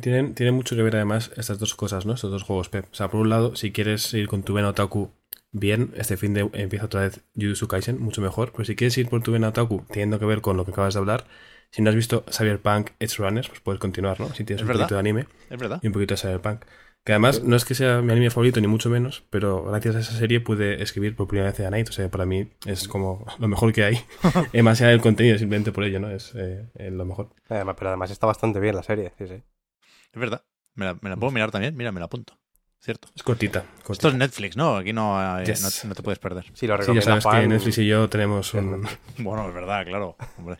[0.00, 2.14] Tienen, tienen mucho que ver además estas dos cosas, ¿no?
[2.14, 2.86] Estos dos juegos, Pep.
[2.90, 5.12] O sea, por un lado, si quieres ir con tu vena otaku
[5.52, 8.50] bien, este fin de empieza otra vez Jujutsu Kaisen, mucho mejor.
[8.50, 10.94] Pero si quieres ir por tu vena otaku, teniendo que ver con lo que acabas
[10.94, 11.26] de hablar,
[11.70, 14.28] si no has visto Cyberpunk Edge Runners, pues puedes continuar, ¿no?
[14.34, 14.82] Si tienes Es un verdad.
[14.84, 15.78] poquito de anime Es verdad.
[15.80, 16.64] y un poquito de Cyberpunk.
[17.06, 20.00] Que además no es que sea mi anime favorito, ni mucho menos, pero gracias a
[20.00, 21.88] esa serie pude escribir por primera vez a Night.
[21.88, 24.00] O sea, para mí es como lo mejor que hay.
[24.52, 26.10] Eh, más allá del contenido, simplemente por ello, ¿no?
[26.10, 27.30] Es eh, eh, lo mejor.
[27.48, 29.34] Además, pero además está bastante bien la serie, sí, sí.
[29.34, 30.42] Es verdad.
[30.74, 31.76] Me la, me la puedo mirar también.
[31.76, 32.36] Mira, me la apunto.
[32.80, 33.08] Cierto.
[33.14, 33.60] Es cortita.
[33.84, 33.92] cortita.
[33.92, 34.76] Esto es Netflix, ¿no?
[34.76, 35.84] Aquí no, Yes.
[35.84, 36.44] no, no te puedes perder.
[36.54, 37.46] Sí, lo Sí, ya sabes que.
[37.46, 38.84] Netflix y yo tenemos un,
[39.18, 40.16] Bueno, es verdad, claro.
[40.38, 40.58] Hombre,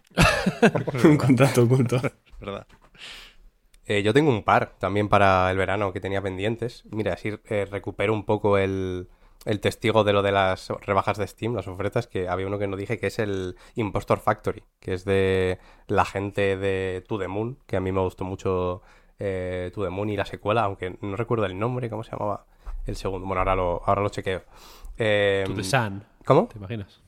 [1.04, 1.96] un contrato oculto.
[1.96, 2.66] es verdad.
[3.86, 6.84] Eh, yo tengo un par también para el verano que tenía pendientes.
[6.90, 9.08] Mira, así eh, recupero un poco el,
[9.44, 12.66] el testigo de lo de las rebajas de Steam, las ofertas, que había uno que
[12.66, 17.28] no dije, que es el Impostor Factory, que es de la gente de To The
[17.28, 18.82] Moon, que a mí me gustó mucho
[19.20, 22.46] eh, To The Moon y la secuela, aunque no recuerdo el nombre, ¿cómo se llamaba?
[22.86, 23.24] El segundo.
[23.26, 24.42] Bueno, ahora lo, ahora lo chequeo.
[24.98, 26.48] Eh, To the Sun, ¿Cómo?
[26.48, 27.02] ¿te imaginas?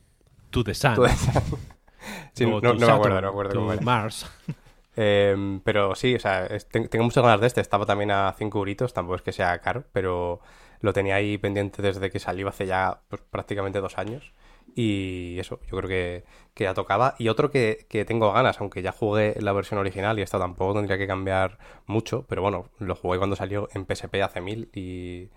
[0.49, 0.95] To the Sun.
[0.95, 1.09] To the
[2.33, 3.81] Sí, no, no me acuerdo, no me acuerdo to cómo era.
[3.81, 4.25] Mars.
[4.95, 7.61] Eh, pero sí, o sea, tengo muchas ganas de este.
[7.61, 10.41] Estaba también a 5 euritos, tampoco es que sea caro, pero
[10.81, 14.33] lo tenía ahí pendiente desde que salió hace ya pues, prácticamente dos años.
[14.75, 17.15] Y eso, yo creo que, que ya tocaba.
[17.17, 20.75] Y otro que, que tengo ganas, aunque ya jugué la versión original y esta tampoco
[20.75, 25.29] tendría que cambiar mucho, pero bueno, lo jugué cuando salió en PSP hace mil y,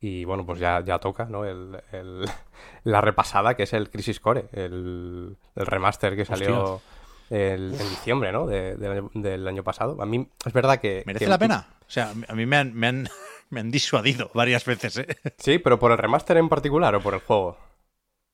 [0.00, 1.44] y bueno, pues ya, ya toca, ¿no?
[1.44, 2.26] El, el-
[2.84, 6.82] la repasada, que es el Crisis Core, el, el remaster que salió
[7.30, 8.46] el- en diciembre, ¿no?
[8.46, 10.00] De- del, año, del año pasado.
[10.00, 11.02] A mí es verdad que...
[11.06, 11.66] ¿Merece que- la pena?
[11.86, 13.08] O sea, a mí me han, me han,
[13.50, 15.06] me han disuadido varias veces, ¿eh?
[15.38, 17.56] Sí, pero por el remaster en particular o por el juego.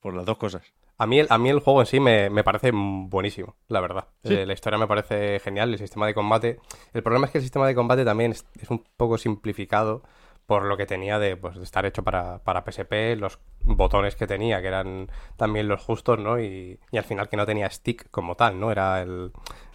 [0.01, 0.63] Por las dos cosas.
[0.97, 4.09] A mí, el, a mí el juego en sí me, me parece buenísimo, la verdad.
[4.25, 4.35] Sí.
[4.35, 6.59] Eh, la historia me parece genial, el sistema de combate.
[6.93, 10.03] El problema es que el sistema de combate también es, es un poco simplificado
[10.51, 14.61] por lo que tenía de, pues, estar hecho para, para PSP, los botones que tenía,
[14.61, 16.41] que eran también los justos, ¿no?
[16.41, 18.73] Y, y al final que no tenía stick como tal, ¿no?
[18.73, 19.31] Era el,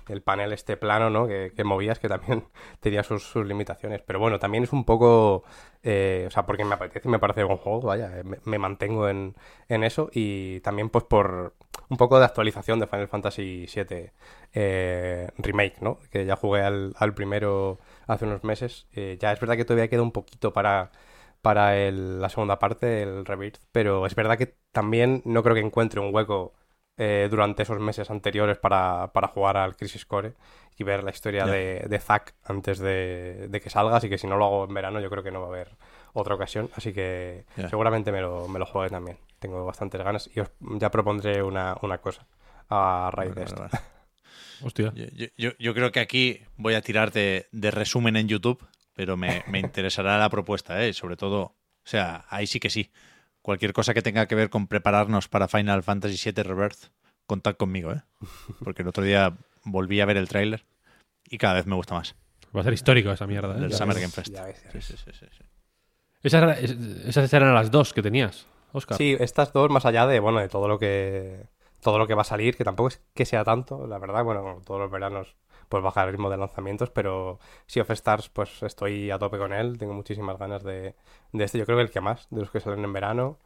[0.10, 1.28] el panel este plano, ¿no?
[1.28, 2.46] Que, que movías, que también
[2.80, 4.02] tenía sus, sus limitaciones.
[4.06, 5.44] Pero bueno, también es un poco...
[5.84, 9.10] eh, o sea, porque me apetece y me parece buen juego, vaya, eh, me, mantengo
[9.10, 9.36] en,
[9.70, 10.10] en eso.
[10.14, 11.54] Y también pues por
[11.90, 14.12] un poco de actualización de Final Fantasy VII
[14.54, 16.00] eh, Remake, ¿no?
[16.12, 18.88] Que ya jugué al, al primero hace unos meses.
[18.94, 20.92] Eh, ya es verdad que todavía queda un poquito para
[21.42, 26.00] para la segunda parte, el Rebirth, pero es verdad que también no creo que encuentre
[26.00, 26.54] un hueco
[26.98, 30.34] eh, durante esos meses anteriores para, para jugar al Crisis Core
[30.78, 33.98] y ver la historia de, de Zack antes de, de que salga.
[33.98, 35.70] Así que si no lo hago en verano, yo creo que no va a haber
[36.14, 36.70] otra ocasión.
[36.76, 39.18] Así que seguramente me lo, me lo juegue también.
[39.40, 42.26] Tengo bastantes ganas y os ya propondré una, una cosa
[42.70, 43.62] a raíz de esto.
[43.62, 43.86] vale, vale.
[44.64, 44.92] Hostia.
[44.96, 48.66] Yo, yo- yo- yo creo que aquí voy a tirar de, de resumen en YouTube,
[48.96, 50.94] pero me, me interesará la propuesta, ¿eh?
[50.94, 52.90] Sobre todo, o sea, ahí sí que sí.
[53.46, 56.86] Cualquier cosa que tenga que ver con prepararnos para Final Fantasy VII Rebirth,
[57.28, 58.02] contad conmigo, ¿eh?
[58.64, 60.66] Porque el otro día volví a ver el tráiler
[61.30, 62.16] y cada vez me gusta más.
[62.56, 63.56] Va a ser histórico esa mierda.
[63.56, 63.62] ¿eh?
[63.62, 64.02] Del Ya Summer ves.
[64.02, 64.34] Game Fest.
[64.34, 64.86] Ya ves, ya Sí, ves.
[64.86, 65.44] sí, sí, sí, sí.
[66.24, 68.98] Esas, esas eran las dos que tenías, Oscar.
[68.98, 71.46] Sí, estas dos, más allá de, bueno, de todo lo que
[71.82, 74.60] todo lo que va a salir, que tampoco es que sea tanto, la verdad, bueno,
[74.66, 75.36] todos los veranos
[75.70, 79.54] pues baja el ritmo de lanzamientos, pero Sea of Stars pues estoy a tope con
[79.54, 80.96] él, tengo muchísimas ganas de,
[81.32, 83.38] de este, yo creo que el que más, de los que salen en verano,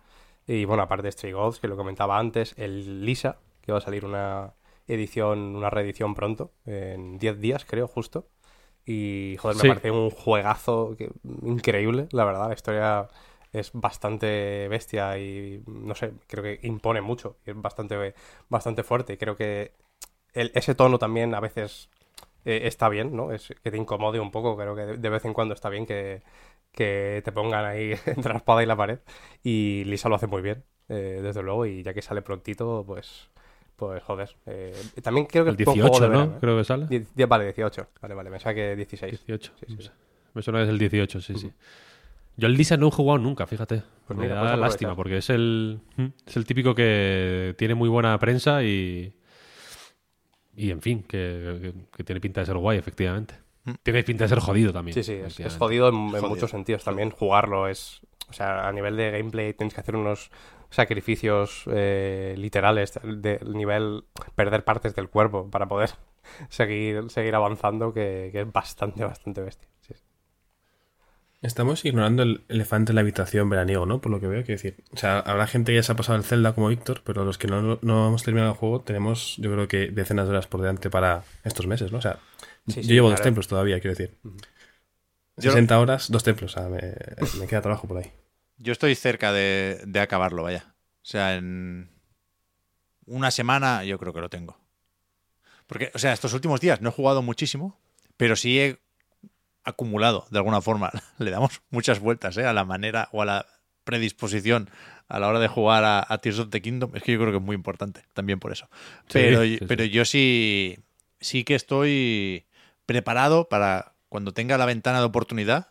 [0.48, 3.82] y bueno, aparte de Stray Goals, que lo comentaba antes, el Lisa, que va a
[3.82, 4.54] salir una
[4.88, 8.28] edición, una reedición pronto, en 10 días creo, justo,
[8.86, 9.68] y joder, me Sí.
[9.68, 11.12] parece un juegazo que-
[11.44, 13.08] increíble, la verdad, la historia
[13.52, 18.14] es bastante bestia y no sé, creo que impone mucho es bastante,
[18.48, 19.14] bastante fuerte.
[19.14, 19.74] Y creo que
[20.34, 21.90] el- ese tono también a veces
[22.46, 23.32] eh, está bien, ¿no?
[23.32, 25.86] Es que te incomode un poco, creo que de, de vez en cuando está bien
[25.86, 26.22] que,
[26.72, 29.00] que te pongan ahí entre la espada y la pared.
[29.44, 33.30] Y Lisa lo hace muy bien, eh, desde luego, y ya que sale prontito, pues,
[33.76, 34.36] pues joder.
[34.46, 36.14] eh, también creo que el es un juego 18, de ¿no?
[36.20, 36.40] verano, ¿eh?
[36.40, 36.88] Creo que sale.
[36.88, 37.88] Die- die- vale, 18.
[38.02, 39.12] Vale, vale, me que 16.
[39.26, 39.52] 18.
[39.68, 39.90] Sí, sí.
[40.34, 41.52] Me suena que es el 18, sí, sí.
[42.38, 43.84] Yo el Lisa no he jugado nunca, fíjate.
[44.08, 44.60] Pues Me mira, da aprovechar.
[44.60, 45.82] lástima porque es el,
[46.26, 49.14] es el típico que tiene muy buena prensa y.
[50.68, 53.36] Y en fin, que, que- que tiene pinta de ser guay, efectivamente.
[53.64, 53.72] Mm.
[53.84, 54.94] Tiene pinta de ser jodido también.
[54.94, 55.14] Sí, sí,
[55.44, 56.30] es, jodido en, en Jodido.
[56.30, 57.12] muchos sentidos también.
[57.12, 58.02] Jugarlo es.
[58.30, 60.30] O sea, a nivel de gameplay tienes que hacer unos
[60.70, 64.04] sacrificios eh, literales, del nivel
[64.36, 65.90] perder partes del cuerpo para poder
[66.50, 69.68] seguir, seguir avanzando, que, que es bastante, bastante bestia.
[71.42, 74.02] Estamos ignorando el elefante en la habitación veraniego, ¿no?
[74.02, 74.84] Por lo que veo, quiero decir.
[74.92, 77.38] O sea, habrá gente que ya se ha pasado el Zelda como Víctor, pero los
[77.38, 80.60] que no, no hemos terminado el juego tenemos, yo creo que decenas de horas por
[80.62, 82.00] delante para estos meses, ¿no?
[82.00, 82.20] O sea,
[82.68, 84.18] Sí, yo llevo dos templos todavía, quiero decir.
[85.38, 86.82] Yo- 60 horas, dos templos, o sea, me,
[87.40, 88.12] me queda trabajo por ahí.
[88.58, 90.76] Yo estoy cerca de, de acabarlo, vaya.
[91.02, 91.90] O sea, en
[93.06, 94.60] una semana yo creo que lo tengo.
[95.68, 97.80] Porque, o sea, estos últimos días no he jugado muchísimo,
[98.18, 98.80] pero sí he
[99.70, 100.92] acumulado de alguna forma.
[101.18, 102.46] Le damos muchas vueltas ¿eh?
[102.46, 103.46] a la manera o a la
[103.84, 104.70] predisposición
[105.08, 106.96] a la hora de jugar a, a Tears of the Kingdom.
[106.96, 108.70] Es que yo creo que es muy importante también por eso.
[109.12, 109.66] Pero, sí, sí.
[109.68, 110.80] pero yo sí,
[111.20, 112.46] sí que estoy
[112.86, 115.70] preparado para cuando tenga la ventana de oportunidad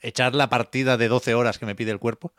[0.00, 2.32] echar la partida de 12 horas que me pide el cuerpo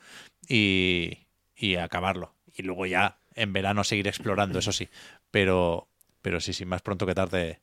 [0.47, 2.33] y, y acabarlo.
[2.53, 4.89] Y luego ya en verano seguir explorando, eso sí.
[5.31, 5.87] Pero,
[6.21, 7.61] pero sí, sí, más pronto que tarde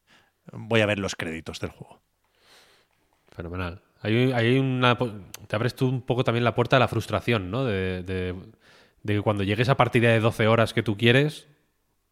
[0.52, 2.00] voy a ver los créditos del juego.
[3.36, 3.82] Fenomenal.
[4.02, 4.96] Hay, hay una,
[5.46, 7.64] te abres tú un poco también la puerta a la frustración, ¿no?
[7.64, 8.34] De, de-
[9.02, 11.46] de que cuando llegues a partida de 12 horas que tú quieres,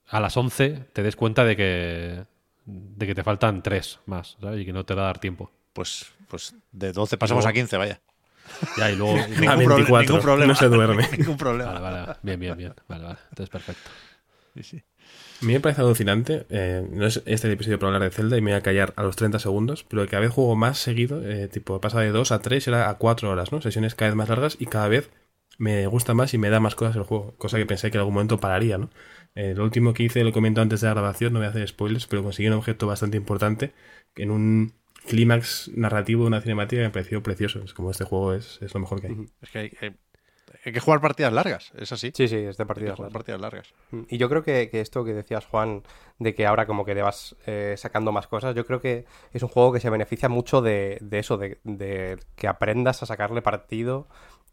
[0.09, 2.25] a las 11 te des cuenta de que,
[2.67, 4.61] de que te faltan 3 más, ¿sabes?
[4.61, 5.51] Y que no te va a dar tiempo.
[5.73, 8.01] Pues, pues de 12 pasamos a 15, vaya.
[8.77, 9.17] Ya, y luego...
[9.17, 10.53] y luego- A Ningún proble- 24, ningún problema.
[10.53, 11.09] no se duerme.
[11.19, 11.73] ningún problema.
[11.73, 12.19] Vale, vale, vale.
[12.23, 12.75] Bien, bien, bien.
[12.87, 13.19] Vale, vale.
[13.31, 13.91] Entonces, perfecto.
[14.55, 14.83] Sí, sí.
[15.43, 18.39] A mí me parece alucinante, eh, no es este el episodio para hablar de Zelda
[18.39, 21.23] y me voy a callar a los 30 segundos, pero cada vez juego más seguido,
[21.29, 23.61] eh, tipo, he pasado de 2 a 3 y ahora a 4 horas, ¿no?
[23.61, 25.11] Sesiones cada vez más largas y cada vez
[25.59, 28.01] me gusta más y me da más cosas el juego, cosa que pensé que en
[28.01, 28.91] algún momento pararía, ¿no?
[29.35, 31.67] Eh, lo último que hice, lo comento antes de la grabación, no voy a hacer
[31.69, 33.73] spoilers, pero conseguí un objeto bastante importante
[34.17, 34.73] en un
[35.09, 37.63] clímax narrativo de una cinemática que me pareció precioso.
[37.63, 39.27] Es como este juego es, es lo mejor que hay.
[39.43, 39.73] Es que hay-
[40.65, 42.11] hay que jugar partidas largas, es así.
[42.15, 42.97] Sí, sí, es de Hay que partidas.
[42.97, 43.13] jugar largas.
[43.13, 43.75] partidas largas.
[44.09, 45.83] Y yo creo que, que esto que decías, Juan,
[46.19, 49.49] de que ahora como que debas eh, sacando más cosas, yo creo que es un
[49.49, 54.07] juego que se beneficia mucho de, de eso, de, de que aprendas a sacarle partido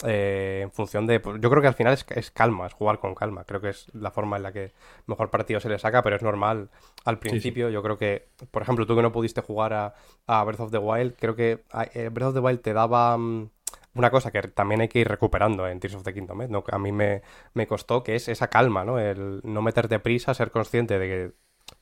[0.04, 1.20] eh, en función de...
[1.20, 3.44] pues, yo creo que al final es, es calma, es jugar con calma.
[3.46, 4.74] Creo que es la forma en la que
[5.06, 6.70] mejor partido se le saca, pero es normal
[7.06, 7.70] al principio.
[7.70, 9.94] Yo creo que, por ejemplo, tú que no pudiste jugar a,
[10.28, 11.64] a Breath of the Wild, creo que
[11.94, 13.16] eh, Breath of the Wild te daba...
[13.18, 13.50] mm,
[13.94, 16.48] una cosa que también hay que ir recuperando en Tears of the Kingdom, ¿eh?
[16.50, 17.22] No, a mí me,
[17.54, 19.00] me costó, que es esa calma, ¿no?
[19.00, 21.34] El no meterte prisa, ser consciente de que,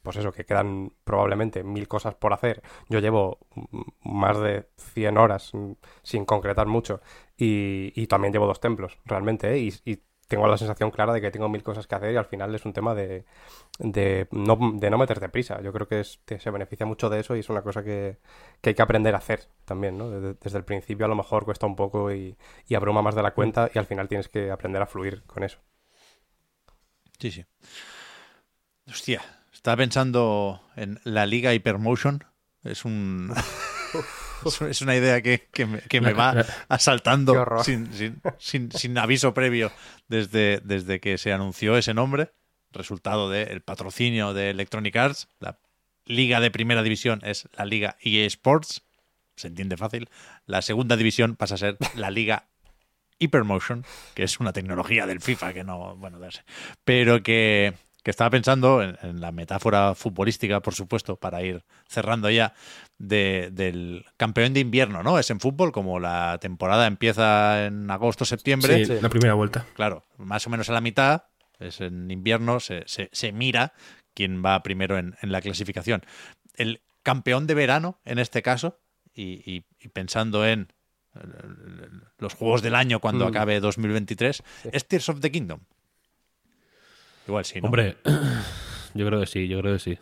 [0.02, 2.62] pues eso, que quedan probablemente mil cosas por hacer.
[2.90, 3.40] Yo llevo
[4.04, 5.52] más de 100 horas
[6.04, 7.02] sin concretar mucho
[7.38, 9.60] y, y también llevo dos templos, realmente, ¿eh?
[9.60, 12.26] Y, y tengo la sensación clara de que tengo mil cosas que hacer y al
[12.28, 13.26] final es un tema de,
[13.80, 15.62] de, no, de no meterte prisa.
[15.62, 18.18] Yo creo que es- se beneficia mucho de eso y es una cosa que,
[18.62, 20.10] que hay que aprender a hacer también, ¿no?
[20.12, 22.38] Desde, desde el principio a lo mejor cuesta un poco y,
[22.68, 25.44] y abruma más de la cuenta y al final tienes que aprender a fluir con
[25.44, 25.60] eso.
[27.20, 27.46] Sí, sí.
[28.88, 29.22] Hostia,
[29.54, 32.24] estaba pensando en la Liga Hypermotion.
[32.64, 33.34] Es un.
[34.70, 37.34] es- una idea que, que me, que me va asaltando
[37.64, 39.72] sin, sin- sin- sin aviso previo
[40.08, 42.32] desde, desde que se anunció ese nombre.
[42.72, 45.28] Resultado del patrocinio de Electronic Arts.
[45.40, 45.58] La
[46.06, 48.84] liga de primera división es la Liga EA Sports.
[49.36, 50.10] Se entiende fácil.
[50.46, 52.46] La segunda división pasa a ser la Liga
[53.20, 56.44] Hypermotion, que es una tecnología del FIFA que no, bueno, no sé.
[56.84, 57.74] pero que,
[58.10, 62.56] que estaba pensando en, en la metáfora futbolística, por supuesto, para ir cerrando ya,
[62.98, 65.20] de- del campeón de invierno, ¿no?
[65.20, 69.68] Es en fútbol, como la temporada empieza en agosto, septiembre, Sí, la primera vuelta.
[69.76, 71.26] claro, más o menos a la mitad,
[71.60, 73.74] es en invierno, se, se- se mira
[74.16, 76.02] quién va primero en, en la clasificación.
[76.56, 78.80] El campeón de verano, en este caso,
[79.14, 80.74] y, y- y pensando en
[81.16, 81.20] eh,
[82.18, 83.28] los juegos del año cuando Mm.
[83.28, 84.42] acabe 2023,
[84.72, 85.60] es Tears of the Kingdom.
[87.30, 87.68] Igual sí, ¿no?
[87.68, 87.98] Hombre,
[88.96, 89.98] yo creo que sí, yo creo que sí.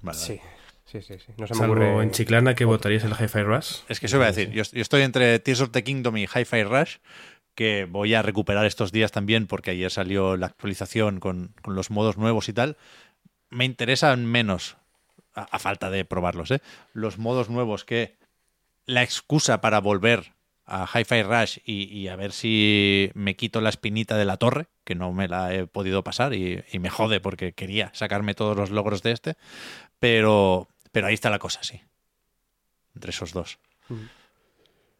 [0.00, 0.18] Vale, vale.
[0.18, 0.40] Sí,
[0.86, 1.14] sí, sí.
[1.18, 1.32] sí.
[1.36, 2.02] No se me Salvo ocurre.
[2.02, 3.80] en Chiclana que votarías el Hi-Fi Rush.
[3.88, 4.50] Es que eso iba a decir.
[4.50, 6.96] Yo, yo estoy entre Tears of the Kingdom y Hi-Fi Rush,
[7.54, 11.90] que voy a recuperar estos días también, porque ayer salió la actualización con, con los
[11.90, 12.78] modos nuevos y tal.
[13.50, 14.78] Me interesan menos,
[15.34, 16.62] a, a falta de probarlos, ¿eh?
[16.94, 18.16] los modos nuevos que
[18.86, 20.32] la excusa para volver
[20.70, 24.68] a Hi-Fi Rush y, y a ver si me quito la espinita de la torre,
[24.84, 28.56] que no me la he podido pasar y, y me jode porque quería sacarme todos
[28.56, 29.36] los logros de este.
[29.98, 31.82] Pero, pero ahí está la cosa, sí.
[32.94, 33.58] Entre esos dos.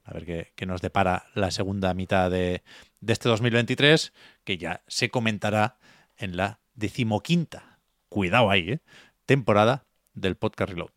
[0.04, 2.62] A ver qué, qué nos depara la segunda mitad de,
[3.00, 5.78] de este 2023, que ya se comentará
[6.18, 7.78] en la decimoquinta,
[8.08, 8.80] cuidado ahí, ¿eh?
[9.24, 9.84] temporada
[10.14, 10.90] del podcast Reload.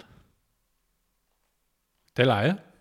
[2.14, 2.73] Tela, ¿eh?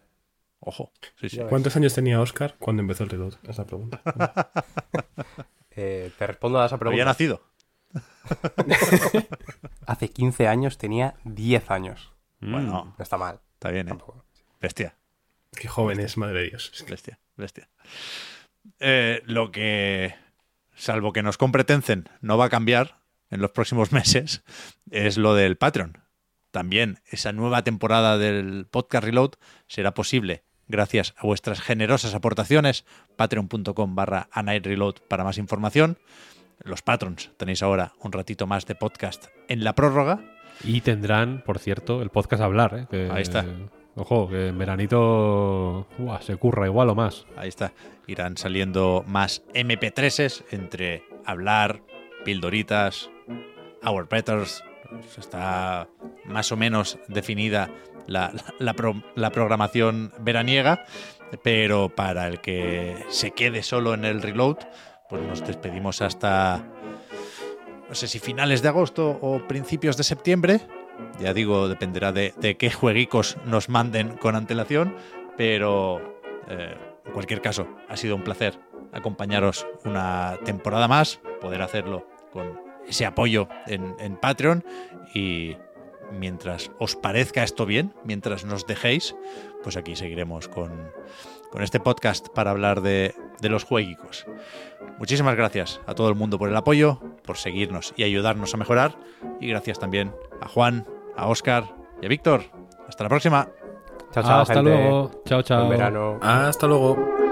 [0.64, 1.40] Ojo, sí, sí.
[1.48, 3.34] ¿Cuántos años tenía Oscar cuando empezó el reload?
[3.48, 4.01] Es la pregunta.
[5.74, 7.05] Eh, te respondo a esa Había pregunta.
[7.06, 7.43] nacido.
[9.86, 12.12] Hace 15 años tenía 10 años.
[12.40, 13.40] Bueno, No está mal.
[13.55, 13.90] está bien, ¿eh?
[13.90, 14.22] Tampoco.
[14.60, 14.97] Bestia.
[15.52, 16.84] Qué joven es, madre de Dios.
[16.89, 17.70] Bestia, bestia.
[18.80, 20.14] Eh, lo que,
[20.74, 22.98] salvo que nos compre Tencent, no va a cambiar
[23.30, 24.43] en los próximos meses
[24.90, 26.02] es lo del Patreon.
[26.51, 29.30] También esa nueva temporada del podcast Reload
[29.68, 32.85] será posible gracias a vuestras generosas aportaciones.
[33.15, 35.99] Patreon.com barra Reload para más información.
[36.65, 40.20] Los patrons tenéis ahora un ratito más de podcast en la prórroga.
[40.65, 42.86] Y tendrán, por cierto, el podcast hablar, ¿eh?
[42.90, 43.44] Que- Ahí está.
[43.94, 47.27] Ojo, que en veranito uah, se curra igual o más.
[47.36, 47.73] Ahí está.
[48.07, 51.82] Irán saliendo más MP3s entre hablar,
[52.24, 53.11] pildoritas,
[53.85, 54.65] Our Betters.
[55.19, 55.89] Está
[56.24, 57.70] más o menos definida
[58.06, 60.84] la, la pro- la programación veraniega,
[61.42, 64.58] pero para el que se quede solo en el reload,
[65.08, 66.64] pues nos despedimos hasta,
[67.88, 70.60] no sé si finales de agosto o principios de septiembre.
[71.20, 74.94] Ya digo, dependerá de, qué jueguicos nos manden con antelación,
[75.36, 76.76] pero eh,
[77.06, 78.58] en cualquier caso, ha sido un placer
[78.92, 84.64] acompañaros una temporada más, poder hacerlo con ese apoyo en Patreon
[85.14, 85.56] y
[86.12, 89.16] mientras os parezca esto bien, mientras nos dejéis,
[89.62, 90.90] pues aquí seguiremos con,
[91.51, 94.26] con este podcast para hablar de, de los jueguicos.
[94.98, 98.97] Muchísimas gracias a todo el mundo por el apoyo, por seguirnos y ayudarnos a mejorar
[99.40, 100.86] y gracias también a Juan,
[101.16, 101.64] a Oscar
[102.01, 102.44] y a Víctor.
[102.89, 103.48] Hasta la próxima.
[104.12, 104.70] Chao, chao, Hasta gente.
[104.70, 105.10] luego.
[105.24, 105.66] Chao, chao.
[105.66, 106.18] Buen verano.
[106.20, 107.31] Hasta luego.